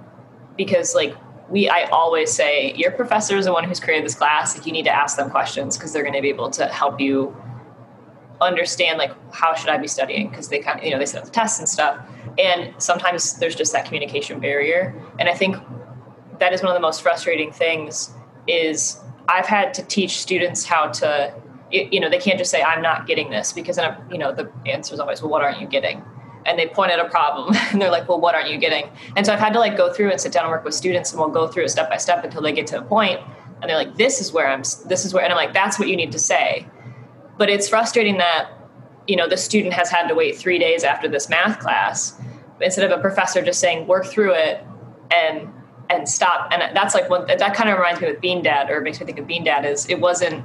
because 0.57 0.95
like 0.95 1.17
we, 1.49 1.69
I 1.69 1.85
always 1.85 2.31
say, 2.31 2.75
your 2.75 2.91
professor 2.91 3.39
is 3.39 3.47
the 3.47 3.55
one 3.55 3.65
who's 3.65 3.81
created 3.81 4.05
this 4.05 4.15
class. 4.15 4.57
Like 4.57 4.67
you 4.67 4.73
need 4.73 4.85
to 4.85 4.95
ask 4.95 5.17
them 5.17 5.31
questions 5.31 5.79
because 5.79 5.95
they're 5.95 6.03
going 6.03 6.15
to 6.15 6.21
be 6.21 6.29
able 6.29 6.51
to 6.51 6.67
help 6.67 7.01
you 7.01 7.35
understand 8.43 8.99
like 8.99 9.13
how 9.33 9.55
should 9.55 9.71
I 9.71 9.79
be 9.79 9.89
studying 9.89 10.29
because 10.29 10.51
they 10.51 10.59
kind 10.59 10.79
of 10.79 10.85
you 10.85 10.91
know 10.91 10.99
they 10.99 11.07
set 11.07 11.21
up 11.21 11.25
the 11.25 11.31
tests 11.31 11.59
and 11.59 11.67
stuff. 11.67 11.99
And 12.39 12.75
sometimes 12.77 13.39
there's 13.39 13.55
just 13.55 13.73
that 13.73 13.87
communication 13.87 14.41
barrier. 14.41 14.95
And 15.19 15.27
I 15.27 15.33
think 15.33 15.57
that 16.39 16.53
is 16.53 16.61
one 16.61 16.71
of 16.71 16.75
the 16.75 16.83
most 16.83 17.01
frustrating 17.01 17.51
things 17.51 18.11
is 18.47 19.01
I've 19.27 19.47
had 19.47 19.73
to 19.75 19.83
teach 19.83 20.19
students 20.19 20.67
how 20.67 20.89
to 20.89 21.35
it, 21.71 21.93
you 21.93 22.01
know 22.01 22.09
they 22.09 22.19
can't 22.19 22.39
just 22.39 22.51
say 22.51 22.63
i'm 22.63 22.83
not 22.83 23.07
getting 23.07 23.31
this 23.31 23.53
because 23.53 23.77
then 23.77 23.97
you 24.11 24.19
know 24.19 24.33
the 24.33 24.51
answer 24.67 24.95
is 24.95 25.01
always 25.01 25.21
well 25.21 25.31
what 25.31 25.43
aren't 25.43 25.61
you 25.61 25.67
getting? 25.67 26.03
And 26.45 26.57
they 26.57 26.69
point 26.69 26.93
at 26.93 27.01
a 27.01 27.09
problem 27.09 27.57
and 27.73 27.83
they're 27.83 27.91
like 27.91 28.09
well 28.09 28.21
what 28.21 28.35
aren't 28.35 28.51
you 28.51 28.59
getting? 28.59 28.89
And 29.17 29.27
so 29.27 29.33
i've 29.33 29.41
had 29.41 29.53
to 29.53 29.59
like 29.59 29.77
go 29.77 29.93
through 29.93 30.11
and 30.11 30.21
sit 30.21 30.33
down 30.33 30.45
and 30.45 30.51
work 30.51 30.65
with 30.65 30.75
students 30.75 31.13
and 31.13 31.21
we'll 31.21 31.31
go 31.31 31.49
through 31.49 31.65
it 31.65 31.71
step 31.71 31.91
by 31.91 31.97
step 31.97 32.25
until 32.25 32.43
they 32.43 32.53
get 32.53 32.67
to 32.69 32.79
a 32.79 32.83
point 32.83 33.21
and 33.61 33.69
they're 33.69 33.77
like 33.77 33.97
this 33.97 34.21
is 34.21 34.33
where 34.33 34.49
i'm 34.49 34.63
this 34.87 35.05
is 35.05 35.13
where 35.13 35.25
and 35.25 35.33
i'm 35.33 35.37
like 35.37 35.53
that's 35.53 35.79
what 35.79 35.89
you 35.89 35.97
need 35.97 36.13
to 36.13 36.19
say. 36.19 36.67
But 37.39 37.51
it's 37.51 37.69
frustrating 37.69 38.17
that 38.19 38.51
you 39.07 39.17
know 39.17 39.29
the 39.29 39.37
student 39.37 39.75
has 39.75 39.91
had 39.91 40.09
to 40.09 40.15
wait 40.15 40.37
three 40.37 40.59
days 40.59 40.85
after 40.85 41.09
this 41.09 41.29
math 41.29 41.59
class 41.59 42.19
instead 42.61 42.91
of 42.91 42.99
a 42.99 43.01
professor 43.01 43.43
just 43.43 43.61
saying 43.61 43.87
work 43.87 44.07
through 44.07 44.33
it 44.35 44.65
and 45.15 45.49
and 45.89 46.09
stop 46.09 46.51
and 46.53 46.77
that's 46.77 46.95
like 46.95 47.09
one 47.09 47.27
that 47.27 47.55
kind 47.55 47.71
of 47.71 47.77
reminds 47.77 48.01
me 48.01 48.09
of 48.09 48.21
bean 48.21 48.43
dad 48.43 48.71
or 48.71 48.81
makes 48.81 48.99
me 48.99 49.07
think 49.07 49.19
of 49.19 49.27
bean 49.27 49.45
dad 49.45 49.65
is 49.65 49.89
it 49.89 50.01
wasn't 50.01 50.45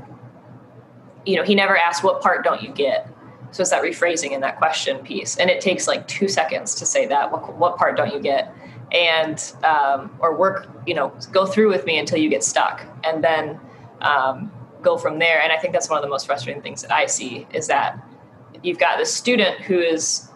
you 1.26 1.36
know, 1.36 1.44
he 1.44 1.56
never 1.56 1.78
asked 1.78 2.04
what 2.04 2.22
part 2.22 2.44
don't 2.44 2.62
you 2.62 2.70
get. 2.70 3.08
So 3.52 3.62
it's 3.62 3.72
that 3.72 3.84
rephrasing 3.84 4.32
in 4.32 4.42
that 4.42 4.58
question 4.58 5.00
piece, 5.00 5.38
and 5.38 5.50
it 5.50 5.60
takes 5.60 5.88
like 5.88 6.08
two 6.08 6.28
seconds 6.30 6.74
to 6.76 6.86
say 6.86 7.06
that. 7.08 7.32
What, 7.32 7.58
what 7.58 7.78
part 7.78 7.98
don't 7.98 8.14
you 8.14 8.20
get? 8.20 8.56
And 8.94 9.42
um, 9.64 10.18
or 10.20 10.36
work, 10.38 10.70
you 10.88 10.94
know, 10.94 11.14
go 11.32 11.46
through 11.46 11.70
with 11.70 11.86
me 11.86 11.98
until 11.98 12.18
you 12.18 12.30
get 12.30 12.44
stuck, 12.44 12.86
and 13.04 13.24
then 13.24 13.60
um, 14.02 14.52
go 14.82 14.98
from 14.98 15.20
there. 15.20 15.42
And 15.42 15.52
I 15.52 15.58
think 15.58 15.74
that's 15.74 15.90
one 15.90 15.98
of 15.98 16.04
the 16.04 16.10
most 16.10 16.26
frustrating 16.26 16.62
things 16.62 16.82
that 16.82 16.94
I 16.94 17.06
see 17.08 17.46
is 17.54 17.68
that 17.68 18.02
you've 18.64 18.80
got 18.80 18.98
this 18.98 19.14
student 19.14 19.60
who 19.62 19.80
is 19.80 20.31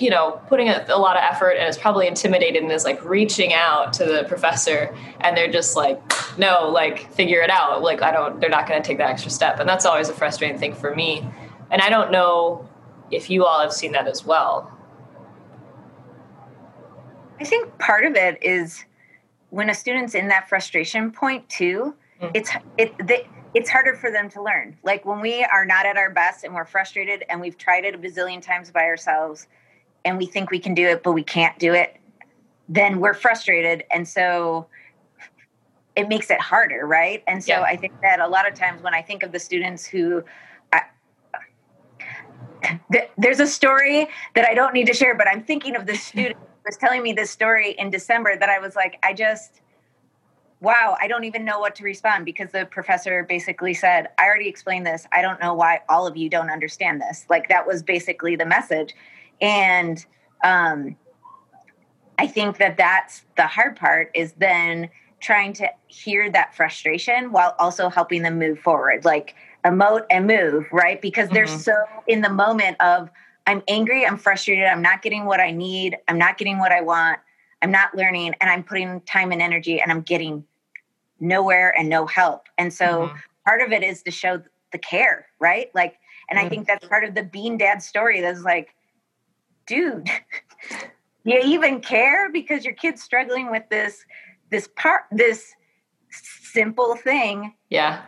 you 0.00 0.10
know 0.10 0.40
putting 0.48 0.68
a, 0.68 0.84
a, 0.88 0.98
lot 0.98 1.16
of 1.16 1.22
effort 1.22 1.50
and 1.50 1.68
is 1.68 1.76
probably 1.76 2.06
intimidated 2.06 2.62
and 2.62 2.72
is 2.72 2.84
like 2.84 3.04
reaching 3.04 3.52
out 3.52 3.92
to 3.92 4.04
the 4.04 4.24
professor 4.26 4.96
and 5.20 5.36
they're 5.36 5.50
just 5.50 5.76
like 5.76 6.00
no 6.38 6.68
like 6.68 7.12
figure 7.12 7.40
it 7.40 7.50
out. 7.50 7.82
Like 7.82 8.02
i 8.02 8.10
don't 8.10 8.40
they're 8.40 8.50
not 8.50 8.66
going 8.66 8.80
to 8.80 8.86
take 8.86 8.98
that 8.98 9.10
extra 9.10 9.30
step. 9.30 9.60
And 9.60 9.68
that's 9.68 9.84
always 9.86 10.08
a 10.08 10.14
frustrating 10.14 10.58
thing 10.58 10.74
for 10.74 10.94
me. 10.94 11.26
And 11.70 11.82
i 11.82 11.88
don't 11.88 12.10
know 12.10 12.66
if 13.10 13.28
you 13.28 13.44
all 13.44 13.60
have 13.60 13.72
seen 13.72 13.92
that 13.92 14.06
as 14.06 14.24
well. 14.24 14.76
I 17.40 17.44
think 17.44 17.76
part 17.78 18.04
of 18.04 18.14
it 18.16 18.42
is 18.42 18.84
when 19.50 19.68
a 19.70 19.74
student's 19.74 20.14
in 20.14 20.28
that 20.28 20.48
frustration 20.48 21.10
point 21.10 21.48
too 21.48 21.94
mm-hmm. 22.20 22.30
it's 22.34 22.50
it 22.78 23.06
they, 23.06 23.28
it's 23.52 23.68
harder 23.68 23.94
for 23.94 24.10
them 24.12 24.30
to 24.30 24.42
learn. 24.42 24.78
Like 24.84 25.04
when 25.04 25.20
we 25.20 25.44
are 25.44 25.64
not 25.64 25.84
at 25.84 25.96
our 25.96 26.10
best 26.10 26.44
and 26.44 26.54
we're 26.54 26.64
frustrated 26.64 27.24
and 27.28 27.40
we've 27.40 27.58
tried 27.58 27.84
it 27.84 27.94
a 27.94 27.98
bazillion 27.98 28.40
times 28.40 28.70
by 28.70 28.84
ourselves 28.84 29.48
and 30.04 30.18
we 30.18 30.26
think 30.26 30.50
we 30.50 30.58
can 30.58 30.74
do 30.74 30.86
it 30.86 31.02
but 31.02 31.12
we 31.12 31.22
can't 31.22 31.58
do 31.58 31.74
it 31.74 31.96
then 32.68 33.00
we're 33.00 33.14
frustrated 33.14 33.84
and 33.90 34.06
so 34.06 34.66
it 35.96 36.08
makes 36.08 36.30
it 36.30 36.40
harder, 36.40 36.86
right? 36.86 37.22
And 37.26 37.42
so 37.42 37.52
yeah. 37.52 37.62
I 37.62 37.76
think 37.76 38.00
that 38.02 38.20
a 38.20 38.26
lot 38.26 38.48
of 38.48 38.54
times 38.54 38.82
when 38.82 38.94
I 38.94 39.02
think 39.02 39.22
of 39.22 39.32
the 39.32 39.38
students 39.38 39.84
who 39.86 40.24
I, 40.72 40.82
there's 43.18 43.40
a 43.40 43.46
story 43.46 44.08
that 44.34 44.44
I 44.44 44.54
don't 44.54 44.72
need 44.72 44.86
to 44.86 44.94
share, 44.94 45.14
but 45.14 45.28
I'm 45.28 45.42
thinking 45.42 45.76
of 45.76 45.86
this 45.86 46.02
student 46.06 46.36
who 46.36 46.60
was 46.66 46.76
telling 46.76 47.02
me 47.02 47.12
this 47.12 47.30
story 47.30 47.72
in 47.72 47.90
December 47.90 48.36
that 48.36 48.48
I 48.48 48.58
was 48.58 48.76
like, 48.76 48.98
I 49.02 49.12
just, 49.12 49.60
wow, 50.60 50.96
I 51.00 51.08
don't 51.08 51.24
even 51.24 51.44
know 51.44 51.58
what 51.58 51.74
to 51.76 51.84
respond 51.84 52.24
because 52.24 52.50
the 52.52 52.66
professor 52.66 53.24
basically 53.24 53.74
said, 53.74 54.08
I 54.18 54.24
already 54.24 54.48
explained 54.48 54.86
this. 54.86 55.06
I 55.12 55.22
don't 55.22 55.40
know 55.40 55.54
why 55.54 55.80
all 55.88 56.06
of 56.06 56.16
you 56.16 56.30
don't 56.30 56.50
understand 56.50 57.00
this. 57.00 57.26
Like 57.28 57.48
that 57.48 57.66
was 57.66 57.82
basically 57.82 58.36
the 58.36 58.46
message. 58.46 58.94
And 59.40 60.04
um, 60.44 60.96
I 62.18 62.26
think 62.26 62.58
that 62.58 62.76
that's 62.76 63.24
the 63.36 63.46
hard 63.46 63.76
part 63.76 64.10
is 64.14 64.32
then 64.32 64.90
trying 65.20 65.52
to 65.52 65.68
hear 65.86 66.30
that 66.30 66.54
frustration 66.54 67.30
while 67.32 67.54
also 67.58 67.88
helping 67.88 68.22
them 68.22 68.38
move 68.38 68.58
forward. 68.58 69.04
Like, 69.04 69.34
emote 69.64 70.04
and 70.10 70.26
move, 70.26 70.66
right? 70.72 71.00
Because 71.00 71.28
they're 71.30 71.44
mm-hmm. 71.44 71.58
so 71.58 71.74
in 72.06 72.20
the 72.20 72.30
moment 72.30 72.76
of 72.80 73.10
I'm 73.46 73.62
angry, 73.68 74.06
I'm 74.06 74.16
frustrated, 74.16 74.64
I'm 74.64 74.82
not 74.82 75.02
getting 75.02 75.24
what 75.24 75.40
I 75.40 75.50
need, 75.50 75.96
I'm 76.08 76.18
not 76.18 76.38
getting 76.38 76.58
what 76.58 76.72
I 76.72 76.80
want, 76.80 77.18
I'm 77.62 77.70
not 77.70 77.94
learning, 77.94 78.34
and 78.40 78.50
I'm 78.50 78.62
putting 78.62 79.00
time 79.02 79.32
and 79.32 79.42
energy 79.42 79.80
and 79.80 79.90
I'm 79.90 80.02
getting 80.02 80.44
nowhere 81.18 81.74
and 81.78 81.88
no 81.88 82.06
help. 82.06 82.48
And 82.58 82.72
so 82.72 83.08
mm-hmm. 83.08 83.16
part 83.44 83.60
of 83.60 83.72
it 83.72 83.82
is 83.82 84.02
to 84.04 84.10
show 84.10 84.42
the 84.72 84.78
care, 84.78 85.26
right? 85.38 85.70
Like, 85.74 85.98
and 86.28 86.38
mm-hmm. 86.38 86.46
I 86.46 86.48
think 86.48 86.66
that's 86.66 86.86
part 86.86 87.04
of 87.04 87.14
the 87.14 87.24
bean 87.24 87.58
dad 87.58 87.82
story 87.82 88.20
that's 88.20 88.42
like, 88.42 88.74
dude, 89.70 90.10
you 91.24 91.40
even 91.44 91.80
care 91.80 92.30
because 92.30 92.64
your 92.64 92.74
kid's 92.74 93.02
struggling 93.02 93.50
with 93.50 93.62
this 93.70 94.04
this 94.50 94.68
part 94.76 95.02
this 95.12 95.54
simple 96.10 96.96
thing. 96.96 97.54
Yeah. 97.70 98.02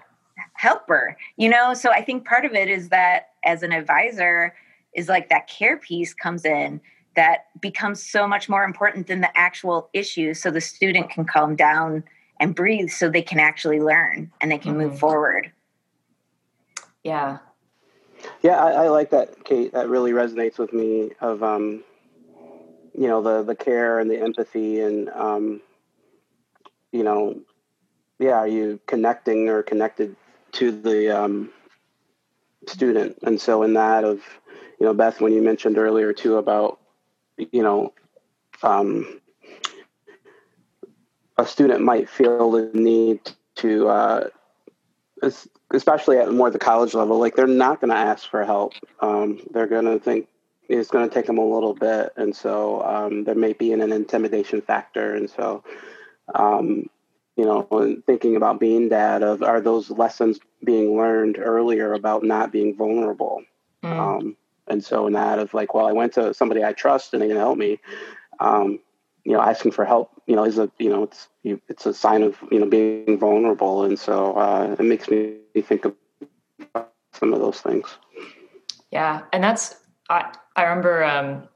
Helper 0.54 1.16
you 1.36 1.48
know? 1.48 1.72
So 1.74 1.90
i 1.90 2.02
think 2.02 2.26
part 2.26 2.44
of 2.44 2.52
it 2.52 2.68
is 2.68 2.88
that 2.88 3.28
as 3.44 3.62
an 3.62 3.72
advisor 3.72 4.54
is 4.92 5.08
like 5.08 5.28
that 5.28 5.46
care 5.46 5.76
piece 5.76 6.12
comes 6.12 6.44
in 6.44 6.80
that 7.14 7.46
becomes 7.60 8.02
so 8.02 8.26
much 8.26 8.48
more 8.48 8.64
important 8.64 9.06
than 9.06 9.20
the 9.20 9.36
actual 9.38 9.88
issue 9.92 10.34
so 10.34 10.50
the 10.50 10.60
student 10.60 11.10
can 11.10 11.24
calm 11.24 11.54
down 11.54 12.02
and 12.40 12.54
breathe 12.54 12.90
so 12.90 13.08
they 13.08 13.22
can 13.22 13.38
actually 13.38 13.80
learn 13.80 14.32
and 14.40 14.50
they 14.50 14.58
can 14.58 14.72
mm-hmm. 14.72 14.88
move 14.88 14.98
forward. 14.98 15.52
Yeah 17.04 17.38
yeah 18.42 18.62
I, 18.62 18.84
I, 18.84 18.88
like 18.88 19.10
that 19.10 19.44
kate 19.44 19.72
that 19.72 19.88
really 19.88 20.12
resonates 20.12 20.58
with 20.58 20.72
me 20.72 21.10
of 21.20 21.42
um 21.42 21.82
you 22.94 23.08
know 23.08 23.22
the 23.22 23.42
the 23.42 23.54
care 23.54 23.98
and 23.98 24.10
the 24.10 24.20
empathy 24.20 24.80
and 24.80 25.08
um 25.10 25.60
you 26.92 27.02
know 27.02 27.40
yeah 28.18 28.38
are 28.38 28.48
you 28.48 28.80
connecting 28.86 29.48
or 29.48 29.62
connected 29.62 30.16
to 30.52 30.70
the 30.70 31.10
um, 31.10 31.50
student. 32.68 33.18
And 33.22 33.40
so, 33.40 33.62
in 33.62 33.74
that, 33.74 34.04
of 34.04 34.20
you 34.78 34.86
know, 34.86 34.94
Beth, 34.94 35.20
when 35.20 35.32
you 35.32 35.42
mentioned 35.42 35.78
earlier 35.78 36.12
too 36.12 36.36
about 36.36 36.78
you 37.36 37.62
know, 37.62 37.92
um, 38.62 39.20
a 41.38 41.46
student 41.46 41.80
might 41.80 42.08
feel 42.08 42.50
the 42.50 42.70
need 42.74 43.20
to, 43.56 43.88
uh, 43.88 44.28
especially 45.72 46.18
at 46.18 46.32
more 46.32 46.50
the 46.50 46.58
college 46.58 46.94
level, 46.94 47.18
like 47.18 47.36
they're 47.36 47.46
not 47.46 47.80
going 47.80 47.90
to 47.90 47.96
ask 47.96 48.28
for 48.28 48.44
help. 48.44 48.74
Um, 49.00 49.40
they're 49.50 49.66
going 49.66 49.86
to 49.86 49.98
think 49.98 50.28
it's 50.68 50.90
going 50.90 51.08
to 51.08 51.14
take 51.14 51.26
them 51.26 51.38
a 51.38 51.44
little 51.44 51.74
bit, 51.74 52.12
and 52.16 52.34
so 52.34 52.82
um, 52.82 53.24
there 53.24 53.34
may 53.34 53.52
be 53.52 53.72
an, 53.72 53.80
an 53.80 53.92
intimidation 53.92 54.62
factor, 54.62 55.14
and 55.14 55.28
so 55.28 55.64
um, 56.34 56.88
you 57.36 57.44
know, 57.44 58.00
thinking 58.06 58.36
about 58.36 58.60
bean 58.60 58.88
dad 58.88 59.22
of 59.22 59.42
are 59.42 59.60
those 59.60 59.90
lessons 59.90 60.38
being 60.64 60.96
learned 60.96 61.38
earlier 61.38 61.92
about 61.92 62.22
not 62.22 62.52
being 62.52 62.76
vulnerable. 62.76 63.42
Mm. 63.82 63.98
Um, 63.98 64.36
and 64.68 64.84
so 64.84 65.06
in 65.06 65.14
that 65.14 65.38
of 65.38 65.54
like, 65.54 65.74
well, 65.74 65.86
I 65.86 65.92
went 65.92 66.14
to 66.14 66.34
somebody 66.34 66.62
I 66.62 66.72
trust 66.72 67.12
and 67.12 67.22
they 67.22 67.28
can 67.28 67.36
help 67.36 67.58
me. 67.58 67.80
You 69.24 69.32
know, 69.32 69.40
asking 69.40 69.72
for 69.72 69.84
help, 69.84 70.10
you 70.26 70.34
know, 70.34 70.44
is 70.44 70.58
a 70.58 70.70
you 70.78 70.90
know, 70.90 71.04
it's 71.04 71.28
you, 71.42 71.60
it's 71.68 71.86
a 71.86 71.94
sign 71.94 72.22
of 72.22 72.36
you 72.50 72.58
know 72.58 72.66
being 72.66 73.18
vulnerable, 73.18 73.84
and 73.84 73.98
so 73.98 74.34
uh, 74.34 74.76
it 74.78 74.82
makes 74.82 75.08
me 75.08 75.36
think 75.62 75.84
of 75.84 75.94
some 77.12 77.32
of 77.32 77.40
those 77.40 77.60
things. 77.60 77.86
Yeah, 78.90 79.22
and 79.32 79.42
that's 79.42 79.76
I 80.10 80.32
I 80.56 80.64
remember 80.64 81.04
um, 81.04 81.48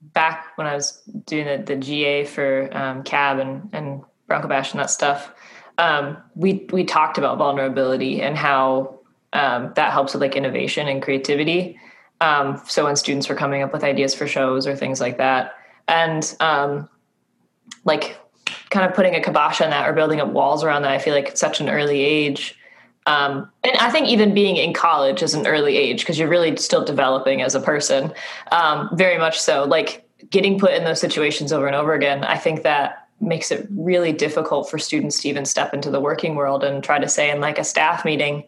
back 0.00 0.56
when 0.56 0.66
I 0.66 0.74
was 0.74 1.02
doing 1.26 1.46
the, 1.46 1.62
the 1.64 1.76
GA 1.76 2.24
for 2.24 2.68
um, 2.76 3.02
CAB 3.02 3.38
and 3.38 3.70
and 3.72 4.02
Bronco 4.26 4.48
Bash 4.48 4.72
and 4.72 4.80
that 4.80 4.90
stuff, 4.90 5.32
um, 5.78 6.16
we 6.34 6.66
we 6.72 6.84
talked 6.84 7.18
about 7.18 7.38
vulnerability 7.38 8.22
and 8.22 8.36
how 8.36 9.00
um, 9.32 9.72
that 9.76 9.92
helps 9.92 10.14
with 10.14 10.22
like 10.22 10.36
innovation 10.36 10.88
and 10.88 11.02
creativity. 11.02 11.78
Um, 12.20 12.62
so 12.66 12.84
when 12.84 12.96
students 12.96 13.28
were 13.28 13.34
coming 13.34 13.62
up 13.62 13.72
with 13.72 13.84
ideas 13.84 14.14
for 14.14 14.26
shows 14.26 14.66
or 14.66 14.76
things 14.76 15.00
like 15.00 15.18
that, 15.18 15.54
and 15.88 16.34
um, 16.40 16.88
like 17.84 18.18
kind 18.70 18.88
of 18.88 18.94
putting 18.94 19.14
a 19.14 19.22
kibosh 19.22 19.60
on 19.60 19.70
that 19.70 19.88
or 19.88 19.92
building 19.92 20.20
up 20.20 20.28
walls 20.28 20.64
around 20.64 20.82
that, 20.82 20.90
I 20.90 20.98
feel 20.98 21.14
like 21.14 21.28
at 21.28 21.38
such 21.38 21.60
an 21.60 21.68
early 21.68 22.00
age. 22.00 22.58
Um, 23.06 23.50
and 23.62 23.76
I 23.78 23.90
think 23.90 24.08
even 24.08 24.32
being 24.32 24.56
in 24.56 24.72
college 24.72 25.22
is 25.22 25.34
an 25.34 25.46
early 25.46 25.76
age 25.76 26.00
because 26.00 26.18
you're 26.18 26.28
really 26.28 26.56
still 26.56 26.84
developing 26.84 27.42
as 27.42 27.54
a 27.54 27.60
person, 27.60 28.12
um, 28.50 28.88
very 28.94 29.18
much 29.18 29.38
so. 29.38 29.64
Like 29.64 30.08
getting 30.30 30.58
put 30.58 30.72
in 30.72 30.84
those 30.84 31.00
situations 31.00 31.52
over 31.52 31.66
and 31.66 31.76
over 31.76 31.92
again, 31.92 32.24
I 32.24 32.38
think 32.38 32.62
that 32.62 33.06
makes 33.20 33.50
it 33.50 33.66
really 33.70 34.12
difficult 34.12 34.70
for 34.70 34.78
students 34.78 35.20
to 35.20 35.28
even 35.28 35.44
step 35.44 35.74
into 35.74 35.90
the 35.90 36.00
working 36.00 36.34
world 36.34 36.64
and 36.64 36.82
try 36.82 36.98
to 36.98 37.08
say 37.08 37.30
in 37.30 37.40
like 37.40 37.58
a 37.58 37.64
staff 37.64 38.04
meeting 38.04 38.44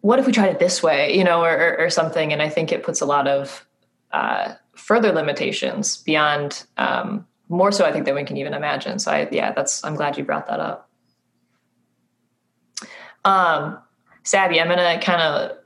what 0.00 0.18
if 0.18 0.26
we 0.26 0.32
tried 0.32 0.50
it 0.50 0.58
this 0.58 0.82
way 0.82 1.16
you 1.16 1.24
know 1.24 1.42
or, 1.42 1.78
or 1.78 1.88
something 1.88 2.32
and 2.32 2.42
i 2.42 2.48
think 2.48 2.72
it 2.72 2.82
puts 2.82 3.00
a 3.00 3.06
lot 3.06 3.26
of 3.28 3.66
uh, 4.12 4.52
further 4.74 5.12
limitations 5.12 5.98
beyond 5.98 6.64
um, 6.76 7.26
more 7.48 7.70
so 7.70 7.84
i 7.84 7.92
think 7.92 8.06
than 8.06 8.14
we 8.14 8.24
can 8.24 8.36
even 8.36 8.54
imagine. 8.54 8.98
So 8.98 9.12
i 9.12 9.28
yeah 9.30 9.52
that's 9.52 9.84
i'm 9.84 9.94
glad 9.94 10.16
you 10.16 10.24
brought 10.24 10.46
that 10.46 10.58
up. 10.58 10.90
Um 13.24 13.78
sabby 14.24 14.60
i'm 14.60 14.68
gonna 14.68 15.00
kind 15.00 15.20
of 15.20 15.58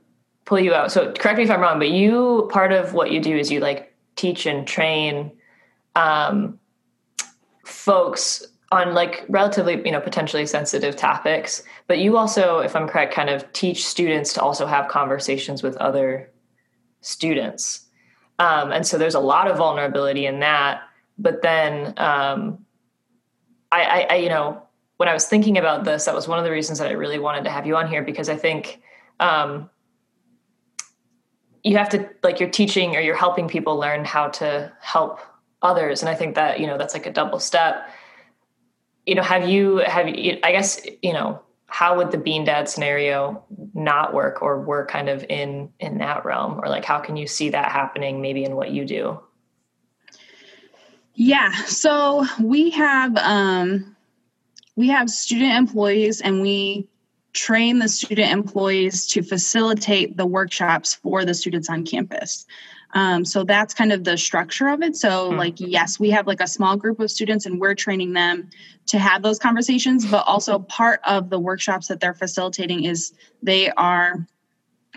pull 0.45 0.59
you 0.59 0.73
out. 0.73 0.91
So 0.91 1.13
correct 1.13 1.37
me 1.37 1.45
if 1.45 1.49
i'm 1.49 1.61
wrong 1.61 1.79
but 1.79 1.89
you 1.89 2.49
part 2.51 2.73
of 2.73 2.93
what 2.93 3.11
you 3.11 3.21
do 3.21 3.35
is 3.35 3.51
you 3.51 3.59
like 3.59 3.95
teach 4.15 4.45
and 4.45 4.67
train 4.67 5.31
um, 5.95 6.59
folks 7.63 8.45
on 8.71 8.93
like 8.93 9.23
relatively 9.29 9.81
you 9.85 9.91
know 9.91 10.01
potentially 10.01 10.45
sensitive 10.45 10.95
topics. 10.97 11.63
But 11.87 11.99
you 11.99 12.17
also 12.17 12.59
if 12.59 12.75
i'm 12.75 12.87
correct 12.87 13.13
kind 13.13 13.29
of 13.29 13.51
teach 13.53 13.85
students 13.85 14.33
to 14.33 14.41
also 14.41 14.65
have 14.65 14.89
conversations 14.89 15.63
with 15.63 15.77
other 15.77 16.29
students 16.99 17.86
um, 18.39 18.71
and 18.71 18.85
so 18.85 18.97
there's 18.97 19.15
a 19.15 19.19
lot 19.19 19.49
of 19.49 19.57
vulnerability 19.57 20.25
in 20.25 20.39
that. 20.41 20.81
But 21.17 21.41
then 21.41 21.93
um, 21.97 22.65
I, 23.71 23.83
I, 23.83 24.07
I, 24.11 24.15
you 24.15 24.29
know 24.29 24.61
when 24.97 25.09
i 25.09 25.13
was 25.13 25.27
thinking 25.27 25.57
about 25.57 25.83
this 25.83 26.05
that 26.05 26.15
was 26.15 26.27
one 26.27 26.39
of 26.39 26.45
the 26.45 26.49
reasons 26.51 26.79
that 26.79 26.87
i 26.87 26.91
really 26.91 27.19
wanted 27.19 27.43
to 27.43 27.51
have 27.51 27.67
you 27.67 27.75
on 27.75 27.87
here 27.87 28.01
because 28.01 28.29
i 28.29 28.35
think 28.35 28.81
um, 29.19 29.69
you 31.67 31.77
have 31.77 31.89
to 31.89 32.09
like 32.23 32.39
you're 32.39 32.49
teaching 32.49 32.95
or 32.95 33.01
you're 33.01 33.15
helping 33.15 33.47
people 33.47 33.77
learn 33.77 34.05
how 34.05 34.29
to 34.29 34.71
help 34.79 35.19
others. 35.61 36.01
And 36.01 36.09
i 36.09 36.15
think 36.15 36.35
that 36.35 36.59
you 36.59 36.67
know 36.67 36.77
that's 36.77 36.93
like 36.93 37.05
a 37.05 37.11
double 37.11 37.39
step. 37.39 37.89
You 39.05 39.15
know 39.15 39.23
have 39.23 39.49
you 39.49 39.77
have 39.77 40.07
you 40.07 40.37
i 40.43 40.51
guess 40.51 40.85
you 41.01 41.13
know 41.13 41.41
how 41.67 41.97
would 41.97 42.11
the 42.11 42.17
bean 42.17 42.45
dad 42.45 42.69
scenario 42.69 43.43
not 43.73 44.13
work 44.13 44.41
or 44.41 44.59
work 44.61 44.89
kind 44.89 45.09
of 45.09 45.23
in 45.29 45.69
in 45.79 45.99
that 45.99 46.25
realm? 46.25 46.59
Or 46.59 46.69
like 46.69 46.85
how 46.85 46.99
can 46.99 47.17
you 47.17 47.27
see 47.27 47.49
that 47.49 47.71
happening 47.71 48.21
maybe 48.21 48.43
in 48.43 48.55
what 48.55 48.71
you 48.71 48.85
do? 48.85 49.19
Yeah 51.13 51.51
so 51.65 52.25
we 52.41 52.69
have 52.71 53.15
um 53.17 53.95
we 54.75 54.87
have 54.89 55.09
student 55.09 55.53
employees 55.53 56.21
and 56.21 56.41
we 56.41 56.87
train 57.33 57.79
the 57.79 57.89
student 57.89 58.31
employees 58.31 59.05
to 59.07 59.21
facilitate 59.21 60.17
the 60.17 60.25
workshops 60.25 60.95
for 60.95 61.25
the 61.25 61.33
students 61.33 61.69
on 61.69 61.85
campus 61.85 62.45
um, 62.97 63.25
so 63.25 63.43
that's 63.43 63.75
kind 63.75 63.93
of 63.93 64.03
the 64.03 64.17
structure 64.17 64.69
of 64.69 64.81
it. 64.81 64.95
So, 64.95 65.31
mm. 65.31 65.37
like, 65.37 65.59
yes, 65.59 65.99
we 65.99 66.09
have 66.09 66.25
like 66.25 66.41
a 66.41 66.47
small 66.47 66.75
group 66.75 66.99
of 66.99 67.11
students 67.11 67.45
and 67.45 67.61
we're 67.61 67.75
training 67.75 68.13
them 68.13 68.49
to 68.87 68.97
have 68.97 69.21
those 69.21 69.37
conversations, 69.37 70.03
but 70.09 70.23
also 70.25 70.57
part 70.57 70.99
of 71.05 71.29
the 71.29 71.37
workshops 71.37 71.89
that 71.89 71.99
they're 71.99 72.15
facilitating 72.15 72.85
is 72.85 73.13
they 73.43 73.69
are 73.69 74.25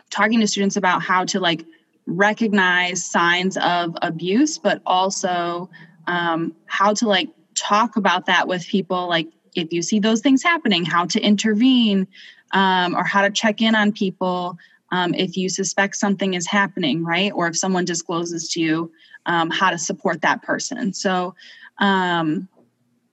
talking 0.08 0.40
to 0.40 0.46
students 0.46 0.76
about 0.76 1.02
how 1.02 1.26
to 1.26 1.40
like 1.40 1.66
recognize 2.06 3.04
signs 3.04 3.58
of 3.58 3.94
abuse, 4.00 4.56
but 4.56 4.80
also 4.86 5.68
um, 6.06 6.56
how 6.64 6.94
to 6.94 7.06
like 7.06 7.28
talk 7.54 7.96
about 7.96 8.24
that 8.24 8.48
with 8.48 8.66
people 8.66 9.10
like 9.10 9.28
if 9.54 9.74
you 9.74 9.82
see 9.82 9.98
those 9.98 10.22
things 10.22 10.42
happening, 10.42 10.86
how 10.86 11.04
to 11.04 11.20
intervene 11.20 12.08
um, 12.52 12.96
or 12.96 13.04
how 13.04 13.20
to 13.20 13.30
check 13.30 13.60
in 13.60 13.74
on 13.74 13.92
people 13.92 14.56
um, 14.90 15.14
if 15.14 15.36
you 15.36 15.48
suspect 15.48 15.96
something 15.96 16.34
is 16.34 16.46
happening, 16.46 17.04
right? 17.04 17.32
Or 17.32 17.46
if 17.46 17.56
someone 17.56 17.84
discloses 17.84 18.48
to 18.50 18.60
you, 18.60 18.92
um, 19.26 19.50
how 19.50 19.70
to 19.70 19.78
support 19.78 20.22
that 20.22 20.42
person. 20.42 20.92
So, 20.92 21.34
um, 21.78 22.48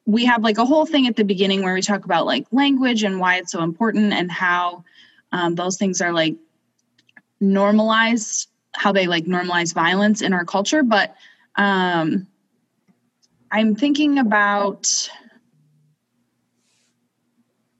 we 0.06 0.24
have 0.26 0.42
like 0.42 0.58
a 0.58 0.66
whole 0.66 0.86
thing 0.86 1.06
at 1.06 1.18
the 1.18 1.24
beginning 1.24 1.62
where 1.62 1.74
we 1.74 1.82
talk 1.82 2.06
about 2.06 2.26
like 2.26 2.48
language 2.52 3.04
and 3.04 3.20
why 3.20 3.36
it's 3.36 3.52
so 3.52 3.62
important 3.62 4.14
and 4.14 4.32
how 4.32 4.84
um, 5.34 5.54
those 5.56 5.78
things 5.78 6.02
are 6.02 6.14
like 6.14 6.36
normalized 7.40 8.50
how 8.74 8.92
they 8.92 9.06
like 9.06 9.26
normalize 9.26 9.74
violence 9.74 10.22
in 10.22 10.34
our 10.34 10.46
culture 10.46 10.82
but 10.82 11.16
um 11.58 12.26
i'm 13.52 13.76
thinking 13.76 14.18
about 14.18 15.10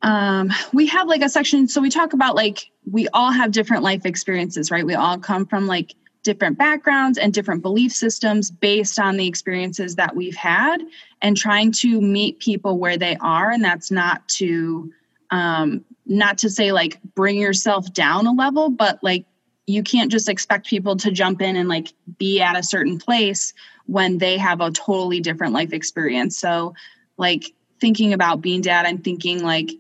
um 0.04 0.52
we 0.74 0.86
have 0.86 1.08
like 1.08 1.22
a 1.22 1.30
section 1.30 1.68
so 1.68 1.82
we 1.82 1.90
talk 1.90 2.14
about 2.14 2.36
like 2.36 2.70
we 2.92 3.08
all 3.10 3.32
have 3.32 3.52
different 3.52 3.84
life 3.84 4.06
experiences 4.06 4.70
right? 4.72 4.86
We 4.86 4.96
all 4.96 5.18
come 5.18 5.46
from 5.46 5.68
like 5.68 5.96
different 6.24 6.58
backgrounds 6.58 7.18
and 7.18 7.34
different 7.34 7.62
belief 7.62 7.92
systems 7.92 8.52
based 8.52 9.00
on 9.00 9.18
the 9.18 9.28
experiences 9.28 9.96
that 9.96 10.16
we've 10.16 10.36
had 10.36 10.82
and 11.22 11.38
trying 11.38 11.72
to 11.72 12.02
meet 12.02 12.40
people 12.40 12.78
where 12.78 12.98
they 12.98 13.16
are 13.22 13.50
and 13.52 13.64
that's 13.64 13.92
not 13.92 14.28
to 14.28 14.92
um 15.32 15.84
not 16.06 16.38
to 16.38 16.50
say 16.50 16.72
like 16.72 17.02
bring 17.16 17.38
yourself 17.38 17.92
down 17.94 18.28
a 18.28 18.32
level 18.32 18.70
but 18.70 19.00
like 19.04 19.26
you 19.68 19.84
can't 19.84 20.12
just 20.12 20.30
expect 20.30 20.68
people 20.68 20.96
to 20.96 21.12
jump 21.12 21.42
in 21.42 21.56
and 21.58 21.68
like 21.68 21.94
be 22.18 22.40
at 22.40 22.58
a 22.58 22.64
certain 22.64 22.98
place 22.98 23.54
when 23.86 24.18
they 24.18 24.38
have 24.38 24.62
a 24.62 24.72
totally 24.72 25.20
different 25.20 25.54
life 25.54 25.74
experience. 25.74 26.38
So 26.38 26.74
like 27.18 27.54
thinking 27.80 28.14
about 28.14 28.42
bean 28.42 28.62
dad 28.62 28.86
i'm 28.86 28.98
thinking 28.98 29.44
like 29.44 29.72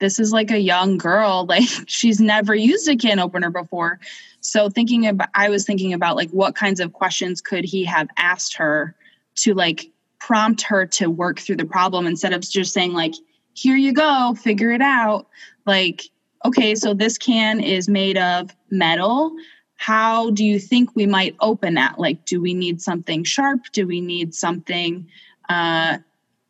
this 0.00 0.18
is 0.18 0.32
like 0.32 0.50
a 0.50 0.60
young 0.60 0.98
girl 0.98 1.46
like 1.48 1.68
she's 1.86 2.20
never 2.20 2.54
used 2.54 2.88
a 2.88 2.96
can 2.96 3.18
opener 3.18 3.50
before. 3.50 3.98
So 4.40 4.70
thinking 4.70 5.06
about 5.06 5.28
i 5.34 5.48
was 5.48 5.64
thinking 5.64 5.92
about 5.92 6.16
like 6.16 6.30
what 6.30 6.54
kinds 6.54 6.80
of 6.80 6.92
questions 6.92 7.40
could 7.40 7.64
he 7.64 7.84
have 7.84 8.08
asked 8.16 8.56
her 8.56 8.94
to 9.36 9.54
like 9.54 9.90
prompt 10.20 10.62
her 10.62 10.84
to 10.84 11.08
work 11.08 11.38
through 11.38 11.56
the 11.56 11.64
problem 11.64 12.06
instead 12.06 12.32
of 12.32 12.42
just 12.42 12.72
saying 12.72 12.92
like 12.92 13.14
here 13.54 13.76
you 13.76 13.92
go 13.92 14.34
figure 14.40 14.70
it 14.70 14.82
out. 14.82 15.26
Like 15.66 16.04
okay 16.44 16.74
so 16.74 16.94
this 16.94 17.18
can 17.18 17.60
is 17.60 17.88
made 17.88 18.16
of 18.16 18.54
metal. 18.70 19.32
How 19.76 20.30
do 20.30 20.44
you 20.44 20.58
think 20.58 20.94
we 20.94 21.06
might 21.06 21.36
open 21.40 21.74
that? 21.74 21.98
Like 21.98 22.24
do 22.24 22.40
we 22.40 22.54
need 22.54 22.80
something 22.80 23.24
sharp? 23.24 23.60
Do 23.72 23.86
we 23.86 24.00
need 24.00 24.34
something 24.34 25.08
uh 25.48 25.98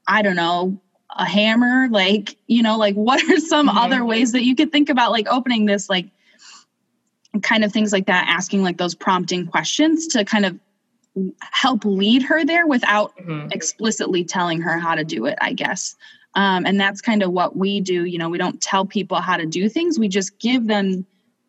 i 0.08 0.22
don't 0.22 0.36
know 0.36 0.80
a 1.18 1.24
hammer 1.24 1.88
like 1.90 2.36
you 2.46 2.62
know 2.62 2.78
like 2.78 2.94
what 2.94 3.22
are 3.28 3.40
some 3.40 3.68
mm-hmm. 3.68 3.76
other 3.76 4.04
ways 4.04 4.32
that 4.32 4.44
you 4.44 4.54
could 4.54 4.72
think 4.72 4.88
about 4.88 5.10
like 5.10 5.26
opening 5.28 5.66
this 5.66 5.90
like 5.90 6.06
kind 7.42 7.64
of 7.64 7.72
things 7.72 7.92
like 7.92 8.06
that 8.06 8.26
asking 8.28 8.62
like 8.62 8.78
those 8.78 8.94
prompting 8.94 9.46
questions 9.46 10.06
to 10.06 10.24
kind 10.24 10.46
of 10.46 10.58
help 11.40 11.84
lead 11.84 12.22
her 12.22 12.44
there 12.44 12.66
without 12.66 13.16
mm-hmm. 13.16 13.48
explicitly 13.50 14.24
telling 14.24 14.60
her 14.60 14.78
how 14.78 14.94
to 14.94 15.04
do 15.04 15.26
it 15.26 15.36
i 15.40 15.52
guess 15.52 15.96
um, 16.34 16.66
and 16.66 16.80
that's 16.80 17.00
kind 17.00 17.22
of 17.22 17.32
what 17.32 17.56
we 17.56 17.80
do 17.80 18.04
you 18.04 18.16
know 18.16 18.28
we 18.28 18.38
don't 18.38 18.62
tell 18.62 18.86
people 18.86 19.20
how 19.20 19.36
to 19.36 19.46
do 19.46 19.68
things 19.68 19.98
we 19.98 20.08
just 20.08 20.38
give 20.38 20.68
them 20.68 21.04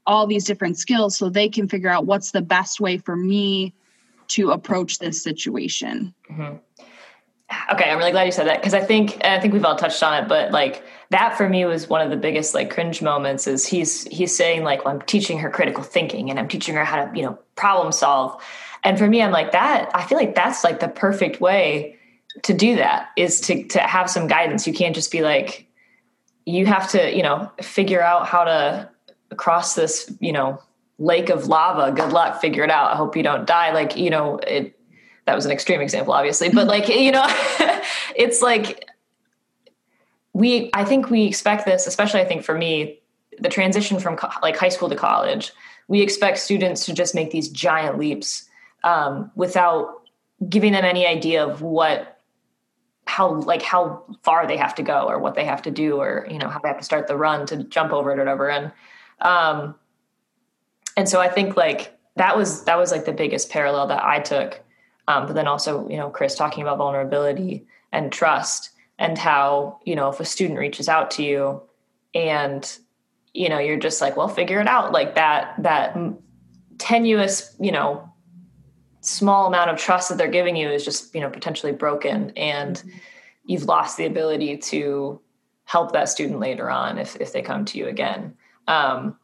all 0.08 0.25
these 0.25 0.45
different 0.45 0.77
skills 0.79 1.15
so 1.15 1.29
they 1.29 1.47
can 1.47 1.67
figure 1.67 1.89
out 1.89 2.08
what's 2.08 2.32
the 2.32 2.41
best 2.41 2.79
way 2.79 2.97
for 2.97 3.15
me 3.15 3.71
to 4.27 4.49
approach 4.49 4.97
this 4.97 5.21
situation 5.21 6.13
mm-hmm. 6.32 6.55
Okay, 7.71 7.89
I'm 7.89 7.97
really 7.97 8.12
glad 8.12 8.25
you 8.25 8.31
said 8.31 8.47
that 8.47 8.62
because 8.62 8.73
I 8.75 8.81
think 8.81 9.23
I 9.25 9.39
think 9.39 9.53
we've 9.53 9.65
all 9.65 9.75
touched 9.75 10.03
on 10.03 10.23
it, 10.23 10.27
but 10.27 10.51
like 10.51 10.83
that 11.09 11.35
for 11.35 11.49
me 11.49 11.65
was 11.65 11.89
one 11.89 12.01
of 12.01 12.12
the 12.12 12.17
biggest 12.17 12.53
like 12.53 12.69
cringe 12.69 13.01
moments. 13.01 13.47
Is 13.47 13.65
he's 13.65 14.03
he's 14.05 14.35
saying 14.35 14.63
like 14.63 14.85
well, 14.85 14.93
I'm 14.93 15.01
teaching 15.01 15.39
her 15.39 15.49
critical 15.49 15.83
thinking 15.83 16.29
and 16.29 16.38
I'm 16.38 16.47
teaching 16.47 16.75
her 16.75 16.85
how 16.85 17.05
to 17.05 17.17
you 17.17 17.23
know 17.23 17.39
problem 17.55 17.91
solve, 17.91 18.41
and 18.83 18.99
for 18.99 19.07
me 19.07 19.21
I'm 19.21 19.31
like 19.31 19.51
that. 19.53 19.89
I 19.95 20.05
feel 20.05 20.17
like 20.17 20.35
that's 20.35 20.63
like 20.63 20.79
the 20.79 20.88
perfect 20.88 21.41
way 21.41 21.97
to 22.43 22.53
do 22.53 22.75
that 22.75 23.09
is 23.17 23.41
to 23.41 23.63
to 23.69 23.79
have 23.79 24.09
some 24.09 24.27
guidance. 24.27 24.67
You 24.67 24.73
can't 24.73 24.93
just 24.93 25.12
be 25.12 25.21
like 25.21 25.67
you 26.45 26.67
have 26.67 26.89
to 26.91 27.15
you 27.15 27.23
know 27.23 27.51
figure 27.62 28.01
out 28.01 28.27
how 28.27 28.43
to 28.43 28.89
cross 29.38 29.73
this 29.73 30.12
you 30.19 30.33
know 30.33 30.62
lake 30.99 31.29
of 31.29 31.47
lava. 31.47 31.91
Good 31.91 32.13
luck, 32.13 32.41
figure 32.41 32.63
it 32.63 32.69
out. 32.69 32.91
I 32.91 32.95
hope 32.95 33.15
you 33.15 33.23
don't 33.23 33.47
die. 33.47 33.73
Like 33.73 33.97
you 33.97 34.12
know 34.12 34.38
it 34.38 34.78
that 35.29 35.35
was 35.35 35.45
an 35.45 35.51
extreme 35.51 35.79
example 35.79 36.11
obviously 36.11 36.49
but 36.49 36.65
like 36.65 36.87
you 36.89 37.11
know 37.11 37.25
it's 38.15 38.41
like 38.41 38.89
we 40.33 40.71
i 40.73 40.83
think 40.83 41.11
we 41.11 41.25
expect 41.25 41.65
this 41.65 41.85
especially 41.85 42.19
i 42.19 42.25
think 42.25 42.43
for 42.43 42.57
me 42.57 42.99
the 43.37 43.47
transition 43.49 43.99
from 43.99 44.15
co- 44.15 44.31
like 44.41 44.57
high 44.57 44.69
school 44.69 44.89
to 44.89 44.95
college 44.95 45.51
we 45.87 46.01
expect 46.01 46.39
students 46.39 46.83
to 46.85 46.93
just 46.93 47.13
make 47.13 47.29
these 47.29 47.47
giant 47.47 47.99
leaps 47.99 48.47
um, 48.83 49.29
without 49.35 50.01
giving 50.47 50.71
them 50.71 50.85
any 50.85 51.05
idea 51.05 51.45
of 51.45 51.61
what 51.61 52.19
how 53.05 53.33
like 53.41 53.61
how 53.61 54.03
far 54.23 54.47
they 54.47 54.57
have 54.57 54.73
to 54.73 54.83
go 54.83 55.07
or 55.07 55.19
what 55.19 55.35
they 55.35 55.45
have 55.45 55.61
to 55.61 55.71
do 55.71 55.97
or 55.97 56.27
you 56.29 56.39
know 56.39 56.47
how 56.47 56.59
they 56.59 56.69
have 56.69 56.77
to 56.77 56.83
start 56.83 57.07
the 57.07 57.15
run 57.15 57.45
to 57.45 57.63
jump 57.65 57.91
over 57.91 58.11
it 58.11 58.15
or 58.15 58.19
whatever. 58.19 58.49
And 58.49 58.71
um 59.21 59.75
and 60.97 61.07
so 61.07 61.19
i 61.19 61.27
think 61.27 61.57
like 61.57 61.97
that 62.15 62.37
was 62.37 62.63
that 62.65 62.77
was 62.77 62.91
like 62.91 63.05
the 63.05 63.13
biggest 63.13 63.49
parallel 63.49 63.87
that 63.87 64.03
i 64.03 64.19
took 64.19 64.61
um, 65.09 65.25
but 65.25 65.33
then 65.33 65.47
also, 65.47 65.89
you 65.89 65.97
know, 65.97 66.11
Chris 66.11 66.35
talking 66.35 66.61
about 66.61 66.77
vulnerability 66.77 67.65
and 67.91 68.11
trust 68.11 68.69
and 68.99 69.17
how, 69.17 69.79
you 69.83 69.95
know, 69.95 70.09
if 70.09 70.19
a 70.19 70.25
student 70.25 70.59
reaches 70.59 70.87
out 70.87 71.09
to 71.09 71.23
you 71.23 71.63
and, 72.13 72.77
you 73.33 73.49
know, 73.49 73.57
you're 73.57 73.79
just 73.79 74.01
like, 74.01 74.15
well, 74.15 74.27
figure 74.27 74.61
it 74.61 74.67
out. 74.67 74.91
Like 74.91 75.15
that, 75.15 75.55
that 75.63 75.97
tenuous, 76.77 77.55
you 77.59 77.71
know, 77.71 78.07
small 79.01 79.47
amount 79.47 79.71
of 79.71 79.79
trust 79.79 80.09
that 80.09 80.19
they're 80.19 80.27
giving 80.27 80.55
you 80.55 80.69
is 80.69 80.85
just, 80.85 81.15
you 81.15 81.21
know, 81.21 81.29
potentially 81.31 81.71
broken. 81.71 82.31
And 82.37 82.75
mm-hmm. 82.75 82.89
you've 83.45 83.63
lost 83.63 83.97
the 83.97 84.05
ability 84.05 84.57
to 84.57 85.19
help 85.63 85.91
that 85.93 86.09
student 86.09 86.39
later 86.39 86.69
on 86.69 86.99
if, 86.99 87.15
if 87.15 87.33
they 87.33 87.41
come 87.41 87.65
to 87.65 87.79
you 87.79 87.87
again. 87.87 88.35
Um, 88.67 89.17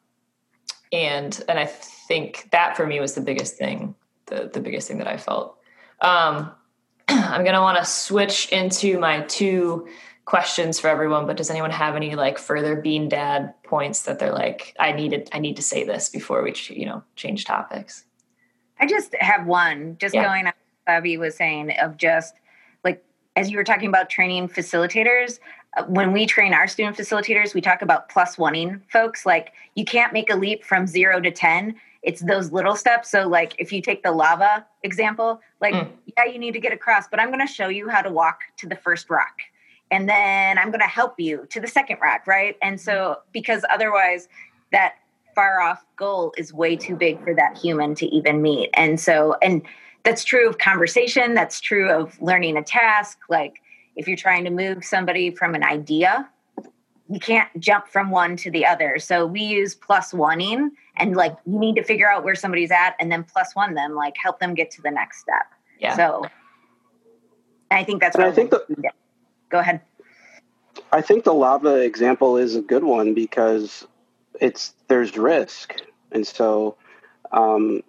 and, 0.92 1.44
and 1.48 1.60
I 1.60 1.68
think 1.68 2.50
that 2.52 2.76
for 2.76 2.88
me 2.88 3.00
was 3.00 3.14
the 3.14 3.22
biggest 3.22 3.56
thing, 3.56 3.94
the, 4.26 4.50
the 4.52 4.62
biggest 4.62 4.88
thing 4.88 4.98
that 4.98 5.08
I 5.08 5.18
felt. 5.18 5.55
Um, 6.02 6.52
I'm 7.08 7.44
going 7.44 7.56
to 7.56 7.62
want 7.62 7.78
to 7.78 7.86
switch 7.86 8.50
into 8.50 9.00
my 9.00 9.22
two 9.22 9.88
questions 10.26 10.80
for 10.80 10.88
everyone, 10.88 11.28
but 11.28 11.38
does 11.38 11.50
anyone 11.50 11.72
have 11.72 11.96
any 11.96 12.16
like 12.16 12.38
further 12.38 12.76
bean 12.76 13.08
dad 13.08 13.54
points 13.64 14.04
that 14.04 14.20
they're 14.20 14.34
like, 14.34 14.76
I 14.80 14.92
needed, 14.92 15.30
I 15.32 15.40
need 15.40 15.56
to 15.58 15.62
say 15.62 15.84
this 15.84 16.10
before 16.10 16.44
we, 16.44 16.54
you 16.70 16.86
know, 16.86 17.04
change 17.16 17.46
topics? 17.46 18.06
I 18.80 18.88
just 18.88 19.16
have 19.20 19.46
one, 19.46 19.98
just 20.00 20.16
yeah. 20.16 20.26
going 20.26 20.48
on 20.48 20.54
Sabby 20.88 21.18
was 21.18 21.36
saying 21.36 21.72
of 21.82 21.98
just 21.98 22.36
like, 22.84 23.04
as 23.36 23.50
you 23.50 23.58
were 23.58 23.64
talking 23.64 23.90
about 23.90 24.10
training 24.10 24.50
facilitators, 24.50 25.40
uh, 25.78 25.84
when 25.86 26.12
we 26.12 26.26
train 26.26 26.54
our 26.54 26.68
student 26.68 26.98
facilitators, 26.98 27.54
we 27.54 27.62
talk 27.62 27.82
about 27.82 28.10
plus 28.10 28.36
oneing 28.38 28.82
folks. 28.90 29.26
Like 29.26 29.54
you 29.76 29.86
can't 29.86 30.14
make 30.14 30.30
a 30.30 30.36
leap 30.36 30.64
from 30.64 30.88
zero 30.88 31.20
to 31.22 31.32
10 31.32 31.76
it's 32.06 32.22
those 32.22 32.52
little 32.52 32.76
steps. 32.76 33.10
So, 33.12 33.28
like 33.28 33.56
if 33.58 33.74
you 33.74 33.82
take 33.82 34.04
the 34.04 34.12
lava 34.12 34.66
example, 34.84 35.42
like, 35.60 35.74
mm. 35.74 35.90
yeah, 36.18 36.26
you 36.26 36.40
need 36.40 36.54
to 36.54 36.60
get 36.60 36.72
across, 36.72 37.08
but 37.08 37.20
I'm 37.20 37.30
going 37.30 37.46
to 37.46 37.52
show 37.52 37.68
you 37.68 37.90
how 37.90 38.02
to 38.02 38.12
walk 38.12 38.42
to 38.58 38.68
the 38.68 38.76
first 38.76 39.10
rock. 39.10 39.34
And 39.92 40.08
then 40.08 40.58
I'm 40.58 40.70
going 40.70 40.82
to 40.82 40.88
help 40.88 41.20
you 41.20 41.46
to 41.50 41.60
the 41.60 41.68
second 41.68 41.98
rock, 42.02 42.26
right? 42.28 42.56
And 42.62 42.80
so, 42.80 43.20
because 43.34 43.66
otherwise, 43.72 44.28
that 44.72 44.96
far 45.34 45.60
off 45.60 45.86
goal 45.98 46.34
is 46.38 46.54
way 46.54 46.76
too 46.76 46.96
big 46.96 47.22
for 47.24 47.34
that 47.36 47.58
human 47.58 47.96
to 47.96 48.06
even 48.08 48.42
meet. 48.42 48.70
And 48.74 49.00
so, 49.00 49.36
and 49.42 49.62
that's 50.04 50.24
true 50.24 50.48
of 50.48 50.60
conversation, 50.60 51.34
that's 51.34 51.60
true 51.60 51.92
of 51.92 52.20
learning 52.22 52.56
a 52.56 52.64
task. 52.64 53.20
Like, 53.30 53.62
if 53.96 54.08
you're 54.08 54.18
trying 54.18 54.44
to 54.46 54.50
move 54.52 54.84
somebody 54.84 55.32
from 55.32 55.56
an 55.56 55.64
idea 55.64 56.30
you 57.10 57.20
can't 57.20 57.50
jump 57.60 57.88
from 57.88 58.10
one 58.10 58.36
to 58.38 58.52
the 58.52 58.66
other. 58.66 58.98
So 59.00 59.26
we 59.26 59.42
use 59.42 59.76
plus 59.76 60.12
oneing 60.12 60.70
and 60.98 61.16
like 61.16 61.38
you 61.46 61.60
need 61.60 61.76
to 61.76 61.84
figure 61.84 62.10
out 62.10 62.24
where 62.24 62.36
somebody's 62.36 62.72
at 62.72 62.96
and 63.00 63.12
then 63.12 63.24
plus 63.24 63.56
one 63.56 63.76
them, 63.76 63.94
like 63.94 64.16
help 64.18 64.40
them 64.40 64.54
get 64.54 64.72
to 64.72 64.82
the 64.82 64.92
next 64.92 65.20
step. 65.20 65.46
Yeah. 65.80 65.96
So 65.96 66.26
I 67.70 67.84
think 67.84 68.02
that's 68.02 68.18
what 68.18 68.26
I 68.26 68.32
think 68.32 68.50
the, 68.50 68.66
go 69.50 69.60
ahead. 69.60 69.82
I 70.92 71.02
think 71.02 71.24
the 71.24 71.34
lava 71.34 71.76
example 71.76 72.38
is 72.38 72.56
a 72.56 72.62
good 72.62 72.84
one 72.84 73.14
because 73.14 73.86
it's 74.42 74.74
there's 74.88 75.18
risk. 75.18 75.76
And 76.12 76.26
so 76.26 76.78
um 77.32 77.84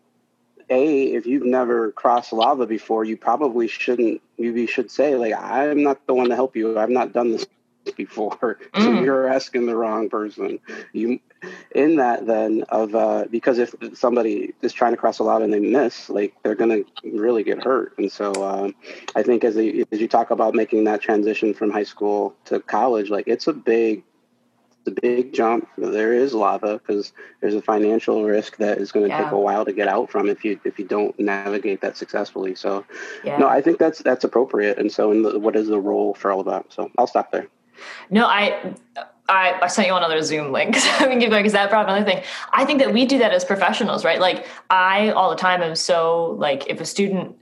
a 0.68 1.04
if 1.14 1.26
you've 1.26 1.44
never 1.44 1.92
crossed 1.92 2.32
lava 2.32 2.66
before 2.66 3.04
you 3.04 3.16
probably 3.16 3.68
shouldn't 3.68 4.20
you 4.36 4.66
should 4.66 4.90
say 4.90 5.14
like 5.14 5.32
i'm 5.34 5.82
not 5.82 6.04
the 6.06 6.14
one 6.14 6.28
to 6.28 6.34
help 6.34 6.56
you 6.56 6.78
i've 6.78 6.90
not 6.90 7.12
done 7.12 7.30
this 7.30 7.46
before 7.92 8.58
mm. 8.74 8.82
so 8.82 8.92
you're 9.00 9.28
asking 9.28 9.66
the 9.66 9.76
wrong 9.76 10.08
person 10.08 10.58
you 10.92 11.20
in 11.74 11.96
that 11.96 12.26
then 12.26 12.64
of 12.70 12.94
uh 12.94 13.24
because 13.30 13.58
if 13.58 13.74
somebody 13.94 14.54
is 14.62 14.72
trying 14.72 14.92
to 14.92 14.96
cross 14.96 15.18
a 15.18 15.22
lot 15.22 15.42
and 15.42 15.52
they 15.52 15.60
miss 15.60 16.08
like 16.08 16.34
they're 16.42 16.54
gonna 16.54 16.80
really 17.04 17.42
get 17.42 17.62
hurt 17.62 17.96
and 17.98 18.10
so 18.10 18.32
um 18.44 18.74
i 19.14 19.22
think 19.22 19.44
as, 19.44 19.56
as 19.56 20.00
you 20.00 20.08
talk 20.08 20.30
about 20.30 20.54
making 20.54 20.84
that 20.84 21.00
transition 21.00 21.52
from 21.54 21.70
high 21.70 21.84
school 21.84 22.34
to 22.44 22.60
college 22.60 23.10
like 23.10 23.28
it's 23.28 23.46
a 23.46 23.52
big 23.52 24.02
a 24.86 24.90
big 24.90 25.32
jump. 25.32 25.68
There 25.76 26.12
is 26.12 26.32
lava 26.32 26.78
because 26.78 27.12
there's 27.40 27.54
a 27.54 27.62
financial 27.62 28.24
risk 28.24 28.56
that 28.58 28.78
is 28.78 28.92
going 28.92 29.04
to 29.04 29.10
yeah. 29.10 29.24
take 29.24 29.32
a 29.32 29.38
while 29.38 29.64
to 29.64 29.72
get 29.72 29.88
out 29.88 30.10
from 30.10 30.28
if 30.28 30.44
you 30.44 30.60
if 30.64 30.78
you 30.78 30.84
don't 30.84 31.18
navigate 31.18 31.80
that 31.80 31.96
successfully. 31.96 32.54
So, 32.54 32.84
yeah. 33.24 33.38
no, 33.38 33.48
I 33.48 33.60
think 33.60 33.78
that's 33.78 34.00
that's 34.00 34.24
appropriate. 34.24 34.78
And 34.78 34.90
so, 34.90 35.10
in 35.10 35.22
the, 35.22 35.38
what 35.38 35.56
is 35.56 35.68
the 35.68 35.80
role 35.80 36.14
for 36.14 36.30
all 36.30 36.40
of 36.40 36.46
that? 36.46 36.72
So, 36.72 36.90
I'll 36.98 37.06
stop 37.06 37.32
there. 37.32 37.48
No, 38.10 38.26
I. 38.26 38.74
I, 39.28 39.58
I 39.60 39.66
sent 39.66 39.88
you 39.88 39.94
another 39.96 40.22
Zoom 40.22 40.52
link. 40.52 40.76
So 40.80 40.88
I 40.88 41.08
can 41.08 41.18
give 41.18 41.30
because 41.30 41.52
that 41.52 41.68
brought 41.68 41.86
another 41.86 42.04
thing. 42.04 42.22
I 42.52 42.64
think 42.64 42.78
that 42.78 42.92
we 42.92 43.04
do 43.06 43.18
that 43.18 43.32
as 43.32 43.44
professionals, 43.44 44.04
right? 44.04 44.20
Like 44.20 44.46
I 44.70 45.10
all 45.10 45.30
the 45.30 45.36
time 45.36 45.62
am 45.62 45.74
so 45.74 46.36
like 46.38 46.68
if 46.68 46.80
a 46.80 46.84
student 46.84 47.36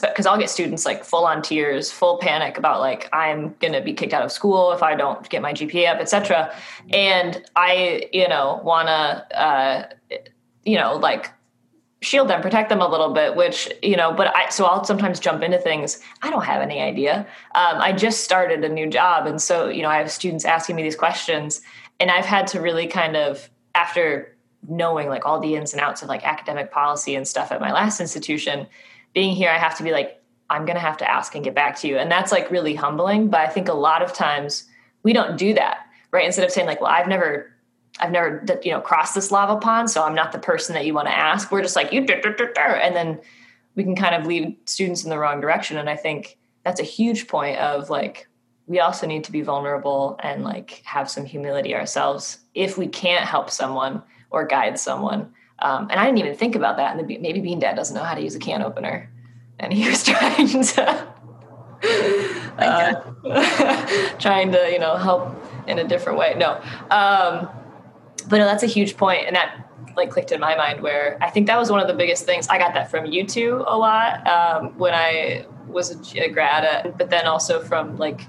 because 0.00 0.24
I'll 0.26 0.38
get 0.38 0.50
students 0.50 0.86
like 0.86 1.02
full 1.02 1.24
on 1.26 1.42
tears, 1.42 1.90
full 1.90 2.18
panic 2.18 2.58
about 2.58 2.80
like 2.80 3.08
I'm 3.12 3.56
gonna 3.60 3.80
be 3.80 3.92
kicked 3.92 4.12
out 4.12 4.22
of 4.22 4.30
school 4.30 4.72
if 4.72 4.82
I 4.82 4.94
don't 4.94 5.28
get 5.28 5.42
my 5.42 5.52
GPA 5.52 5.94
up, 5.94 6.00
etc. 6.00 6.54
And 6.92 7.42
I, 7.56 8.08
you 8.12 8.28
know, 8.28 8.60
wanna, 8.62 9.26
uh, 9.34 9.82
you 10.64 10.76
know, 10.76 10.94
like 10.94 11.30
shield 12.02 12.28
them, 12.28 12.40
protect 12.40 12.68
them 12.68 12.80
a 12.80 12.88
little 12.88 13.12
bit. 13.12 13.36
Which 13.36 13.70
you 13.82 13.96
know, 13.96 14.12
but 14.12 14.34
I 14.34 14.48
so 14.48 14.64
I'll 14.64 14.84
sometimes 14.84 15.20
jump 15.20 15.42
into 15.42 15.58
things 15.58 16.00
I 16.22 16.30
don't 16.30 16.44
have 16.44 16.62
any 16.62 16.80
idea. 16.80 17.26
Um, 17.54 17.80
I 17.80 17.92
just 17.92 18.24
started 18.24 18.64
a 18.64 18.68
new 18.68 18.88
job, 18.88 19.26
and 19.26 19.40
so 19.40 19.68
you 19.68 19.82
know 19.82 19.88
I 19.88 19.98
have 19.98 20.10
students 20.10 20.44
asking 20.44 20.76
me 20.76 20.82
these 20.82 20.96
questions, 20.96 21.60
and 21.98 22.10
I've 22.10 22.26
had 22.26 22.46
to 22.48 22.60
really 22.60 22.86
kind 22.86 23.16
of 23.16 23.48
after 23.74 24.36
knowing 24.68 25.08
like 25.08 25.24
all 25.24 25.40
the 25.40 25.54
ins 25.54 25.72
and 25.72 25.80
outs 25.80 26.02
of 26.02 26.08
like 26.08 26.24
academic 26.24 26.70
policy 26.70 27.14
and 27.14 27.26
stuff 27.26 27.50
at 27.50 27.60
my 27.60 27.72
last 27.72 28.00
institution 28.00 28.66
being 29.14 29.34
here, 29.34 29.50
I 29.50 29.58
have 29.58 29.76
to 29.78 29.82
be 29.82 29.90
like, 29.92 30.22
I'm 30.50 30.64
going 30.64 30.76
to 30.76 30.80
have 30.80 30.96
to 30.98 31.10
ask 31.10 31.34
and 31.34 31.44
get 31.44 31.54
back 31.54 31.76
to 31.80 31.88
you. 31.88 31.96
And 31.98 32.10
that's 32.10 32.32
like 32.32 32.50
really 32.50 32.74
humbling. 32.74 33.28
But 33.28 33.40
I 33.40 33.48
think 33.48 33.68
a 33.68 33.74
lot 33.74 34.02
of 34.02 34.12
times 34.12 34.64
we 35.02 35.12
don't 35.12 35.36
do 35.36 35.54
that, 35.54 35.86
right? 36.10 36.26
Instead 36.26 36.44
of 36.44 36.50
saying 36.50 36.66
like, 36.66 36.80
well, 36.80 36.90
I've 36.90 37.08
never, 37.08 37.49
I've 38.00 38.10
never, 38.10 38.44
you 38.62 38.72
know, 38.72 38.80
crossed 38.80 39.14
this 39.14 39.30
lava 39.30 39.56
pond, 39.56 39.90
so 39.90 40.02
I'm 40.02 40.14
not 40.14 40.32
the 40.32 40.38
person 40.38 40.74
that 40.74 40.86
you 40.86 40.94
want 40.94 41.08
to 41.08 41.16
ask. 41.16 41.50
We're 41.52 41.62
just 41.62 41.76
like, 41.76 41.92
you, 41.92 42.00
and 42.00 42.96
then 42.96 43.20
we 43.74 43.84
can 43.84 43.94
kind 43.94 44.14
of 44.14 44.26
lead 44.26 44.56
students 44.68 45.04
in 45.04 45.10
the 45.10 45.18
wrong 45.18 45.40
direction. 45.40 45.76
And 45.76 45.88
I 45.88 45.96
think 45.96 46.38
that's 46.64 46.80
a 46.80 46.84
huge 46.84 47.28
point 47.28 47.58
of 47.58 47.90
like, 47.90 48.26
we 48.66 48.80
also 48.80 49.06
need 49.06 49.24
to 49.24 49.32
be 49.32 49.42
vulnerable 49.42 50.18
and 50.22 50.44
like 50.44 50.82
have 50.84 51.10
some 51.10 51.24
humility 51.24 51.74
ourselves 51.74 52.38
if 52.54 52.78
we 52.78 52.86
can't 52.86 53.24
help 53.24 53.50
someone 53.50 54.02
or 54.30 54.46
guide 54.46 54.78
someone 54.78 55.32
um, 55.62 55.88
and 55.90 56.00
I 56.00 56.06
didn't 56.06 56.18
even 56.18 56.34
think 56.34 56.54
about 56.56 56.76
that. 56.78 56.96
And 56.96 57.06
maybe 57.06 57.40
Bean 57.40 57.58
Dad 57.58 57.76
doesn't 57.76 57.94
know 57.94 58.02
how 58.02 58.14
to 58.14 58.22
use 58.22 58.34
a 58.34 58.38
can 58.38 58.62
opener, 58.62 59.10
and 59.58 59.72
he 59.72 59.88
was 59.88 60.04
trying 60.06 60.48
to 60.48 61.08
uh, 62.58 64.14
trying 64.18 64.52
to 64.52 64.70
you 64.72 64.78
know 64.78 64.96
help 64.96 65.34
in 65.66 65.78
a 65.78 65.86
different 65.86 66.18
way. 66.18 66.34
No, 66.36 66.62
um, 66.90 67.48
but 68.30 68.38
no, 68.38 68.46
that's 68.46 68.62
a 68.62 68.68
huge 68.68 68.96
point, 68.96 69.26
and 69.26 69.36
that 69.36 69.68
like 69.96 70.10
clicked 70.10 70.32
in 70.32 70.40
my 70.40 70.56
mind. 70.56 70.80
Where 70.80 71.18
I 71.20 71.28
think 71.28 71.46
that 71.48 71.58
was 71.58 71.70
one 71.70 71.80
of 71.80 71.88
the 71.88 71.94
biggest 71.94 72.24
things. 72.24 72.48
I 72.48 72.58
got 72.58 72.72
that 72.74 72.90
from 72.90 73.06
you 73.06 73.26
two 73.26 73.64
a 73.66 73.76
lot 73.76 74.26
um, 74.26 74.78
when 74.78 74.94
I 74.94 75.46
was 75.66 75.90
a, 76.16 76.28
grad, 76.28 76.64
at, 76.64 76.98
but 76.98 77.10
then 77.10 77.26
also 77.26 77.60
from 77.60 77.96
like 77.96 78.22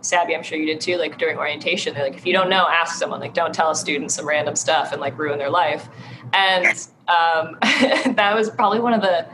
Sabby, 0.00 0.34
I'm 0.34 0.42
sure 0.42 0.58
you 0.58 0.66
did 0.66 0.80
too, 0.80 0.96
like 0.96 1.18
during 1.18 1.38
orientation, 1.38 1.94
they're 1.94 2.04
like, 2.04 2.16
if 2.16 2.24
you 2.24 2.32
don't 2.32 2.48
know, 2.48 2.66
ask 2.68 2.96
someone, 2.96 3.20
like 3.20 3.34
don't 3.34 3.54
tell 3.54 3.70
a 3.70 3.74
student 3.74 4.12
some 4.12 4.26
random 4.26 4.54
stuff 4.54 4.92
and 4.92 5.00
like 5.00 5.18
ruin 5.18 5.38
their 5.38 5.50
life. 5.50 5.88
And 6.32 6.66
um, 7.08 7.58
that 8.14 8.32
was 8.34 8.50
probably 8.50 8.80
one 8.80 8.94
of 8.94 9.00
the, 9.00 9.26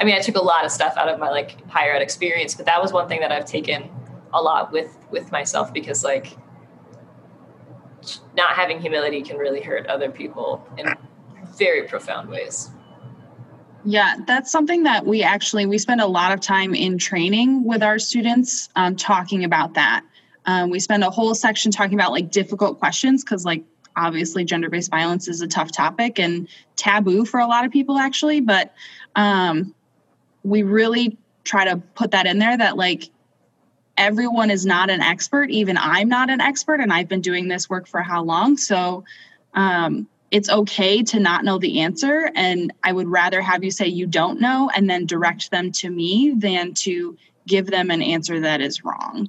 I 0.00 0.04
mean, 0.04 0.14
I 0.14 0.20
took 0.20 0.36
a 0.36 0.42
lot 0.42 0.64
of 0.64 0.70
stuff 0.70 0.96
out 0.96 1.08
of 1.08 1.18
my 1.18 1.30
like 1.30 1.66
higher 1.68 1.92
ed 1.92 2.02
experience, 2.02 2.54
but 2.54 2.66
that 2.66 2.80
was 2.80 2.92
one 2.92 3.08
thing 3.08 3.20
that 3.20 3.32
I've 3.32 3.46
taken 3.46 3.88
a 4.34 4.42
lot 4.42 4.70
with, 4.70 4.96
with 5.10 5.32
myself 5.32 5.72
because 5.72 6.04
like 6.04 6.36
not 8.36 8.50
having 8.54 8.80
humility 8.80 9.22
can 9.22 9.36
really 9.36 9.60
hurt 9.60 9.86
other 9.86 10.10
people 10.10 10.66
in 10.76 10.86
very 11.56 11.86
profound 11.86 12.28
ways. 12.28 12.70
Yeah, 13.84 14.16
that's 14.26 14.50
something 14.50 14.84
that 14.84 15.06
we 15.06 15.22
actually 15.22 15.66
we 15.66 15.78
spend 15.78 16.00
a 16.00 16.06
lot 16.06 16.32
of 16.32 16.40
time 16.40 16.74
in 16.74 16.98
training 16.98 17.64
with 17.64 17.82
our 17.82 17.98
students 17.98 18.68
um, 18.76 18.94
talking 18.94 19.44
about 19.44 19.74
that. 19.74 20.04
Um, 20.46 20.70
we 20.70 20.78
spend 20.80 21.04
a 21.04 21.10
whole 21.10 21.34
section 21.34 21.70
talking 21.72 21.94
about 21.94 22.12
like 22.12 22.30
difficult 22.30 22.78
questions 22.78 23.24
because 23.24 23.44
like 23.44 23.64
obviously 23.96 24.44
gender 24.44 24.68
based 24.68 24.90
violence 24.90 25.28
is 25.28 25.40
a 25.40 25.46
tough 25.46 25.72
topic 25.72 26.18
and 26.18 26.48
taboo 26.76 27.24
for 27.24 27.40
a 27.40 27.46
lot 27.46 27.64
of 27.64 27.72
people 27.72 27.98
actually, 27.98 28.40
but 28.40 28.72
um, 29.16 29.74
we 30.44 30.62
really 30.62 31.16
try 31.44 31.64
to 31.64 31.76
put 31.94 32.12
that 32.12 32.26
in 32.26 32.38
there 32.38 32.56
that 32.56 32.76
like 32.76 33.10
everyone 33.96 34.50
is 34.50 34.66
not 34.66 34.90
an 34.90 35.00
expert. 35.00 35.50
Even 35.50 35.76
I'm 35.78 36.08
not 36.08 36.30
an 36.30 36.40
expert, 36.40 36.80
and 36.80 36.92
I've 36.92 37.08
been 37.08 37.20
doing 37.20 37.48
this 37.48 37.68
work 37.68 37.86
for 37.86 38.02
how 38.02 38.22
long? 38.22 38.56
So 38.56 39.04
um, 39.54 40.08
it's 40.30 40.48
okay 40.48 41.02
to 41.02 41.20
not 41.20 41.44
know 41.44 41.58
the 41.58 41.80
answer. 41.80 42.30
And 42.34 42.72
I 42.82 42.92
would 42.92 43.08
rather 43.08 43.42
have 43.42 43.62
you 43.62 43.70
say 43.70 43.86
you 43.86 44.06
don't 44.06 44.40
know 44.40 44.70
and 44.74 44.88
then 44.88 45.06
direct 45.06 45.50
them 45.50 45.72
to 45.72 45.90
me 45.90 46.34
than 46.36 46.74
to 46.74 47.16
give 47.46 47.66
them 47.66 47.90
an 47.90 48.02
answer 48.02 48.40
that 48.40 48.60
is 48.60 48.84
wrong 48.84 49.28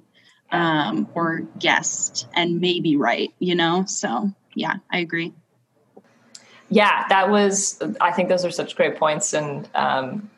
um, 0.52 1.10
or 1.14 1.42
guessed 1.60 2.28
and 2.34 2.62
maybe 2.62 2.96
right, 2.96 3.34
you 3.40 3.56
know? 3.56 3.84
So, 3.86 4.32
yeah, 4.56 4.76
I 4.90 5.00
agree. 5.00 5.34
Yeah, 6.70 7.06
that 7.10 7.30
was, 7.30 7.82
I 8.00 8.12
think 8.12 8.30
those 8.30 8.46
are 8.46 8.52
such 8.52 8.76
great 8.76 8.96
points. 8.98 9.34
And 9.34 9.68
um, 9.76 10.30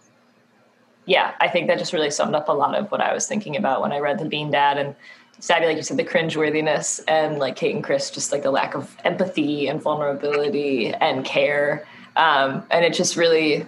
yeah, 1.05 1.33
I 1.39 1.47
think 1.47 1.67
that 1.67 1.77
just 1.77 1.93
really 1.93 2.09
summed 2.09 2.35
up 2.35 2.49
a 2.49 2.53
lot 2.53 2.75
of 2.75 2.91
what 2.91 3.01
I 3.01 3.13
was 3.13 3.27
thinking 3.27 3.55
about 3.55 3.81
when 3.81 3.91
I 3.91 3.99
read 3.99 4.19
The 4.19 4.25
Bean 4.25 4.51
Dad. 4.51 4.77
And 4.77 4.95
Sabby, 5.39 5.65
like 5.65 5.77
you 5.77 5.83
said, 5.83 5.97
the 5.97 6.03
cringeworthiness 6.03 7.01
and 7.07 7.37
like 7.37 7.55
Kate 7.55 7.75
and 7.75 7.83
Chris, 7.83 8.09
just 8.09 8.31
like 8.31 8.43
the 8.43 8.51
lack 8.51 8.73
of 8.73 8.95
empathy 9.03 9.67
and 9.67 9.81
vulnerability 9.81 10.93
and 10.93 11.23
care. 11.23 11.85
Um, 12.15 12.63
and 12.71 12.83
it 12.83 12.93
just 12.93 13.15
really 13.15 13.65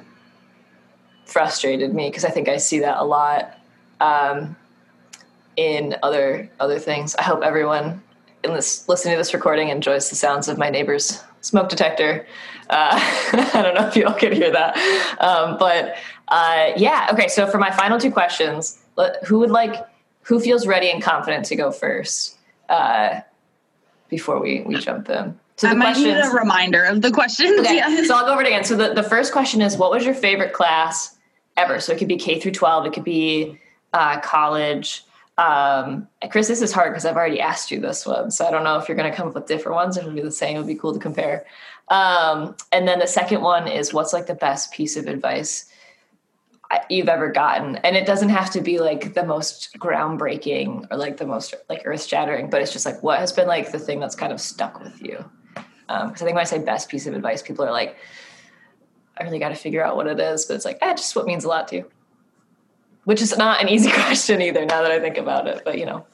frustrated 1.25 1.93
me 1.93 2.09
because 2.09 2.25
I 2.25 2.29
think 2.29 2.47
I 2.47 2.57
see 2.57 2.79
that 2.79 2.97
a 2.97 3.03
lot 3.03 3.59
um, 3.99 4.55
in 5.55 5.95
other 6.01 6.49
other 6.59 6.79
things. 6.79 7.15
I 7.15 7.23
hope 7.23 7.43
everyone 7.43 8.01
in 8.43 8.53
this 8.53 8.87
listening 8.87 9.13
to 9.13 9.17
this 9.17 9.33
recording 9.33 9.69
enjoys 9.69 10.09
the 10.09 10.15
sounds 10.15 10.47
of 10.47 10.57
my 10.57 10.69
neighbor's 10.69 11.23
smoke 11.41 11.69
detector. 11.69 12.25
Uh, 12.69 12.91
I 13.53 13.61
don't 13.61 13.75
know 13.75 13.87
if 13.87 13.95
you 13.95 14.05
all 14.05 14.13
can 14.13 14.31
hear 14.31 14.51
that, 14.51 14.77
um, 15.19 15.57
but 15.57 15.95
uh, 16.27 16.71
yeah. 16.75 17.09
Okay, 17.11 17.27
so 17.27 17.47
for 17.47 17.57
my 17.57 17.71
final 17.71 17.99
two 17.99 18.11
questions, 18.11 18.79
who 19.25 19.39
would 19.39 19.51
like 19.51 19.75
who 20.27 20.41
feels 20.41 20.67
ready 20.67 20.91
and 20.91 21.01
confident 21.01 21.45
to 21.45 21.55
go 21.55 21.71
first 21.71 22.35
uh, 22.67 23.21
before 24.09 24.41
we, 24.41 24.61
we 24.61 24.75
jump 24.75 25.09
in? 25.09 25.39
So 25.55 25.67
the 25.67 25.73
I 25.73 25.75
might 25.75 25.97
need 25.97 26.17
a 26.17 26.29
reminder 26.29 26.83
of 26.83 27.01
the 27.01 27.11
questions. 27.11 27.59
Okay, 27.61 27.77
yeah. 27.77 28.03
so 28.03 28.15
I'll 28.15 28.25
go 28.25 28.33
over 28.33 28.41
it 28.41 28.47
again. 28.47 28.65
So 28.65 28.75
the, 28.75 28.93
the 28.93 29.03
first 29.03 29.31
question 29.31 29.61
is, 29.61 29.77
what 29.77 29.89
was 29.89 30.03
your 30.03 30.13
favorite 30.13 30.53
class 30.53 31.17
ever? 31.55 31.79
So 31.79 31.93
it 31.93 31.97
could 31.97 32.09
be 32.09 32.17
K 32.17 32.39
through 32.39 32.51
12, 32.51 32.87
it 32.87 32.93
could 32.93 33.05
be 33.05 33.57
uh, 33.93 34.19
college. 34.19 35.03
Um, 35.37 36.07
Chris, 36.29 36.47
this 36.47 36.61
is 36.61 36.73
hard 36.73 36.91
because 36.91 37.05
I've 37.05 37.15
already 37.15 37.39
asked 37.39 37.71
you 37.71 37.79
this 37.79 38.05
one. 38.05 38.29
So 38.29 38.45
I 38.45 38.51
don't 38.51 38.63
know 38.63 38.77
if 38.77 38.89
you're 38.89 38.97
going 38.97 39.09
to 39.09 39.15
come 39.15 39.29
up 39.29 39.33
with 39.33 39.45
different 39.45 39.75
ones. 39.75 39.95
If 39.95 40.03
it'll 40.03 40.13
be 40.13 40.21
the 40.21 40.31
same, 40.31 40.57
it 40.57 40.59
would 40.59 40.67
be 40.67 40.75
cool 40.75 40.93
to 40.93 40.99
compare. 40.99 41.45
Um, 41.87 42.55
and 42.71 42.87
then 42.87 42.99
the 42.99 43.07
second 43.07 43.41
one 43.41 43.67
is, 43.67 43.93
what's 43.93 44.13
like 44.13 44.27
the 44.27 44.35
best 44.35 44.73
piece 44.73 44.97
of 44.97 45.07
advice 45.07 45.71
you've 46.89 47.09
ever 47.09 47.31
gotten. 47.31 47.77
And 47.77 47.95
it 47.95 48.05
doesn't 48.05 48.29
have 48.29 48.49
to 48.51 48.61
be 48.61 48.79
like 48.79 49.13
the 49.13 49.25
most 49.25 49.75
groundbreaking 49.77 50.87
or 50.91 50.97
like 50.97 51.17
the 51.17 51.25
most 51.25 51.53
like 51.69 51.81
earth 51.85 52.05
shattering 52.05 52.49
but 52.49 52.61
it's 52.61 52.73
just 52.73 52.85
like 52.85 53.01
what 53.03 53.19
has 53.19 53.31
been 53.31 53.47
like 53.47 53.71
the 53.71 53.79
thing 53.79 53.99
that's 53.99 54.15
kind 54.15 54.33
of 54.33 54.41
stuck 54.41 54.81
with 54.81 55.01
you? 55.01 55.23
Because 55.53 56.03
um, 56.03 56.11
i 56.11 56.15
think 56.15 56.35
when 56.35 56.41
i 56.41 56.43
say 56.43 56.59
best 56.59 56.89
piece 56.89 57.07
of 57.07 57.13
advice 57.13 57.41
people 57.41 57.63
are 57.63 57.71
like 57.71 57.95
i 59.17 59.23
really 59.23 59.39
got 59.39 59.49
to 59.49 59.55
figure 59.55 59.83
out 59.83 59.95
what 59.95 60.07
it 60.07 60.19
is 60.19 60.45
but 60.45 60.55
it's 60.55 60.65
like 60.65 60.77
eh, 60.81 60.93
just 60.93 61.15
what 61.15 61.25
means 61.25 61.45
a 61.45 61.47
lot 61.47 61.67
to 61.69 61.77
you. 61.77 61.91
Which 63.05 63.21
is 63.21 63.37
not 63.37 63.61
an 63.61 63.69
easy 63.75 63.91
question 63.91 64.41
either 64.41 64.65
now 64.65 64.81
that 64.81 64.91
i 64.91 64.99
think 64.99 65.17
about 65.17 65.47
it 65.47 65.61
but 65.63 65.77
you 65.77 65.85
know. 65.85 66.05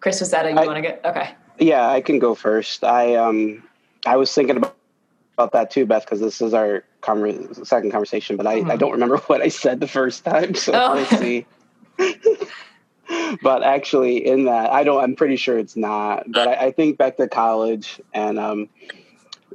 Chris 0.00 0.20
was 0.20 0.30
that 0.32 0.44
a 0.44 0.50
you 0.50 0.56
want 0.56 0.76
to 0.76 0.82
get? 0.82 1.00
Okay. 1.04 1.30
Yeah 1.58 1.88
i 1.88 2.00
can 2.00 2.18
go 2.18 2.34
first. 2.34 2.82
I 2.82 3.14
um 3.14 3.62
i 4.06 4.16
was 4.16 4.34
thinking 4.34 4.56
about 4.56 4.76
about 5.34 5.52
that 5.52 5.70
too, 5.70 5.86
Beth, 5.86 6.04
because 6.04 6.20
this 6.20 6.40
is 6.40 6.54
our 6.54 6.84
conver- 7.02 7.66
second 7.66 7.90
conversation. 7.90 8.36
But 8.36 8.46
I, 8.46 8.60
mm-hmm. 8.60 8.70
I 8.70 8.76
don't 8.76 8.92
remember 8.92 9.16
what 9.26 9.40
I 9.40 9.48
said 9.48 9.80
the 9.80 9.88
first 9.88 10.24
time, 10.24 10.54
so 10.54 10.72
oh. 10.72 10.94
let's 10.94 11.18
see. 11.18 11.46
but 13.42 13.62
actually, 13.62 14.26
in 14.26 14.44
that, 14.44 14.72
I 14.72 14.84
don't. 14.84 15.02
I'm 15.02 15.16
pretty 15.16 15.36
sure 15.36 15.58
it's 15.58 15.76
not. 15.76 16.30
But 16.30 16.48
I, 16.48 16.66
I 16.66 16.70
think 16.72 16.98
back 16.98 17.16
to 17.18 17.28
college, 17.28 18.00
and 18.12 18.38
um, 18.38 18.68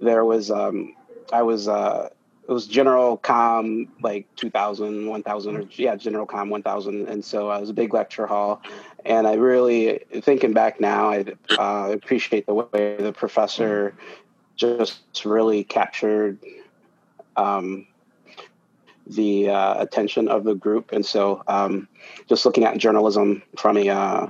there 0.01 0.25
was 0.25 0.51
um, 0.51 0.95
I 1.31 1.43
was 1.43 1.67
uh, 1.67 2.09
it 2.47 2.51
was 2.51 2.65
General 2.65 3.17
Com 3.17 3.87
like 4.01 4.27
2000, 4.35 5.07
1000, 5.07 5.55
or 5.55 5.63
yeah, 5.73 5.95
General 5.95 6.25
Com 6.25 6.49
1000, 6.49 7.07
and 7.07 7.23
so 7.23 7.49
I 7.49 7.59
was 7.59 7.69
a 7.69 7.73
big 7.73 7.93
lecture 7.93 8.25
hall, 8.25 8.61
and 9.05 9.27
I 9.27 9.33
really 9.33 9.99
thinking 10.21 10.53
back 10.53 10.79
now, 10.79 11.11
I 11.11 11.25
uh, 11.57 11.91
appreciate 11.91 12.47
the 12.47 12.53
way 12.53 12.97
the 12.99 13.13
professor 13.13 13.93
just 14.59 15.25
really 15.25 15.63
captured 15.63 16.37
um, 17.37 17.87
the 19.07 19.49
uh, 19.49 19.81
attention 19.81 20.27
of 20.27 20.43
the 20.43 20.53
group. 20.53 20.91
And 20.91 21.05
so, 21.05 21.43
um, 21.47 21.87
just 22.27 22.45
looking 22.45 22.65
at 22.65 22.77
journalism 22.77 23.41
from 23.57 23.77
a, 23.77 23.89
uh, 23.89 24.27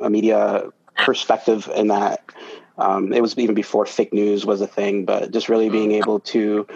a 0.00 0.10
media 0.10 0.70
perspective 0.96 1.70
in 1.76 1.88
that 1.88 2.24
um, 2.78 3.12
it 3.12 3.22
was 3.22 3.38
even 3.38 3.54
before 3.54 3.86
fake 3.86 4.12
news 4.12 4.44
was 4.44 4.60
a 4.60 4.66
thing, 4.66 5.04
but 5.04 5.30
just 5.30 5.48
really 5.48 5.70
being 5.70 5.90
mm. 5.90 5.98
able 5.98 6.20
to 6.20 6.66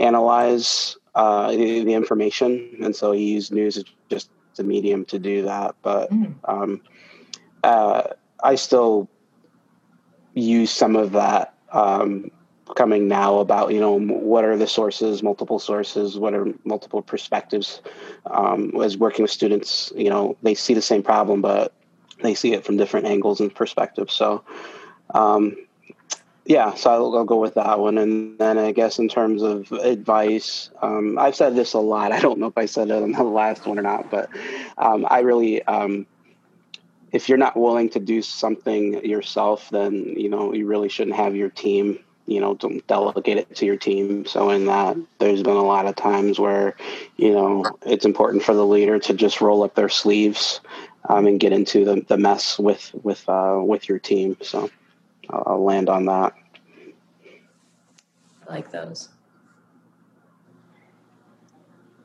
analyze 0.00 0.96
uh, 1.14 1.50
the, 1.50 1.84
the, 1.84 1.94
information. 1.94 2.76
And 2.82 2.94
so 2.94 3.10
he 3.12 3.32
used 3.32 3.52
news 3.52 3.76
as 3.76 3.84
just 4.08 4.30
a 4.58 4.62
medium 4.62 5.04
to 5.06 5.18
do 5.18 5.42
that. 5.42 5.74
But 5.82 6.12
mm. 6.12 6.34
um, 6.44 6.80
uh, 7.64 8.02
I 8.42 8.54
still 8.54 9.08
use 10.34 10.70
some 10.70 10.94
of 10.94 11.12
that 11.12 11.54
um, 11.72 12.30
coming 12.74 13.08
now 13.08 13.38
about 13.38 13.72
you 13.72 13.80
know 13.80 13.98
what 13.98 14.44
are 14.44 14.56
the 14.56 14.66
sources 14.66 15.22
multiple 15.22 15.58
sources 15.58 16.18
what 16.18 16.34
are 16.34 16.46
multiple 16.64 17.02
perspectives? 17.02 17.80
Um, 18.26 18.80
as 18.82 18.96
working 18.96 19.22
with 19.22 19.30
students 19.30 19.92
you 19.96 20.10
know 20.10 20.36
they 20.42 20.54
see 20.54 20.74
the 20.74 20.82
same 20.82 21.02
problem 21.02 21.42
but 21.42 21.72
they 22.22 22.34
see 22.34 22.52
it 22.52 22.64
from 22.64 22.76
different 22.76 23.06
angles 23.06 23.40
and 23.40 23.54
perspectives. 23.54 24.14
So 24.14 24.44
um, 25.14 25.56
yeah 26.44 26.74
so 26.74 26.90
I'll, 26.90 27.16
I'll, 27.18 27.24
go 27.24 27.36
with 27.36 27.54
that 27.54 27.78
one. 27.78 27.98
And 27.98 28.38
then 28.38 28.58
i 28.58 28.72
guess 28.72 28.98
in 28.98 29.08
terms 29.08 29.42
of 29.42 29.70
advice 29.72 30.70
um, 30.82 31.18
i've 31.18 31.36
said 31.36 31.54
this 31.54 31.74
a 31.74 31.78
lot. 31.78 32.12
I 32.18 32.20
don't 32.20 32.38
know 32.38 32.46
if 32.46 32.58
i 32.58 32.66
said 32.66 32.90
it 32.90 33.02
on 33.02 33.12
the 33.12 33.22
last 33.22 33.66
one 33.66 33.78
or 33.78 33.82
not 33.82 34.10
but 34.10 34.30
um, 34.76 35.06
i 35.08 35.20
really 35.20 35.62
um, 35.64 36.06
if 37.12 37.28
you're 37.28 37.38
not 37.38 37.56
willing 37.56 37.88
to 37.90 38.00
do 38.00 38.22
something 38.22 39.04
yourself 39.04 39.70
then 39.70 39.94
you 40.16 40.28
know 40.28 40.52
you 40.52 40.66
really 40.66 40.88
shouldn't 40.88 41.16
have 41.16 41.36
your 41.36 41.50
team 41.50 42.00
you 42.28 42.40
know 42.40 42.54
don't 42.54 42.86
delegate 42.86 43.38
it 43.38 43.56
to 43.56 43.64
your 43.64 43.76
team 43.76 44.26
so 44.26 44.50
in 44.50 44.66
that 44.66 44.96
there's 45.18 45.42
been 45.42 45.56
a 45.56 45.64
lot 45.64 45.86
of 45.86 45.96
times 45.96 46.38
where 46.38 46.76
you 47.16 47.32
know 47.32 47.64
it's 47.86 48.04
important 48.04 48.42
for 48.42 48.54
the 48.54 48.66
leader 48.66 48.98
to 48.98 49.14
just 49.14 49.40
roll 49.40 49.62
up 49.62 49.74
their 49.74 49.88
sleeves 49.88 50.60
um, 51.08 51.26
and 51.26 51.40
get 51.40 51.52
into 51.52 51.84
the, 51.84 52.04
the 52.08 52.18
mess 52.18 52.58
with 52.58 52.94
with 53.02 53.26
uh, 53.28 53.58
with 53.60 53.88
your 53.88 53.98
team 53.98 54.36
so 54.42 54.70
I'll, 55.30 55.42
I'll 55.46 55.64
land 55.64 55.88
on 55.88 56.04
that 56.04 56.34
I 58.46 58.52
like 58.52 58.70
those 58.70 59.08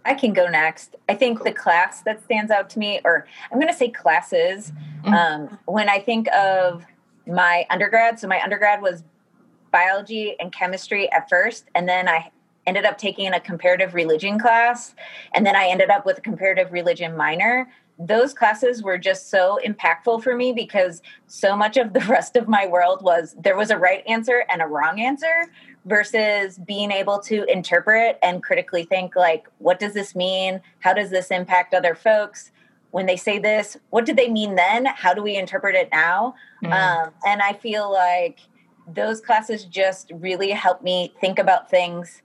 I 0.05 0.15
can 0.15 0.33
go 0.33 0.49
next. 0.49 0.97
I 1.07 1.13
think 1.13 1.45
the 1.45 1.53
class 1.53 2.01
that 2.01 2.21
stands 2.25 2.51
out 2.51 2.69
to 2.71 2.79
me, 2.79 2.99
or 3.05 3.25
I'm 3.49 3.57
going 3.57 3.71
to 3.71 3.77
say 3.77 3.89
classes, 3.89 4.73
mm-hmm. 5.05 5.13
um, 5.13 5.59
when 5.63 5.87
I 5.87 5.99
think 5.99 6.27
of 6.33 6.85
my 7.25 7.65
undergrad, 7.69 8.19
so 8.19 8.27
my 8.27 8.41
undergrad 8.41 8.81
was 8.81 9.05
biology 9.73 10.37
and 10.39 10.53
chemistry 10.53 11.11
at 11.11 11.27
first, 11.27 11.65
and 11.75 11.89
then 11.89 12.07
I 12.07 12.31
ended 12.65 12.85
up 12.85 12.97
taking 12.97 13.33
a 13.33 13.41
comparative 13.41 13.93
religion 13.93 14.39
class, 14.39 14.95
and 15.33 15.45
then 15.45 15.57
I 15.57 15.67
ended 15.67 15.89
up 15.89 16.05
with 16.05 16.19
a 16.19 16.21
comparative 16.21 16.71
religion 16.71 17.17
minor. 17.17 17.69
Those 17.99 18.33
classes 18.33 18.81
were 18.81 18.97
just 18.97 19.29
so 19.29 19.59
impactful 19.65 20.23
for 20.23 20.35
me 20.35 20.53
because 20.53 21.01
so 21.27 21.57
much 21.57 21.75
of 21.75 21.91
the 21.91 21.99
rest 22.09 22.37
of 22.37 22.47
my 22.47 22.65
world 22.65 23.03
was 23.03 23.35
there 23.37 23.57
was 23.57 23.69
a 23.69 23.77
right 23.77 24.03
answer 24.07 24.45
and 24.49 24.61
a 24.61 24.67
wrong 24.67 25.01
answer 25.01 25.49
versus 25.85 26.57
being 26.59 26.91
able 26.91 27.19
to 27.19 27.43
interpret 27.51 28.17
and 28.23 28.41
critically 28.41 28.83
think 28.83 29.15
like 29.15 29.47
what 29.57 29.79
does 29.79 29.93
this 29.93 30.15
mean 30.15 30.61
how 30.79 30.93
does 30.93 31.09
this 31.09 31.29
impact 31.29 31.73
other 31.73 31.93
folks 31.93 32.51
when 32.91 33.05
they 33.05 33.17
say 33.17 33.37
this 33.37 33.75
what 33.89 34.05
did 34.05 34.15
they 34.15 34.29
mean 34.29 34.55
then 34.55 34.85
how 34.85 35.13
do 35.13 35.21
we 35.21 35.35
interpret 35.35 35.75
it 35.75 35.89
now 35.91 36.33
mm. 36.63 36.71
um, 36.71 37.11
and 37.25 37.41
i 37.41 37.51
feel 37.51 37.91
like 37.91 38.39
those 38.87 39.21
classes 39.21 39.65
just 39.65 40.11
really 40.15 40.51
helped 40.51 40.83
me 40.83 41.13
think 41.21 41.39
about 41.39 41.69
things 41.69 42.21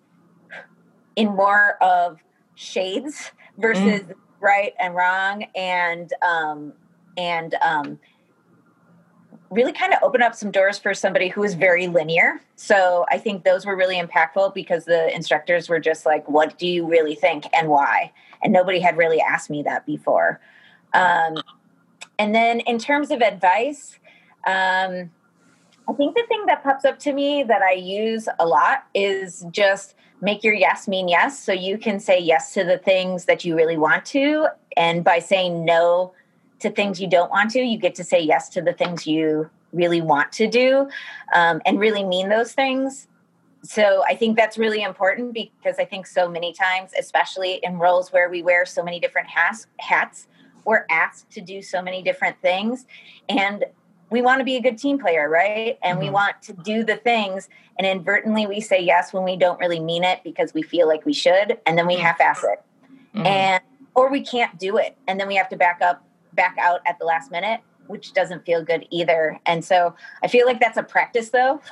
in 1.17 1.29
more 1.29 1.77
of 1.83 2.19
shades 2.55 3.33
versus 3.59 4.03
mm. 4.03 4.15
right 4.41 4.73
and 4.79 4.95
wrong 4.95 5.45
and 5.55 6.13
um 6.23 6.73
and 7.17 7.55
um 7.63 7.99
really 9.51 9.73
kind 9.73 9.95
of 9.95 9.99
open 10.03 10.21
up 10.21 10.35
some 10.35 10.51
doors 10.51 10.79
for 10.79 10.93
somebody 10.93 11.29
who 11.29 11.43
is 11.43 11.55
very 11.55 11.87
linear. 11.87 12.41
So 12.57 13.07
i 13.11 13.19
think 13.19 13.45
those 13.45 13.65
were 13.65 13.77
really 13.77 14.01
impactful 14.01 14.55
because 14.55 14.85
the 14.85 15.15
instructors 15.15 15.69
were 15.69 15.81
just 15.81 16.05
like 16.05 16.29
what 16.29 16.59
do 16.59 16.67
you 16.67 16.87
really 16.87 17.15
think 17.15 17.45
and 17.53 17.69
why? 17.69 18.13
And 18.43 18.53
nobody 18.53 18.81
had 18.81 18.97
really 18.97 19.21
asked 19.21 19.51
me 19.51 19.63
that 19.65 19.85
before. 19.85 20.41
Um, 20.95 21.43
and 22.19 22.35
then 22.35 22.61
in 22.61 22.79
terms 22.79 23.11
of 23.11 23.21
advice 23.21 23.99
um, 24.47 25.11
I 25.89 25.95
think 25.95 26.14
the 26.14 26.24
thing 26.28 26.45
that 26.47 26.62
pops 26.62 26.84
up 26.84 26.99
to 27.01 27.12
me 27.12 27.43
that 27.45 27.62
I 27.62 27.72
use 27.72 28.28
a 28.39 28.47
lot 28.47 28.84
is 28.95 29.47
just 29.51 29.95
make 30.20 30.45
your 30.45 30.53
yes 30.53 30.86
mean 30.86 31.09
yes. 31.09 31.39
So 31.43 31.53
you 31.53 31.78
can 31.78 31.99
say 31.99 32.18
yes 32.18 32.53
to 32.55 32.64
the 32.64 32.78
things 32.78 33.24
that 33.24 33.45
you 33.45 33.57
really 33.57 33.78
want 33.78 34.05
to. 34.07 34.49
And 34.76 35.03
by 35.03 35.18
saying 35.18 35.64
no 35.64 36.12
to 36.61 36.70
things 36.70 37.01
you 37.01 37.09
don't 37.09 37.30
want 37.30 37.53
to, 37.53 37.61
you 37.61 37.78
get 37.78 37.95
to 37.95 38.05
say 38.05 38.20
yes 38.20 38.49
to 38.51 38.61
the 38.61 38.72
things 38.72 39.07
you 39.07 39.49
really 39.72 40.03
want 40.03 40.32
to 40.32 40.47
do 40.47 40.89
um, 41.34 41.62
and 41.64 41.78
really 41.78 42.05
mean 42.05 42.28
those 42.28 42.53
things. 42.53 43.09
So 43.62 44.05
I 44.07 44.14
think 44.14 44.36
that's 44.36 44.59
really 44.59 44.82
important 44.82 45.32
because 45.32 45.78
I 45.78 45.84
think 45.84 46.07
so 46.07 46.28
many 46.28 46.53
times, 46.53 46.93
especially 46.99 47.61
in 47.62 47.78
roles 47.78 48.12
where 48.12 48.28
we 48.28 48.43
wear 48.43 48.66
so 48.66 48.82
many 48.82 49.01
different 49.01 49.28
hats, 49.28 49.66
hats 49.78 50.26
we're 50.68 50.84
asked 50.91 51.30
to 51.30 51.41
do 51.41 51.62
so 51.62 51.80
many 51.80 52.03
different 52.03 52.36
things. 52.43 52.84
And 53.28 53.64
we 54.11 54.23
want 54.23 54.39
to 54.39 54.45
be 54.45 54.57
a 54.57 54.61
good 54.61 54.79
team 54.79 54.99
player, 54.99 55.29
right? 55.29 55.79
And 55.83 55.99
mm-hmm. 55.99 56.07
we 56.07 56.11
want 56.11 56.41
to 56.43 56.53
do 56.53 56.85
the 56.85 56.97
things. 56.97 57.49
And 57.79 57.87
inadvertently, 57.87 58.47
we 58.47 58.61
say 58.61 58.81
yes 58.81 59.13
when 59.13 59.25
we 59.25 59.37
don't 59.37 59.59
really 59.61 59.81
mean 59.81 60.05
it 60.05 60.21
because 60.25 60.55
we 60.55 60.63
feel 60.63 60.89
like 60.89 61.05
we 61.05 61.13
should, 61.13 61.59
and 61.67 61.79
then 61.79 61.87
we 61.87 61.95
mm-hmm. 61.95 62.03
half-ass 62.03 62.45
it, 62.45 62.63
mm-hmm. 63.15 63.27
and 63.27 63.63
or 63.95 64.11
we 64.11 64.21
can't 64.21 64.59
do 64.59 64.77
it, 64.77 64.97
and 65.07 65.19
then 65.19 65.29
we 65.29 65.37
have 65.37 65.49
to 65.49 65.57
back 65.57 65.81
up, 65.83 66.05
back 66.35 66.57
out 66.61 66.81
at 66.87 66.99
the 66.99 67.05
last 67.05 67.31
minute, 67.31 67.61
which 67.87 68.13
doesn't 68.13 68.45
feel 68.45 68.65
good 68.65 68.87
either. 68.91 69.39
And 69.47 69.65
so, 69.65 69.95
I 70.23 70.29
feel 70.29 70.47
like 70.47 70.61
that's 70.61 70.77
a 70.77 70.83
practice, 70.83 71.31
though. 71.31 71.61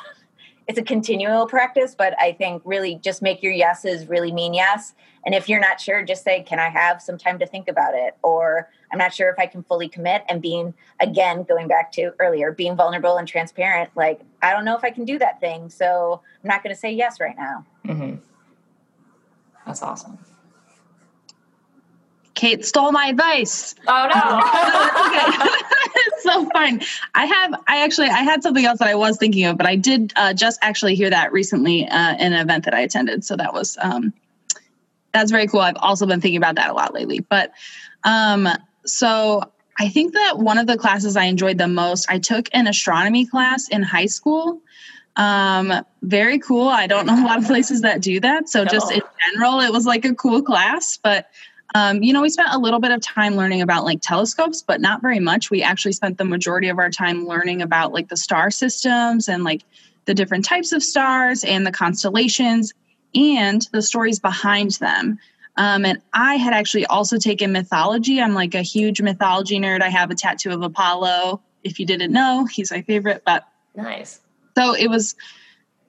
it's 0.69 0.79
a 0.79 0.83
continual 0.83 1.47
practice, 1.47 1.95
but 1.97 2.19
I 2.21 2.33
think 2.33 2.63
really 2.65 2.97
just 2.97 3.23
make 3.23 3.43
your 3.43 3.53
yeses 3.53 4.09
really 4.09 4.33
mean 4.33 4.53
yes. 4.53 4.95
And 5.25 5.35
if 5.35 5.49
you're 5.49 5.61
not 5.61 5.81
sure, 5.81 6.05
just 6.05 6.25
say, 6.25 6.43
Can 6.43 6.59
I 6.59 6.69
have 6.69 7.01
some 7.01 7.19
time 7.19 7.39
to 7.39 7.47
think 7.47 7.69
about 7.69 7.95
it? 7.95 8.17
Or 8.23 8.69
I'm 8.93 8.99
not 8.99 9.15
sure 9.15 9.31
if 9.31 9.39
I 9.39 9.47
can 9.47 9.63
fully 9.63 9.89
commit. 9.89 10.25
And 10.29 10.43
being, 10.43 10.75
again, 11.01 11.45
going 11.45 11.69
back 11.69 11.93
to 11.93 12.13
earlier, 12.19 12.53
being 12.53 12.77
vulnerable 12.77 13.17
and 13.17 13.27
transparent, 13.27 13.91
like, 13.95 14.21
I 14.43 14.53
don't 14.53 14.65
know 14.65 14.77
if 14.77 14.85
I 14.85 14.91
can 14.91 15.05
do 15.05 15.19
that 15.19 15.41
thing. 15.41 15.69
So 15.69 16.21
I'm 16.43 16.49
not 16.49 16.63
going 16.63 16.75
to 16.75 16.81
say 16.81 16.93
yes 16.93 17.21
right 17.21 17.37
now. 17.37 17.65
Mm-hmm. 17.87 18.17
That's 19.67 19.83
awesome. 19.83 20.19
Kate 22.37 22.65
stole 22.65 22.93
my 22.93 23.07
advice. 23.07 23.75
Oh 23.89 24.09
no. 24.15 24.41
Okay. 25.07 25.49
It's 25.97 26.23
so 26.23 26.49
fine. 26.51 26.83
I 27.15 27.25
have 27.25 27.55
I 27.67 27.83
actually 27.83 28.09
I 28.09 28.23
had 28.23 28.43
something 28.43 28.65
else 28.65 28.79
that 28.79 28.89
I 28.89 28.95
was 28.95 29.17
thinking 29.17 29.47
of, 29.47 29.57
but 29.57 29.67
I 29.67 29.75
did 29.75 30.13
uh, 30.15 30.35
just 30.35 30.59
actually 30.63 30.95
hear 30.95 31.11
that 31.11 31.33
recently 31.33 31.89
uh, 31.89 32.15
in 32.17 32.33
an 32.33 32.41
event 32.41 32.65
that 32.67 32.75
I 32.75 32.81
attended. 32.81 33.25
So 33.25 33.37
that 33.37 33.53
was 33.53 33.79
um, 33.81 34.13
that's 35.13 35.31
very 35.31 35.49
cool. 35.49 35.61
I've 35.61 35.77
also 35.79 36.07
been 36.07 36.21
thinking 36.21 36.37
about 36.37 36.57
that 36.57 36.71
a 36.71 36.75
lot 36.75 36.93
lately. 36.93 37.21
But 37.21 37.53
um, 38.05 38.49
so 38.85 39.51
I 39.79 39.89
think 39.89 40.13
that 40.13 40.39
one 40.39 40.59
of 40.59 40.67
the 40.67 40.77
classes 40.77 41.17
I 41.17 41.25
enjoyed 41.25 41.59
the 41.59 41.69
most, 41.69 42.07
I 42.11 42.19
took 42.19 42.49
an 42.53 42.67
astronomy 42.67 43.27
class 43.27 43.69
in 43.69 43.83
high 43.83 44.07
school. 44.07 44.61
Um, 45.17 45.73
very 46.03 46.39
cool. 46.39 46.69
I 46.69 46.87
don't 46.87 47.07
know 47.07 47.19
a 47.19 47.25
lot 47.25 47.39
of 47.39 47.47
places 47.47 47.81
that 47.81 48.03
do 48.03 48.21
that. 48.21 48.51
So 48.51 48.67
just 48.67 48.93
in 48.93 49.01
general, 49.33 49.61
it 49.61 49.73
was 49.73 49.87
like 49.87 50.05
a 50.05 50.15
cool 50.15 50.43
class, 50.43 50.99
but 51.03 51.31
um, 51.75 52.03
you 52.03 52.13
know, 52.13 52.23
we 52.23 52.31
spent 52.31 52.53
a 52.53 52.59
little 52.59 52.81
bit 52.81 52.93
of 52.93 53.01
time 53.01 53.35
learning 53.35 53.63
about 53.63 53.85
like 53.85 54.01
telescopes, 54.01 54.63
but 54.63 54.81
not 54.81 55.03
very 55.03 55.21
much. 55.21 55.51
We 55.51 55.63
actually 55.63 55.93
spent 55.93 56.19
the 56.19 56.25
majority 56.25 56.69
of 56.69 56.79
our 56.79 56.91
time 56.91 57.27
learning 57.27 57.63
about 57.63 57.93
like 57.93 58.09
the 58.09 58.17
star 58.17 58.51
systems 58.51 59.29
and 59.29 59.45
like 59.45 59.63
the 60.05 60.15
different 60.15 60.45
types 60.45 60.73
of 60.73 60.83
stars 60.83 61.45
and 61.45 61.67
the 61.67 61.73
constellations 61.73 62.73
and 63.15 63.67
the 63.73 63.83
stories 63.83 64.19
behind 64.19 64.73
them. 64.73 65.19
Um, 65.57 65.85
and 65.85 66.01
I 66.13 66.37
had 66.37 66.53
actually 66.53 66.87
also 66.87 67.19
taken 67.19 67.51
mythology. 67.51 68.21
I'm 68.21 68.35
like 68.35 68.55
a 68.55 68.63
huge 68.63 69.01
mythology 69.01 69.59
nerd. 69.59 69.81
I 69.81 69.89
have 69.89 70.11
a 70.11 70.15
tattoo 70.15 70.51
of 70.51 70.63
Apollo. 70.63 71.41
If 71.65 71.81
you 71.81 71.87
didn't 71.87 72.13
know, 72.13 72.47
he's 72.47 72.71
my 72.71 72.83
favorite. 72.83 73.23
But 73.25 73.49
nice. 73.75 74.21
So 74.57 74.75
it 74.75 74.89
was 74.89 75.17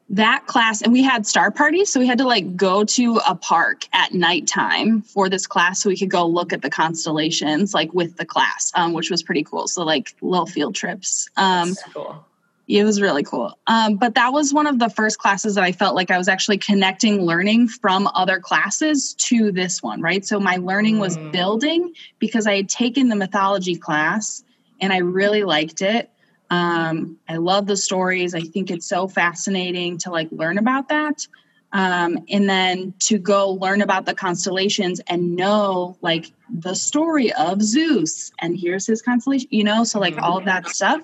that 0.09 0.45
class 0.47 0.81
and 0.81 0.93
we 0.93 1.03
had 1.03 1.27
star 1.27 1.51
parties 1.51 1.91
so 1.91 1.99
we 1.99 2.07
had 2.07 2.17
to 2.17 2.25
like 2.25 2.55
go 2.55 2.83
to 2.83 3.19
a 3.27 3.35
park 3.35 3.85
at 3.91 4.13
nighttime 4.13 5.01
for 5.01 5.27
this 5.27 5.45
class 5.45 5.81
so 5.81 5.89
we 5.89 5.97
could 5.97 6.09
go 6.09 6.25
look 6.25 6.53
at 6.53 6.61
the 6.61 6.69
constellations 6.69 7.73
like 7.73 7.93
with 7.93 8.15
the 8.15 8.25
class 8.25 8.71
um, 8.75 8.93
which 8.93 9.09
was 9.11 9.21
pretty 9.21 9.43
cool 9.43 9.67
so 9.67 9.83
like 9.83 10.15
little 10.21 10.45
field 10.45 10.73
trips 10.73 11.29
um, 11.35 11.75
cool. 11.93 12.23
it 12.69 12.85
was 12.85 13.01
really 13.01 13.23
cool 13.23 13.57
um, 13.67 13.97
but 13.97 14.15
that 14.15 14.31
was 14.31 14.53
one 14.53 14.65
of 14.65 14.79
the 14.79 14.89
first 14.89 15.19
classes 15.19 15.55
that 15.55 15.63
i 15.65 15.73
felt 15.73 15.93
like 15.93 16.09
i 16.09 16.17
was 16.17 16.29
actually 16.29 16.57
connecting 16.57 17.23
learning 17.23 17.67
from 17.67 18.07
other 18.15 18.39
classes 18.39 19.13
to 19.15 19.51
this 19.51 19.83
one 19.83 20.01
right 20.01 20.25
so 20.25 20.39
my 20.39 20.55
learning 20.55 20.99
was 20.99 21.17
mm. 21.17 21.31
building 21.33 21.93
because 22.17 22.47
i 22.47 22.55
had 22.55 22.69
taken 22.69 23.09
the 23.09 23.15
mythology 23.15 23.75
class 23.75 24.41
and 24.79 24.93
i 24.93 24.99
really 24.99 25.43
liked 25.43 25.81
it 25.81 26.09
um, 26.49 27.17
I 27.27 27.37
love 27.37 27.67
the 27.67 27.77
stories. 27.77 28.33
I 28.33 28.41
think 28.41 28.71
it's 28.71 28.87
so 28.87 29.07
fascinating 29.07 29.97
to 29.99 30.11
like 30.11 30.29
learn 30.31 30.57
about 30.57 30.89
that. 30.89 31.27
Um, 31.73 32.19
and 32.29 32.49
then 32.49 32.93
to 32.99 33.17
go 33.17 33.51
learn 33.51 33.81
about 33.81 34.05
the 34.05 34.13
constellations 34.13 35.01
and 35.07 35.35
know 35.35 35.97
like 36.01 36.31
the 36.49 36.73
story 36.73 37.33
of 37.33 37.61
Zeus 37.61 38.31
and 38.39 38.57
here's 38.57 38.87
his 38.87 39.01
constellation, 39.01 39.49
you 39.51 39.65
know, 39.65 39.83
so 39.83 39.99
like 39.99 40.17
all 40.17 40.37
of 40.37 40.45
that 40.45 40.69
stuff 40.69 41.01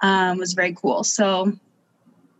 um, 0.00 0.38
was 0.38 0.54
very 0.54 0.72
cool. 0.72 1.04
So 1.04 1.52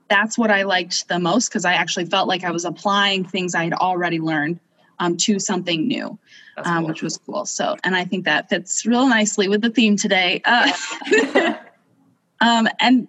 that's 0.08 0.38
what 0.38 0.50
I 0.50 0.62
liked 0.62 1.08
the 1.08 1.18
most 1.18 1.48
because 1.48 1.66
I 1.66 1.74
actually 1.74 2.06
felt 2.06 2.26
like 2.26 2.42
I 2.42 2.50
was 2.50 2.64
applying 2.64 3.24
things 3.24 3.54
I 3.54 3.64
had 3.64 3.74
already 3.74 4.18
learned 4.18 4.60
um, 4.98 5.18
to 5.18 5.38
something 5.38 5.86
new, 5.86 6.18
um, 6.56 6.78
cool. 6.78 6.86
which 6.88 7.02
was 7.02 7.18
cool. 7.18 7.44
So, 7.44 7.76
and 7.84 7.94
I 7.94 8.06
think 8.06 8.24
that 8.24 8.48
fits 8.48 8.86
real 8.86 9.06
nicely 9.06 9.48
with 9.48 9.60
the 9.60 9.70
theme 9.70 9.96
today. 9.96 10.40
Uh, 10.44 10.72
um, 12.40 12.68
and 12.80 13.08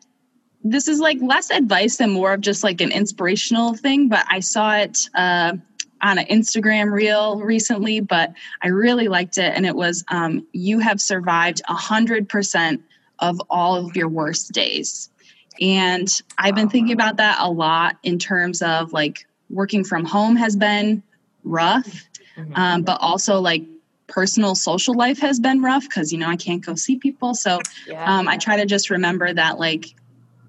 this 0.63 0.87
is 0.87 0.99
like 0.99 1.17
less 1.21 1.49
advice 1.49 1.99
and 1.99 2.11
more 2.11 2.33
of 2.33 2.41
just 2.41 2.63
like 2.63 2.81
an 2.81 2.91
inspirational 2.91 3.75
thing, 3.75 4.09
but 4.09 4.25
I 4.29 4.39
saw 4.41 4.75
it 4.75 5.09
uh, 5.15 5.53
on 6.01 6.17
an 6.17 6.25
Instagram 6.25 6.91
reel 6.91 7.39
recently, 7.39 7.99
but 7.99 8.33
I 8.61 8.67
really 8.67 9.07
liked 9.07 9.37
it. 9.37 9.53
And 9.55 9.65
it 9.65 9.75
was 9.75 10.03
um, 10.09 10.45
You 10.51 10.79
have 10.79 10.99
survived 10.99 11.61
100% 11.69 12.81
of 13.19 13.41
all 13.49 13.75
of 13.75 13.95
your 13.95 14.07
worst 14.07 14.51
days. 14.51 15.09
And 15.61 16.09
I've 16.37 16.55
been 16.55 16.69
thinking 16.69 16.93
about 16.93 17.17
that 17.17 17.37
a 17.39 17.49
lot 17.49 17.97
in 18.03 18.17
terms 18.17 18.61
of 18.61 18.93
like 18.93 19.27
working 19.49 19.83
from 19.83 20.05
home 20.05 20.35
has 20.37 20.55
been 20.55 21.03
rough, 21.43 22.07
mm-hmm. 22.37 22.53
um, 22.55 22.83
but 22.83 22.99
also 23.01 23.39
like 23.39 23.63
personal 24.09 24.55
social 24.55 24.95
life 24.95 25.19
has 25.19 25.39
been 25.39 25.61
rough 25.61 25.83
because, 25.83 26.11
you 26.11 26.17
know, 26.17 26.27
I 26.27 26.35
can't 26.35 26.65
go 26.65 26.75
see 26.75 26.97
people. 26.97 27.33
So 27.35 27.59
yeah. 27.87 28.03
um, 28.03 28.27
I 28.27 28.37
try 28.37 28.57
to 28.57 28.65
just 28.65 28.89
remember 28.89 29.31
that 29.33 29.59
like 29.59 29.95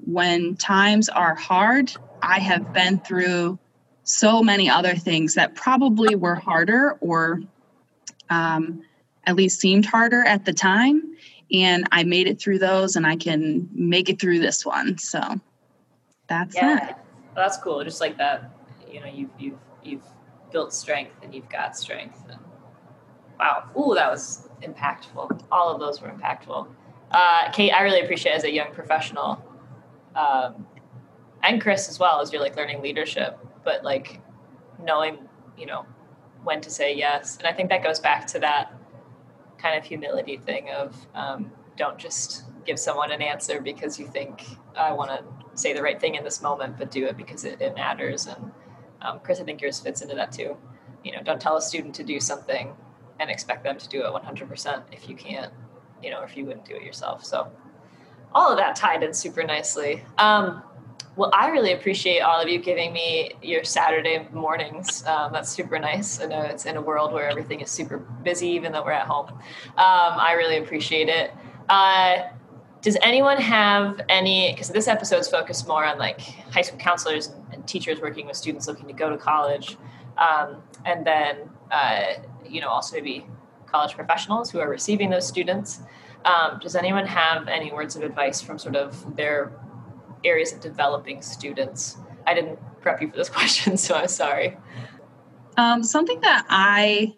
when 0.05 0.57
times 0.57 1.09
are 1.09 1.35
hard, 1.35 1.93
I 2.23 2.41
have 2.41 2.73
been 2.73 2.99
through 2.99 3.59
so 4.03 4.43
many 4.43 4.69
other 4.69 4.97
things 4.97 5.35
that 5.35 5.55
probably 5.55 6.17
were 6.17 6.35
harder 6.35 6.97
or 7.01 7.43
um, 8.29 8.83
at 9.25 9.37
least 9.37 9.61
seemed 9.61 9.87
harder 9.87 10.25
at 10.25 10.45
the 10.45 10.53
time. 10.53 11.17
And 11.53 11.87
I 11.93 12.05
made 12.05 12.27
it 12.27 12.41
through 12.41 12.59
those 12.59 12.97
and 12.97 13.07
I 13.07 13.17
can 13.17 13.69
make 13.73 14.09
it 14.09 14.21
through 14.21 14.39
this 14.39 14.65
one. 14.65 14.99
So 14.99 15.21
that's 16.27 16.55
yeah. 16.55 16.91
it. 16.91 16.97
that's 17.35 17.57
cool. 17.59 17.83
Just 17.85 18.01
like 18.01 18.19
that, 18.19 18.51
you 18.91 19.01
know, 19.01 19.07
you've, 19.07 19.31
you've, 19.39 19.59
you've 19.85 20.05
built 20.53 20.73
strength 20.73 21.13
and 21.23 21.35
you've 21.35 21.49
got 21.49 21.77
strength. 21.77 22.23
And 22.29 22.39
wow. 23.41 23.71
Ooh, 23.77 23.95
that 23.95 24.11
was 24.11 24.49
impactful. 24.63 25.43
All 25.51 25.75
of 25.75 25.81
those 25.81 26.01
were 26.01 26.09
impactful. 26.09 26.69
Uh, 27.11 27.51
Kate, 27.53 27.73
I 27.73 27.83
really 27.83 28.01
appreciate 28.01 28.33
as 28.33 28.45
a 28.45 28.53
young 28.53 28.73
professional, 28.73 29.43
um, 30.15 30.67
and 31.43 31.61
Chris 31.61 31.89
as 31.89 31.99
well, 31.99 32.21
as 32.21 32.33
you're 32.33 32.43
like 32.43 32.57
learning 32.57 32.83
leadership 32.83 33.39
but 33.65 33.85
like 33.85 34.21
knowing, 34.83 35.19
you 35.57 35.67
know, 35.67 35.87
when 36.45 36.61
to 36.61 36.71
say 36.71 36.95
yes. 36.95 37.37
And 37.39 37.47
I 37.47 37.53
think 37.53 37.69
that 37.69 37.83
goes 37.83 38.01
back 38.01 38.27
to 38.29 38.39
that 38.41 38.73
kind 39.59 39.79
of 39.79 39.85
humility 39.85 40.39
thing 40.39 40.71
of 40.71 40.97
um, 41.15 41.53
don't 41.77 41.99
just 41.99 42.45
give 42.65 42.79
someone 42.79 43.11
an 43.11 43.23
answer 43.23 43.61
because 43.61 43.99
you 43.99 44.07
think 44.07 44.45
I 44.77 44.93
want 44.93 45.11
to 45.11 45.25
say 45.61 45.73
the 45.73 45.83
right 45.83 46.01
thing 46.01 46.15
in 46.15 46.25
this 46.25 46.41
moment, 46.41 46.79
but 46.79 46.91
do 46.91 47.07
it 47.07 47.17
because 47.17 47.45
it, 47.45 47.61
it 47.61 47.75
matters. 47.75 48.27
And 48.27 48.53
um, 49.03 49.21
Chris, 49.21 49.41
I 49.41 49.45
think 49.45 49.61
yours 49.61 49.81
fits 49.81 50.01
into 50.03 50.15
that 50.15 50.33
too. 50.33 50.57
You 51.05 51.13
know, 51.13 51.23
don't 51.23 51.41
tell 51.41 51.57
a 51.57 51.63
student 51.63 51.95
to 51.97 52.05
do 52.05 52.21
something 52.21 52.75
and 53.21 53.31
expect 53.31 53.63
them 53.63 53.79
to 53.79 53.89
do 53.89 54.05
it 54.05 54.13
100% 54.13 54.83
if 54.91 55.09
you 55.09 55.15
can't, 55.15 55.53
you 56.03 56.11
know, 56.11 56.23
if 56.23 56.37
you 56.37 56.47
wouldn't 56.47 56.65
do 56.65 56.75
it 56.75 56.83
yourself. 56.83 57.25
So 57.25 57.49
all 58.35 58.51
of 58.51 58.59
that 58.59 58.75
tied 58.75 59.03
in 59.03 59.13
super 59.13 59.45
nicely. 59.45 60.03
Um, 60.19 60.63
well, 61.17 61.31
I 61.35 61.49
really 61.51 61.73
appreciate 61.73 62.21
all 62.21 62.41
of 62.41 62.49
you 62.49 62.59
giving 62.59 62.93
me 62.93 63.33
your 63.43 63.63
Saturday 63.63 64.27
mornings. 64.33 65.05
Um, 65.07 65.33
that's 65.33 65.51
super 65.51 65.79
nice. 65.79 66.21
I 66.21 66.27
know 66.27 66.41
it's 66.43 66.65
in 66.65 66.77
a 66.77 66.81
world 66.81 67.13
where 67.13 67.29
everything 67.29 67.61
is 67.61 67.71
super 67.71 67.99
busy, 67.99 68.49
even 68.49 68.73
though 68.73 68.83
we're 68.83 68.93
at 68.93 69.07
home. 69.07 69.29
Um, 69.29 69.39
I 69.77 70.35
really 70.39 70.57
appreciate 70.57 71.09
it. 71.09 71.33
Uh, 71.69 72.29
does 72.81 72.97
anyone 73.03 73.37
have 73.37 74.01
any? 74.09 74.53
Because 74.53 74.69
this 74.69 74.89
episode's 74.89 75.29
focused 75.29 75.69
more 75.69 75.85
on 75.85 75.99
like 75.99 76.21
high 76.21 76.63
school 76.63 76.79
counselors 76.79 77.33
and 77.53 77.67
teachers 77.67 78.01
working 78.01 78.27
with 78.27 78.37
students 78.37 78.67
looking 78.67 78.87
to 78.87 78.95
go 78.95 79.11
to 79.11 79.19
college, 79.19 79.77
um, 80.17 80.63
and 80.87 81.07
then 81.07 81.51
uh, 81.71 82.15
you 82.51 82.61
know 82.61 82.69
also 82.69 82.97
maybe 82.97 83.27
college 83.67 83.95
professionals 83.95 84.51
who 84.51 84.59
are 84.59 84.69
receiving 84.69 85.11
those 85.11 85.27
students. 85.27 85.81
Um, 86.25 86.59
does 86.61 86.77
anyone 86.77 87.07
have 87.07 87.49
any 87.49 87.73
words 87.73 87.97
of 87.97 88.03
advice 88.03 88.41
from 88.41 88.59
sort 88.59 88.77
of 88.77 89.17
their 89.17 89.53
areas 90.25 90.53
of 90.53 90.61
developing 90.61 91.23
students? 91.23 91.97
I 92.27 92.35
didn't 92.35 92.59
prep 92.81 93.01
you 93.01 93.11
for 93.11 93.17
this 93.17 93.29
question, 93.39 93.77
so 93.77 93.95
I'm 93.95 94.09
sorry. 94.09 94.57
Um, 95.57 95.83
something 95.83 96.21
that 96.21 96.45
I 96.49 97.15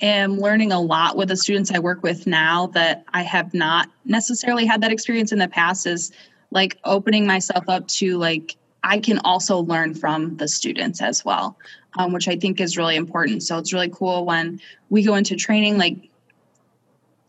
am 0.00 0.38
learning 0.38 0.72
a 0.72 0.80
lot 0.80 1.16
with 1.16 1.28
the 1.28 1.36
students 1.36 1.70
I 1.70 1.78
work 1.78 2.02
with 2.02 2.26
now 2.26 2.66
that 2.68 3.04
I 3.14 3.22
have 3.22 3.54
not 3.54 3.88
necessarily 4.04 4.66
had 4.66 4.80
that 4.80 4.92
experience 4.92 5.32
in 5.32 5.38
the 5.38 5.48
past 5.48 5.86
is 5.86 6.12
like 6.50 6.78
opening 6.84 7.26
myself 7.26 7.64
up 7.68 7.86
to 7.88 8.18
like 8.18 8.56
I 8.84 8.98
can 8.98 9.20
also 9.20 9.60
learn 9.60 9.94
from 9.94 10.36
the 10.36 10.48
students 10.48 11.00
as 11.00 11.24
well, 11.24 11.56
um, 11.98 12.12
which 12.12 12.28
I 12.28 12.36
think 12.36 12.60
is 12.60 12.76
really 12.76 12.96
important. 12.96 13.42
So 13.42 13.58
it's 13.58 13.72
really 13.72 13.90
cool 13.90 14.24
when 14.24 14.60
we 14.90 15.02
go 15.02 15.14
into 15.14 15.36
training, 15.36 15.78
like 15.78 16.10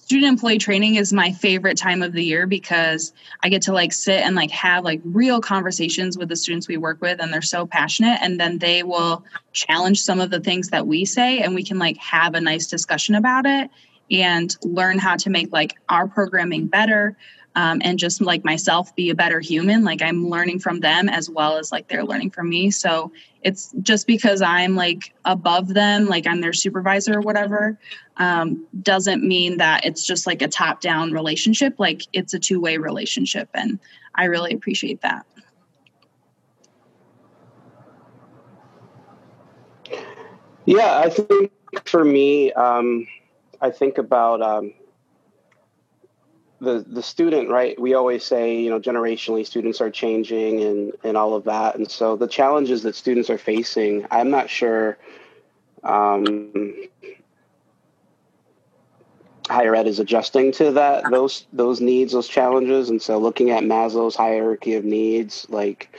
student 0.03 0.29
employee 0.29 0.57
training 0.57 0.95
is 0.95 1.13
my 1.13 1.31
favorite 1.31 1.77
time 1.77 2.03
of 2.03 2.11
the 2.11 2.23
year 2.23 2.45
because 2.45 3.13
I 3.41 3.47
get 3.47 3.61
to 3.63 3.73
like 3.73 3.93
sit 3.93 4.21
and 4.21 4.35
like 4.35 4.51
have 4.51 4.83
like 4.83 4.99
real 5.05 5.39
conversations 5.39 6.17
with 6.17 6.27
the 6.27 6.35
students 6.35 6.67
we 6.67 6.75
work 6.75 7.01
with 7.01 7.21
and 7.21 7.31
they're 7.31 7.41
so 7.41 7.65
passionate 7.65 8.19
and 8.21 8.37
then 8.37 8.57
they 8.57 8.83
will 8.83 9.23
challenge 9.53 10.01
some 10.01 10.19
of 10.19 10.29
the 10.29 10.41
things 10.41 10.69
that 10.69 10.85
we 10.85 11.05
say 11.05 11.39
and 11.39 11.55
we 11.55 11.63
can 11.63 11.79
like 11.79 11.95
have 11.97 12.35
a 12.35 12.41
nice 12.41 12.67
discussion 12.67 13.15
about 13.15 13.45
it 13.45 13.69
and 14.11 14.57
learn 14.63 14.99
how 14.99 15.15
to 15.15 15.29
make 15.29 15.53
like 15.53 15.75
our 15.87 16.05
programming 16.05 16.67
better 16.67 17.15
um, 17.55 17.81
and 17.83 17.99
just 17.99 18.21
like 18.21 18.43
myself 18.43 18.95
be 18.95 19.09
a 19.09 19.15
better 19.15 19.39
human 19.39 19.83
like 19.83 20.01
i'm 20.01 20.27
learning 20.27 20.59
from 20.59 20.79
them 20.79 21.09
as 21.09 21.29
well 21.29 21.57
as 21.57 21.71
like 21.71 21.87
they're 21.87 22.03
learning 22.03 22.29
from 22.29 22.49
me. 22.49 22.71
So 22.71 23.11
it's 23.41 23.73
just 23.81 24.07
because 24.07 24.41
i'm 24.41 24.75
like 24.75 25.13
above 25.25 25.73
them 25.73 26.07
like 26.07 26.25
i'm 26.25 26.41
their 26.41 26.53
supervisor 26.53 27.17
or 27.17 27.21
whatever 27.21 27.77
um, 28.17 28.65
doesn't 28.81 29.23
mean 29.23 29.57
that 29.57 29.85
it's 29.85 30.05
just 30.05 30.27
like 30.27 30.43
a 30.43 30.47
top 30.47 30.81
down 30.81 31.11
relationship. 31.11 31.75
Like 31.79 32.03
it's 32.13 32.35
a 32.35 32.39
two-way 32.39 32.77
relationship 32.77 33.49
and 33.53 33.79
i 34.15 34.25
really 34.25 34.53
appreciate 34.53 35.01
that. 35.01 35.25
Yeah 40.65 40.99
i 40.99 41.09
think 41.09 41.51
for 41.85 42.05
me 42.05 42.53
um, 42.53 43.07
i 43.61 43.69
think 43.69 43.97
about 43.97 44.41
um, 44.41 44.73
the 46.63 46.85
the 46.87 47.03
student 47.03 47.49
right 47.49 47.79
we 47.79 47.93
always 47.93 48.23
say 48.23 48.59
you 48.59 48.69
know 48.69 48.79
generationally 48.79 49.45
students 49.45 49.81
are 49.81 49.91
changing 49.91 50.61
and 50.63 50.93
and 51.03 51.17
all 51.17 51.35
of 51.35 51.43
that. 51.45 51.75
And 51.75 51.89
so 51.89 52.15
the 52.15 52.27
challenges 52.27 52.83
that 52.83 52.95
students 52.95 53.29
are 53.29 53.37
facing 53.37 54.05
i'm 54.11 54.29
not 54.29 54.49
sure 54.49 54.97
um, 55.83 56.73
higher 59.49 59.75
ed 59.75 59.87
is 59.87 59.99
adjusting 59.99 60.51
to 60.53 60.71
that 60.71 61.03
those 61.11 61.45
those 61.53 61.81
needs 61.81 62.13
those 62.13 62.27
challenges. 62.27 62.89
And 62.89 63.01
so 63.01 63.17
looking 63.17 63.51
at 63.51 63.63
maslow's 63.63 64.15
hierarchy 64.15 64.75
of 64.75 64.85
needs 64.85 65.45
like 65.49 65.95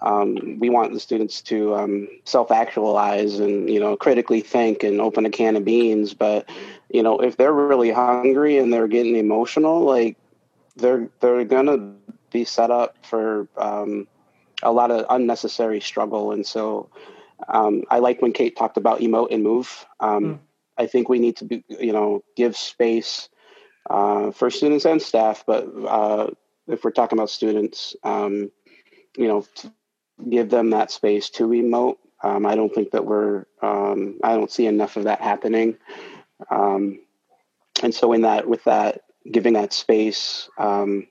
um, 0.00 0.58
we 0.60 0.70
want 0.70 0.92
the 0.92 1.00
students 1.00 1.42
to 1.42 1.74
um, 1.74 2.08
self-actualize 2.24 3.40
and 3.40 3.68
you 3.68 3.80
know 3.80 3.96
critically 3.96 4.40
think 4.40 4.84
and 4.84 5.00
open 5.00 5.26
a 5.26 5.30
can 5.30 5.56
of 5.56 5.64
beans. 5.64 6.14
But 6.14 6.48
you 6.90 7.02
know, 7.02 7.18
if 7.18 7.36
they're 7.36 7.52
really 7.52 7.90
hungry 7.90 8.58
and 8.58 8.72
they're 8.72 8.88
getting 8.88 9.16
emotional, 9.16 9.80
like 9.80 10.16
they're 10.76 11.08
they're 11.20 11.44
gonna 11.44 11.94
be 12.30 12.44
set 12.44 12.70
up 12.70 12.96
for 13.04 13.48
um, 13.56 14.06
a 14.62 14.72
lot 14.72 14.90
of 14.90 15.06
unnecessary 15.10 15.80
struggle. 15.80 16.32
And 16.32 16.46
so, 16.46 16.88
um, 17.48 17.84
I 17.90 17.98
like 17.98 18.22
when 18.22 18.32
Kate 18.32 18.56
talked 18.56 18.76
about 18.76 19.00
emote 19.00 19.32
and 19.32 19.42
move. 19.42 19.86
Um, 20.00 20.24
mm. 20.24 20.38
I 20.76 20.86
think 20.86 21.08
we 21.08 21.18
need 21.18 21.36
to 21.36 21.44
be, 21.44 21.64
you 21.68 21.92
know, 21.92 22.22
give 22.36 22.56
space 22.56 23.28
uh, 23.90 24.30
for 24.30 24.50
students 24.50 24.84
and 24.84 25.00
staff, 25.00 25.44
but 25.46 25.66
uh, 25.86 26.28
if 26.66 26.84
we're 26.84 26.90
talking 26.90 27.18
about 27.18 27.30
students, 27.30 27.96
um, 28.04 28.50
you 29.16 29.26
know, 29.26 29.46
give 30.28 30.50
them 30.50 30.70
that 30.70 30.90
space 30.90 31.30
to 31.30 31.48
emote. 31.48 31.96
Um, 32.22 32.46
I 32.46 32.54
don't 32.54 32.74
think 32.74 32.90
that 32.90 33.06
we're, 33.06 33.46
um, 33.62 34.18
I 34.22 34.34
don't 34.34 34.50
see 34.50 34.66
enough 34.66 34.96
of 34.96 35.04
that 35.04 35.20
happening. 35.20 35.76
Um, 36.50 37.00
and 37.82 37.94
so 37.94 38.12
in 38.12 38.22
that, 38.22 38.48
with 38.48 38.64
that, 38.64 39.02
giving 39.30 39.54
that 39.54 39.72
space, 39.72 40.48
um, 40.58 41.06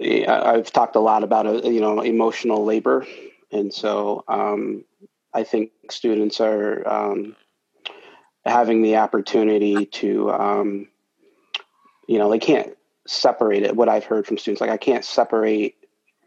I've 0.00 0.70
talked 0.70 0.96
a 0.96 1.00
lot 1.00 1.24
about, 1.24 1.46
uh, 1.46 1.68
you 1.68 1.80
know, 1.80 2.00
emotional 2.00 2.64
labor. 2.64 3.06
And 3.50 3.72
so 3.72 4.24
um, 4.28 4.84
I 5.32 5.44
think 5.44 5.72
students 5.90 6.40
are 6.40 6.86
um, 6.86 7.36
having 8.44 8.82
the 8.82 8.96
opportunity 8.96 9.86
to, 9.86 10.30
um, 10.30 10.88
you 12.06 12.18
know, 12.18 12.30
they 12.30 12.38
can't 12.38 12.76
separate 13.06 13.62
it. 13.62 13.74
What 13.74 13.88
I've 13.88 14.04
heard 14.04 14.26
from 14.26 14.38
students, 14.38 14.60
like 14.60 14.70
I 14.70 14.76
can't 14.76 15.04
separate 15.04 15.77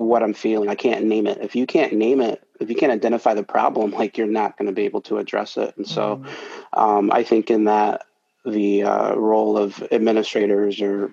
what 0.01 0.23
I'm 0.23 0.33
feeling. 0.33 0.69
I 0.69 0.75
can't 0.75 1.05
name 1.05 1.27
it. 1.27 1.39
If 1.41 1.55
you 1.55 1.65
can't 1.65 1.93
name 1.93 2.21
it, 2.21 2.43
if 2.59 2.69
you 2.69 2.75
can't 2.75 2.91
identify 2.91 3.33
the 3.33 3.43
problem, 3.43 3.91
like 4.01 4.17
you're 4.17 4.27
not 4.27 4.57
going 4.57 4.67
to 4.67 4.73
be 4.73 4.85
able 4.85 5.01
to 5.01 5.17
address 5.17 5.57
it. 5.57 5.75
And 5.77 5.87
so, 5.87 6.17
mm-hmm. 6.17 6.79
um, 6.79 7.11
I 7.11 7.23
think 7.23 7.49
in 7.49 7.65
that 7.65 8.05
the 8.45 8.83
uh, 8.83 9.15
role 9.15 9.57
of 9.57 9.81
administrators 9.91 10.81
or 10.81 11.11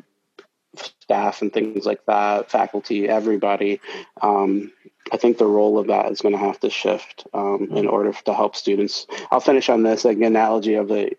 staff 0.76 1.42
and 1.42 1.52
things 1.52 1.86
like 1.86 2.04
that, 2.06 2.50
faculty, 2.50 3.08
everybody. 3.08 3.80
Um, 4.20 4.72
I 5.12 5.16
think 5.16 5.38
the 5.38 5.46
role 5.46 5.78
of 5.78 5.86
that 5.88 6.10
is 6.10 6.20
going 6.20 6.32
to 6.32 6.38
have 6.38 6.60
to 6.60 6.70
shift 6.70 7.26
um, 7.32 7.68
in 7.72 7.86
order 7.86 8.12
to 8.12 8.34
help 8.34 8.56
students. 8.56 9.06
I'll 9.30 9.40
finish 9.40 9.68
on 9.68 9.82
this 9.82 10.04
like 10.04 10.18
analogy 10.18 10.74
of 10.74 10.88
the, 10.88 11.16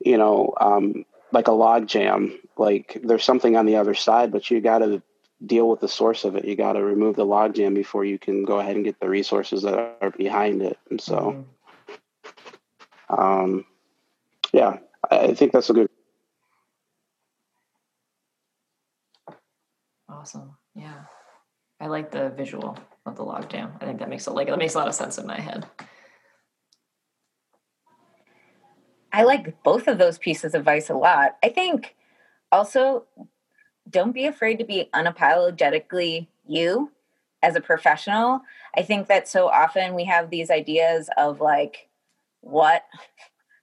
you 0.00 0.16
know, 0.16 0.54
um, 0.60 1.04
like 1.32 1.48
a 1.48 1.52
log 1.52 1.86
jam. 1.86 2.38
Like 2.56 3.00
there's 3.02 3.24
something 3.24 3.56
on 3.56 3.66
the 3.66 3.76
other 3.76 3.94
side, 3.94 4.30
but 4.30 4.50
you 4.50 4.60
got 4.60 4.78
to 4.78 5.02
deal 5.44 5.68
with 5.68 5.80
the 5.80 5.88
source 5.88 6.24
of 6.24 6.36
it. 6.36 6.44
You 6.44 6.56
got 6.56 6.74
to 6.74 6.82
remove 6.82 7.16
the 7.16 7.26
log 7.26 7.54
jam 7.54 7.74
before 7.74 8.04
you 8.04 8.18
can 8.18 8.44
go 8.44 8.60
ahead 8.60 8.76
and 8.76 8.84
get 8.84 9.00
the 9.00 9.08
resources 9.08 9.62
that 9.62 9.74
are 10.00 10.10
behind 10.10 10.62
it. 10.62 10.78
And 10.90 11.00
so, 11.00 11.44
mm-hmm. 13.10 13.14
um, 13.14 13.64
yeah, 14.52 14.78
I 15.10 15.34
think 15.34 15.52
that's 15.52 15.70
a 15.70 15.74
good. 15.74 15.88
Awesome. 20.08 20.56
Yeah. 20.74 21.04
I 21.80 21.88
like 21.88 22.10
the 22.10 22.30
visual 22.30 22.78
of 23.04 23.16
the 23.16 23.24
log 23.24 23.50
jam. 23.50 23.72
I 23.80 23.84
think 23.84 23.98
that 23.98 24.08
makes 24.08 24.26
a 24.26 24.32
like 24.32 24.48
that 24.48 24.58
makes 24.58 24.74
a 24.74 24.78
lot 24.78 24.88
of 24.88 24.94
sense 24.94 25.18
in 25.18 25.26
my 25.26 25.38
head. 25.40 25.66
I 29.12 29.22
like 29.22 29.62
both 29.62 29.86
of 29.86 29.98
those 29.98 30.18
pieces 30.18 30.54
of 30.54 30.60
advice 30.60 30.90
a 30.90 30.94
lot. 30.94 31.36
I 31.42 31.48
think 31.48 31.94
also 32.50 33.04
don't 33.88 34.12
be 34.12 34.26
afraid 34.26 34.58
to 34.58 34.64
be 34.64 34.88
unapologetically 34.94 36.26
you 36.46 36.90
as 37.42 37.56
a 37.56 37.60
professional. 37.60 38.40
I 38.76 38.82
think 38.82 39.08
that 39.08 39.28
so 39.28 39.48
often 39.48 39.94
we 39.94 40.04
have 40.04 40.30
these 40.30 40.50
ideas 40.50 41.10
of 41.16 41.40
like 41.40 41.88
what 42.40 42.84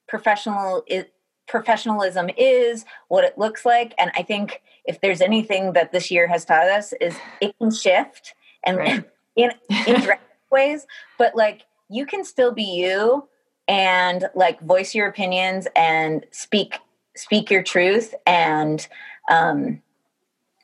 professional 0.08 0.84
is 0.88 1.06
professionalism 1.48 2.30
is, 2.38 2.86
what 3.10 3.26
it 3.26 3.38
looks 3.38 3.66
like. 3.66 3.94
And 3.98 4.10
I 4.16 4.24
think 4.24 4.62
if 4.86 5.02
there's 5.02 5.20
anything 5.20 5.74
that 5.74 5.92
this 5.92 6.10
year 6.10 6.26
has 6.28 6.46
taught 6.46 6.70
us 6.70 6.94
is 7.02 7.14
it 7.42 7.58
can 7.58 7.72
shift 7.72 8.34
and 8.64 8.78
right. 8.78 9.04
in 9.36 9.52
in 9.88 10.08
ways, 10.52 10.88
but 11.18 11.36
like 11.36 11.64
you 11.90 12.06
can 12.06 12.24
still 12.24 12.54
be 12.54 12.64
you 12.64 13.28
and 13.68 14.30
like 14.34 14.62
voice 14.62 14.96
your 14.96 15.08
opinions 15.08 15.68
and 15.76 16.26
speak 16.32 16.80
speak 17.16 17.52
your 17.52 17.62
truth 17.62 18.16
and 18.26 18.88
um 19.30 19.82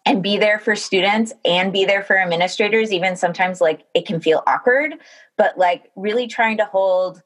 and 0.07 0.23
be 0.23 0.37
there 0.37 0.59
for 0.59 0.75
students 0.75 1.33
and 1.45 1.71
be 1.71 1.85
there 1.85 2.03
for 2.03 2.17
administrators 2.17 2.91
even 2.91 3.15
sometimes 3.15 3.61
like 3.61 3.85
it 3.93 4.05
can 4.05 4.19
feel 4.19 4.43
awkward 4.47 4.95
but 5.37 5.57
like 5.57 5.91
really 5.95 6.27
trying 6.27 6.57
to 6.57 6.65
hold 6.65 7.21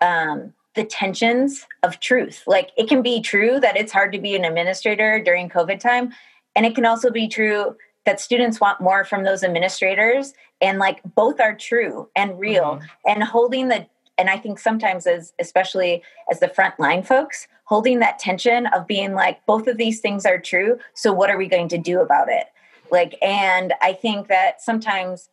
um 0.00 0.52
the 0.78 0.84
tensions 0.84 1.66
of 1.82 1.98
truth. 1.98 2.44
Like 2.46 2.70
it 2.76 2.88
can 2.88 3.02
be 3.02 3.20
true 3.20 3.58
that 3.58 3.76
it's 3.76 3.92
hard 3.92 4.12
to 4.12 4.20
be 4.20 4.36
an 4.36 4.44
administrator 4.44 5.20
during 5.20 5.48
COVID 5.48 5.80
time. 5.80 6.12
And 6.54 6.64
it 6.64 6.76
can 6.76 6.86
also 6.86 7.10
be 7.10 7.26
true 7.26 7.76
that 8.06 8.20
students 8.20 8.60
want 8.60 8.80
more 8.80 9.04
from 9.04 9.24
those 9.24 9.42
administrators. 9.42 10.34
And 10.60 10.78
like 10.78 11.00
both 11.16 11.40
are 11.40 11.56
true 11.56 12.08
and 12.14 12.38
real. 12.38 12.76
Mm-hmm. 12.76 13.10
And 13.10 13.24
holding 13.24 13.68
the, 13.68 13.88
and 14.18 14.28
I 14.28 14.36
think 14.36 14.58
sometimes 14.58 15.06
as, 15.06 15.32
especially 15.38 16.02
as 16.30 16.40
the 16.40 16.48
frontline 16.48 17.06
folks, 17.06 17.46
holding 17.64 18.00
that 18.00 18.18
tension 18.18 18.66
of 18.66 18.86
being 18.86 19.14
like, 19.14 19.44
both 19.46 19.66
of 19.68 19.78
these 19.78 20.00
things 20.00 20.26
are 20.26 20.38
true. 20.38 20.78
So 20.94 21.12
what 21.12 21.30
are 21.30 21.38
we 21.38 21.46
going 21.46 21.68
to 21.68 21.78
do 21.78 22.00
about 22.00 22.28
it? 22.28 22.46
Like, 22.90 23.16
and 23.22 23.74
I 23.80 23.92
think 23.92 24.28
that 24.28 24.60
sometimes 24.60 25.28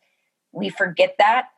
we 0.52 0.68
forget 0.68 1.16
that 1.18 1.48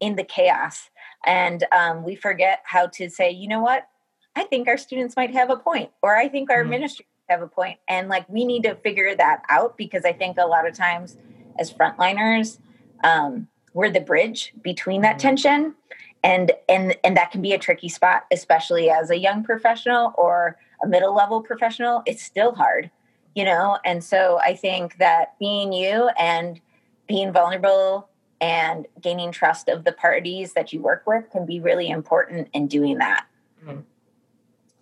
in 0.00 0.16
the 0.16 0.24
chaos 0.24 0.90
and 1.26 1.64
um, 1.72 2.04
we 2.04 2.14
forget 2.14 2.62
how 2.64 2.86
to 2.86 3.10
say 3.10 3.30
you 3.30 3.48
know 3.48 3.60
what 3.60 3.88
i 4.36 4.44
think 4.44 4.68
our 4.68 4.76
students 4.76 5.16
might 5.16 5.32
have 5.32 5.50
a 5.50 5.56
point 5.56 5.90
or 6.02 6.16
i 6.16 6.28
think 6.28 6.50
our 6.50 6.60
mm-hmm. 6.60 6.70
ministry 6.70 7.06
have 7.28 7.42
a 7.42 7.48
point 7.48 7.78
and 7.88 8.08
like 8.08 8.26
we 8.28 8.44
need 8.44 8.62
to 8.62 8.74
figure 8.76 9.14
that 9.14 9.42
out 9.48 9.76
because 9.76 10.04
i 10.04 10.12
think 10.12 10.38
a 10.38 10.46
lot 10.46 10.66
of 10.66 10.74
times 10.74 11.16
as 11.58 11.72
frontliners 11.72 12.58
um, 13.04 13.46
we're 13.74 13.90
the 13.90 14.00
bridge 14.00 14.52
between 14.62 15.02
that 15.02 15.18
mm-hmm. 15.18 15.28
tension 15.28 15.74
and 16.22 16.52
and 16.68 16.96
and 17.04 17.16
that 17.16 17.30
can 17.30 17.42
be 17.42 17.52
a 17.52 17.58
tricky 17.58 17.88
spot 17.88 18.24
especially 18.30 18.90
as 18.90 19.10
a 19.10 19.18
young 19.18 19.44
professional 19.44 20.12
or 20.16 20.56
a 20.82 20.86
middle 20.86 21.14
level 21.14 21.42
professional 21.42 22.02
it's 22.06 22.22
still 22.22 22.54
hard 22.54 22.90
you 23.34 23.44
know 23.44 23.78
and 23.84 24.02
so 24.02 24.38
i 24.44 24.54
think 24.54 24.96
that 24.98 25.38
being 25.38 25.72
you 25.72 26.10
and 26.18 26.60
being 27.06 27.32
vulnerable 27.32 28.08
and 28.40 28.86
gaining 29.00 29.32
trust 29.32 29.68
of 29.68 29.84
the 29.84 29.92
parties 29.92 30.52
that 30.52 30.72
you 30.72 30.80
work 30.80 31.04
with 31.06 31.30
can 31.30 31.44
be 31.44 31.60
really 31.60 31.88
important 31.88 32.48
in 32.52 32.68
doing 32.68 32.98
that. 32.98 33.26
Mm-hmm. 33.64 33.80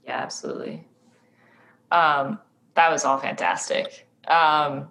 Yeah, 0.04 0.18
absolutely. 0.18 0.86
Um, 1.90 2.38
that 2.74 2.90
was 2.90 3.04
all 3.04 3.18
fantastic. 3.18 4.06
Um, 4.28 4.88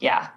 yeah. 0.00 0.28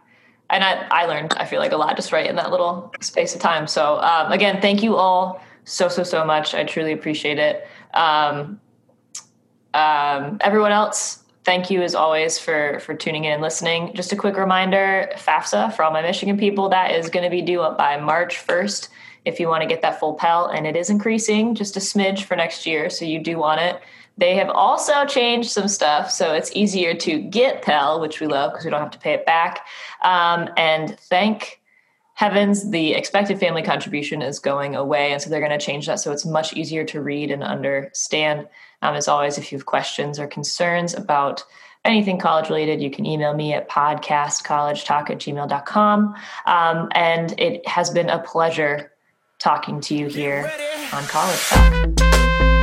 And 0.50 0.64
I, 0.64 0.88
I 0.90 1.06
learned, 1.06 1.34
I 1.34 1.46
feel 1.46 1.60
like 1.60 1.72
a 1.72 1.78
lot 1.78 1.96
just 1.96 2.12
right 2.12 2.28
in 2.28 2.36
that 2.38 2.52
little 2.52 2.92
space 3.02 3.36
of 3.36 3.42
time. 3.42 3.68
So 3.68 4.00
um, 4.00 4.32
again, 4.32 4.62
thank 4.62 4.82
you 4.82 4.96
all 4.96 5.42
so, 5.66 5.88
so, 5.88 6.04
so 6.04 6.26
much. 6.26 6.56
I 6.56 6.64
truly 6.64 6.92
appreciate 6.92 7.38
it. 7.38 7.68
Um, 7.94 8.60
um, 9.74 10.38
everyone 10.42 10.72
else, 10.72 11.24
thank 11.44 11.70
you 11.70 11.82
as 11.82 11.96
always 11.96 12.40
for 12.40 12.80
for 12.80 12.94
tuning 12.94 13.26
in 13.26 13.34
and 13.34 13.42
listening. 13.42 13.94
Just 13.94 14.12
a 14.12 14.16
quick 14.16 14.36
reminder, 14.36 15.10
FAFSA 15.16 15.74
for 15.76 15.84
all 15.84 15.92
my 15.92 16.02
Michigan 16.02 16.38
people, 16.38 16.70
that 16.70 16.92
is 16.92 17.10
going 17.10 17.24
to 17.24 17.30
be 17.30 17.42
due 17.42 17.62
up 17.62 17.78
by 17.78 17.98
March 17.98 18.36
1st 18.36 18.90
if 19.26 19.40
you 19.40 19.48
want 19.48 19.62
to 19.62 19.68
get 19.68 19.82
that 19.82 20.00
full 20.00 20.14
Pell, 20.14 20.48
and 20.48 20.66
it 20.66 20.76
is 20.76 20.90
increasing 20.90 21.54
just 21.54 21.76
a 21.78 21.80
smidge 21.80 22.24
for 22.24 22.36
next 22.36 22.66
year, 22.66 22.90
so 22.90 23.06
you 23.06 23.20
do 23.20 23.38
want 23.38 23.62
it. 23.62 23.82
They 24.20 24.36
have 24.36 24.50
also 24.50 25.06
changed 25.06 25.50
some 25.50 25.70
stuff, 25.70 26.12
so 26.12 26.34
it's 26.34 26.52
easier 26.54 26.94
to 26.94 27.20
get 27.20 27.62
Pell, 27.62 28.02
which 28.02 28.20
we 28.20 28.28
love 28.28 28.52
because 28.52 28.66
we 28.66 28.72
don't 28.72 28.82
have 28.82 28.92
to 28.92 29.00
pay 29.00 29.14
it 29.14 29.26
back. 29.26 29.66
Um, 30.04 30.50
and 30.58 31.00
thank 31.00 31.62
heavens, 32.16 32.70
the 32.70 32.96
expected 32.96 33.40
family 33.40 33.62
contribution 33.62 34.22
is 34.22 34.38
going 34.38 34.76
away, 34.76 35.14
and 35.14 35.22
so 35.22 35.30
they're 35.30 35.40
going 35.40 35.58
to 35.58 35.66
change 35.66 35.88
that 35.88 36.02
so 36.02 36.12
it's 36.12 36.26
much 36.26 36.54
easier 36.54 36.84
to 36.84 37.02
read 37.02 37.32
and 37.32 37.44
understand. 37.44 38.46
Um, 38.82 38.96
as 38.96 39.08
always, 39.08 39.38
if 39.38 39.54
you 39.54 39.58
have 39.58 39.66
questions 39.66 40.20
or 40.20 40.28
concerns 40.28 40.94
about 40.94 41.46
anything 41.86 42.18
college 42.18 42.50
related, 42.50 42.82
you 42.82 42.92
can 42.92 43.06
email 43.06 43.34
me 43.34 43.54
at 43.54 43.70
podcastcollegetalk 43.70 45.10
at 45.10 45.20
gmail.com. 45.20 46.16
Um, 46.46 46.90
and 46.92 47.40
it 47.40 47.66
has 47.66 47.90
been 47.90 48.10
a 48.10 48.20
pleasure 48.20 48.92
talking 49.38 49.80
to 49.80 49.96
you 49.96 50.08
here 50.08 50.52
on 50.92 51.04
College 51.06 51.40
Talk. 51.48 52.59